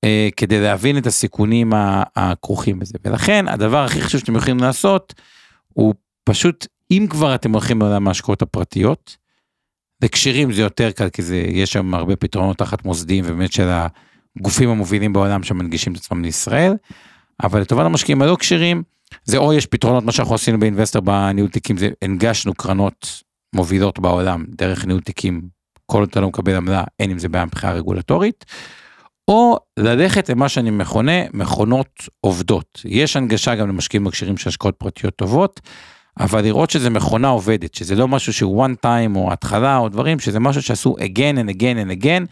אה, 0.03 0.30
כדי 0.38 0.61
להבין 0.61 0.97
את 0.97 1.07
הסיכונים 1.07 1.73
הכרוכים 2.15 2.80
בזה. 2.80 2.97
ולכן 3.05 3.47
הדבר 3.47 3.84
הכי 3.84 4.01
חשוב 4.01 4.19
שאתם 4.19 4.36
יכולים 4.36 4.59
לעשות 4.59 5.13
הוא 5.73 5.93
פשוט, 6.23 6.67
אם 6.91 7.07
כבר 7.09 7.36
אתם 7.36 7.51
הולכים 7.51 7.80
לעולם 7.82 8.07
ההשקעות 8.07 8.41
הפרטיות, 8.41 9.17
לקשירים 10.03 10.51
זה 10.51 10.61
יותר 10.61 10.91
קל 10.91 11.09
כי 11.09 11.21
זה, 11.21 11.35
יש 11.35 11.73
שם 11.73 11.93
הרבה 11.93 12.15
פתרונות 12.15 12.57
תחת 12.57 12.85
מוסדיים 12.85 13.25
ובאמת 13.27 13.51
של 13.51 13.69
הגופים 14.39 14.69
המובילים 14.69 15.13
בעולם 15.13 15.43
שמנגישים 15.43 15.93
את 15.93 15.97
עצמם 15.97 16.23
לישראל, 16.23 16.73
אבל 17.43 17.61
לטובת 17.61 17.85
המשקיעים 17.85 18.21
הלא 18.21 18.37
כשירים, 18.39 18.83
זה 19.23 19.37
או 19.37 19.53
יש 19.53 19.65
פתרונות, 19.65 20.03
מה 20.03 20.11
שאנחנו 20.11 20.35
עשינו 20.35 20.59
באינבסטר 20.59 20.99
בניהול 20.99 21.49
תיקים, 21.49 21.77
זה 21.77 21.89
הנגשנו 22.01 22.53
קרנות 22.53 23.23
מובילות 23.55 23.99
בעולם 23.99 24.45
דרך 24.47 24.85
ניהול 24.85 25.01
תיקים, 25.01 25.41
כל 25.85 25.99
עוד 25.99 26.09
אתה 26.09 26.21
לא 26.21 26.27
מקבל 26.27 26.55
עמלה, 26.55 26.83
אין 26.99 27.11
עם 27.11 27.19
זה 27.19 27.29
בעיה 27.29 27.45
מבחינה 27.45 27.73
רגולטורית. 27.73 28.45
או 29.27 29.59
ללכת 29.77 30.29
למה 30.29 30.49
שאני 30.49 30.71
מכונה 30.71 31.23
מכונות 31.33 31.89
עובדות. 32.21 32.81
יש 32.85 33.15
הנגשה 33.15 33.55
גם 33.55 33.67
למשקיעים 33.67 34.03
מכשירים 34.03 34.37
של 34.37 34.49
השקעות 34.49 34.75
פרטיות 34.77 35.15
טובות, 35.15 35.61
אבל 36.20 36.41
לראות 36.41 36.70
שזה 36.70 36.89
מכונה 36.89 37.28
עובדת, 37.28 37.76
שזה 37.76 37.95
לא 37.95 38.07
משהו 38.07 38.34
שהוא 38.34 38.66
one 38.66 38.86
time 38.86 39.16
או 39.16 39.34
התחלה 39.34 39.78
או 39.78 39.89
דברים, 39.89 40.20
שזה 40.20 40.39
משהו 40.39 40.61
שעשו 40.61 40.95
again 40.99 41.38
and 41.38 41.55
again 41.55 41.88
and 41.88 42.03
again 42.03 42.26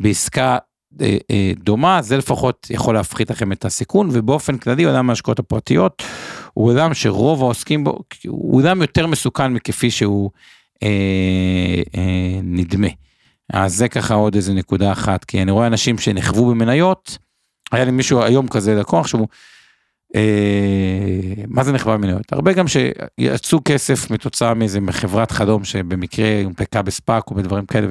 בעסקה 0.00 0.58
אה, 1.00 1.16
אה, 1.30 1.52
דומה, 1.56 2.02
זה 2.02 2.16
לפחות 2.16 2.66
יכול 2.70 2.94
להפחית 2.94 3.30
לכם 3.30 3.52
את 3.52 3.64
הסיכון, 3.64 4.08
ובאופן 4.12 4.58
כללי 4.58 4.84
עולם 4.84 5.10
ההשקעות 5.10 5.38
הפרטיות 5.38 6.02
הוא 6.54 6.70
עולם 6.70 6.94
שרוב 6.94 7.42
העוסקים 7.42 7.84
בו, 7.84 7.98
הוא 8.26 8.56
עולם 8.62 8.82
יותר 8.82 9.06
מסוכן 9.06 9.52
מכפי 9.52 9.90
שהוא 9.90 10.30
אה, 10.82 10.88
אה, 11.96 12.40
נדמה. 12.42 12.88
אז 13.52 13.74
זה 13.74 13.88
ככה 13.88 14.14
עוד 14.14 14.34
איזה 14.34 14.54
נקודה 14.54 14.92
אחת, 14.92 15.24
כי 15.24 15.42
אני 15.42 15.50
רואה 15.50 15.66
אנשים 15.66 15.98
שנחוו 15.98 16.46
במניות, 16.46 17.18
היה 17.72 17.84
לי 17.84 17.90
מישהו 17.90 18.22
היום 18.22 18.48
כזה 18.48 18.74
לקוח 18.74 19.06
שהוא 19.06 19.28
מה 21.48 21.64
זה 21.64 21.72
נכווה 21.72 21.96
במניות? 21.96 22.32
הרבה 22.32 22.52
גם 22.52 22.64
שיצאו 22.68 23.58
כסף 23.64 24.10
מתוצאה 24.10 24.54
מאיזה 24.54 24.78
חברת 24.90 25.30
חלום 25.30 25.64
שבמקרה 25.64 26.42
הונפקה 26.44 26.82
בספאק 26.82 27.30
או 27.30 27.36
בדברים 27.36 27.66
כאלה, 27.66 27.86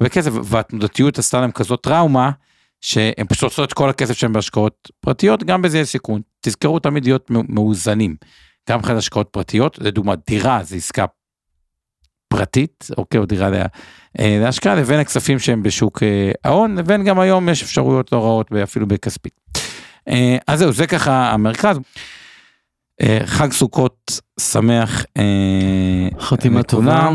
הרבה 0.00 0.08
כסף, 0.08 0.30
והתנודתיות 0.44 1.18
עשתה 1.18 1.40
להם 1.40 1.50
כזאת 1.50 1.82
טראומה, 1.82 2.30
שהם 2.80 3.26
פשוט 3.28 3.42
עושות 3.42 3.68
את 3.68 3.74
כל 3.74 3.90
הכסף 3.90 4.14
שלהם 4.14 4.32
בהשקעות 4.32 4.90
פרטיות, 5.00 5.44
גם 5.44 5.62
בזה 5.62 5.78
יש 5.78 5.88
סיכון. 5.88 6.20
תזכרו 6.40 6.78
תמיד 6.78 7.04
להיות 7.04 7.30
מאוזנים. 7.30 8.16
גם 8.70 8.78
מבחינת 8.78 8.98
השקעות 8.98 9.28
פרטיות, 9.30 9.78
לדוגמה 9.78 10.14
דירה 10.26 10.60
זה 10.62 10.76
עסקה 10.76 11.04
פרטית, 12.28 12.88
אוקיי, 12.98 13.20
או 13.20 13.26
דירה 13.26 13.50
לה, 13.50 13.66
אה, 14.20 14.38
להשקעה, 14.42 14.74
לבין 14.74 15.00
הכספים 15.00 15.38
שהם 15.38 15.62
בשוק 15.62 16.02
אה, 16.02 16.30
ההון, 16.44 16.78
לבין 16.78 17.04
גם 17.04 17.20
היום 17.20 17.48
יש 17.48 17.62
אפשרויות 17.62 18.12
לא 18.12 18.18
רעות 18.24 18.52
אפילו 18.52 18.86
בכספית. 18.86 19.47
אה, 20.08 20.36
אז 20.46 20.58
זהו, 20.58 20.72
זה 20.72 20.86
ככה 20.86 21.30
המרכז. 21.32 21.78
חג 23.24 23.52
סוכות 23.52 24.20
שמח 24.40 25.04
חתימה 26.20 26.62
טובה. 26.62 27.10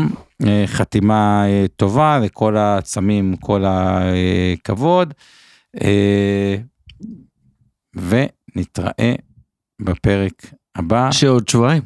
חתימה 0.66 1.44
טובה 1.76 2.18
לכל 2.18 2.56
הצמים, 2.56 3.36
כל 3.36 3.64
הכבוד. 3.66 5.14
ונתראה 7.94 9.14
בפרק 9.82 10.54
הבא. 10.76 11.12
שעוד 11.12 11.48
שבועיים. 11.48 11.82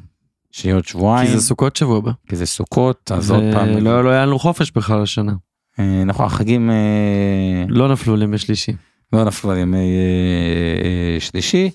שיהיה 0.52 0.74
עוד 0.74 0.84
שבועיים. 0.84 1.30
כי 1.30 1.36
זה 1.36 1.40
סוכות 1.40 1.76
שבוע 1.76 1.98
הבא. 1.98 2.12
כי 2.28 2.36
זה 2.36 2.46
סוכות, 2.46 3.12
אז 3.14 3.30
עוד 3.30 3.42
פעם. 3.52 3.68
לא, 3.68 4.04
לא 4.04 4.11
היה 4.11 4.26
לנו 4.26 4.38
חופש 4.38 4.70
בכלל 4.70 5.02
השנה. 5.02 5.32
אה, 5.78 6.04
נכון, 6.04 6.26
החגים... 6.26 6.70
אה, 6.70 7.64
לא 7.68 7.92
נפלו 7.92 8.14
על 8.14 8.22
ימי 8.22 8.38
שלישי. 8.38 8.72
לא 9.12 9.24
נפלו 9.24 9.50
על 9.50 9.59
ימי 9.59 9.96
אה, 9.96 11.20
שלישי, 11.20 11.70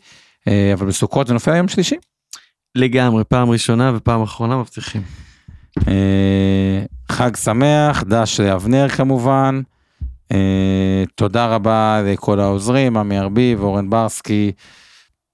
אבל 0.47 0.87
בסוכות 0.87 1.27
זה 1.27 1.33
נופל 1.33 1.51
על 1.51 1.57
יום 1.57 1.67
שלישי. 1.67 1.95
לגמרי, 2.75 3.23
פעם 3.23 3.49
ראשונה 3.49 3.91
ופעם 3.95 4.21
אחרונה 4.21 4.57
מבטיחים. 4.57 5.01
חג 7.11 7.35
שמח, 7.35 8.03
דש 8.03 8.39
לאבנר 8.39 8.89
כמובן. 8.89 9.61
תודה 11.15 11.45
רבה 11.45 12.01
לכל 12.05 12.39
העוזרים, 12.39 12.97
עמי 12.97 13.19
ארביב, 13.19 13.61
אורן 13.61 13.89
ברסקי. 13.89 14.51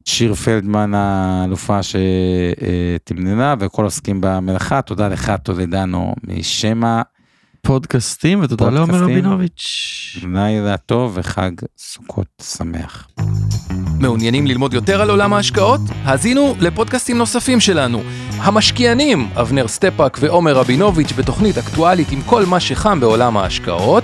שיר 0.05 0.33
פלדמן 0.33 0.93
האלופה 0.93 1.79
שתמננה 1.83 3.55
וכל 3.59 3.83
עוסקים 3.83 4.17
במלאכה, 4.21 4.81
תודה 4.81 5.07
לך 5.07 5.33
טולדנו 5.43 6.15
משמע. 6.27 7.01
פודקאסטים 7.61 8.39
ותודה 8.43 8.69
לעומר 8.69 9.03
רבינוביץ'. 9.03 10.17
לילה 10.33 10.77
טוב 10.77 11.11
וחג 11.15 11.51
סוכות 11.77 12.27
שמח. 12.41 13.07
מעוניינים 13.99 14.47
ללמוד 14.47 14.73
יותר 14.73 15.01
על 15.01 15.09
עולם 15.09 15.33
ההשקעות? 15.33 15.81
האזינו 16.03 16.55
לפודקאסטים 16.59 17.17
נוספים 17.17 17.59
שלנו. 17.59 18.01
המשקיענים, 18.37 19.29
אבנר 19.35 19.67
סטפאק 19.67 20.17
ועומר 20.21 20.57
רבינוביץ' 20.57 21.11
בתוכנית 21.17 21.57
אקטואלית 21.57 22.11
עם 22.11 22.21
כל 22.21 22.45
מה 22.45 22.59
שחם 22.59 22.99
בעולם 22.99 23.37
ההשקעות. 23.37 24.03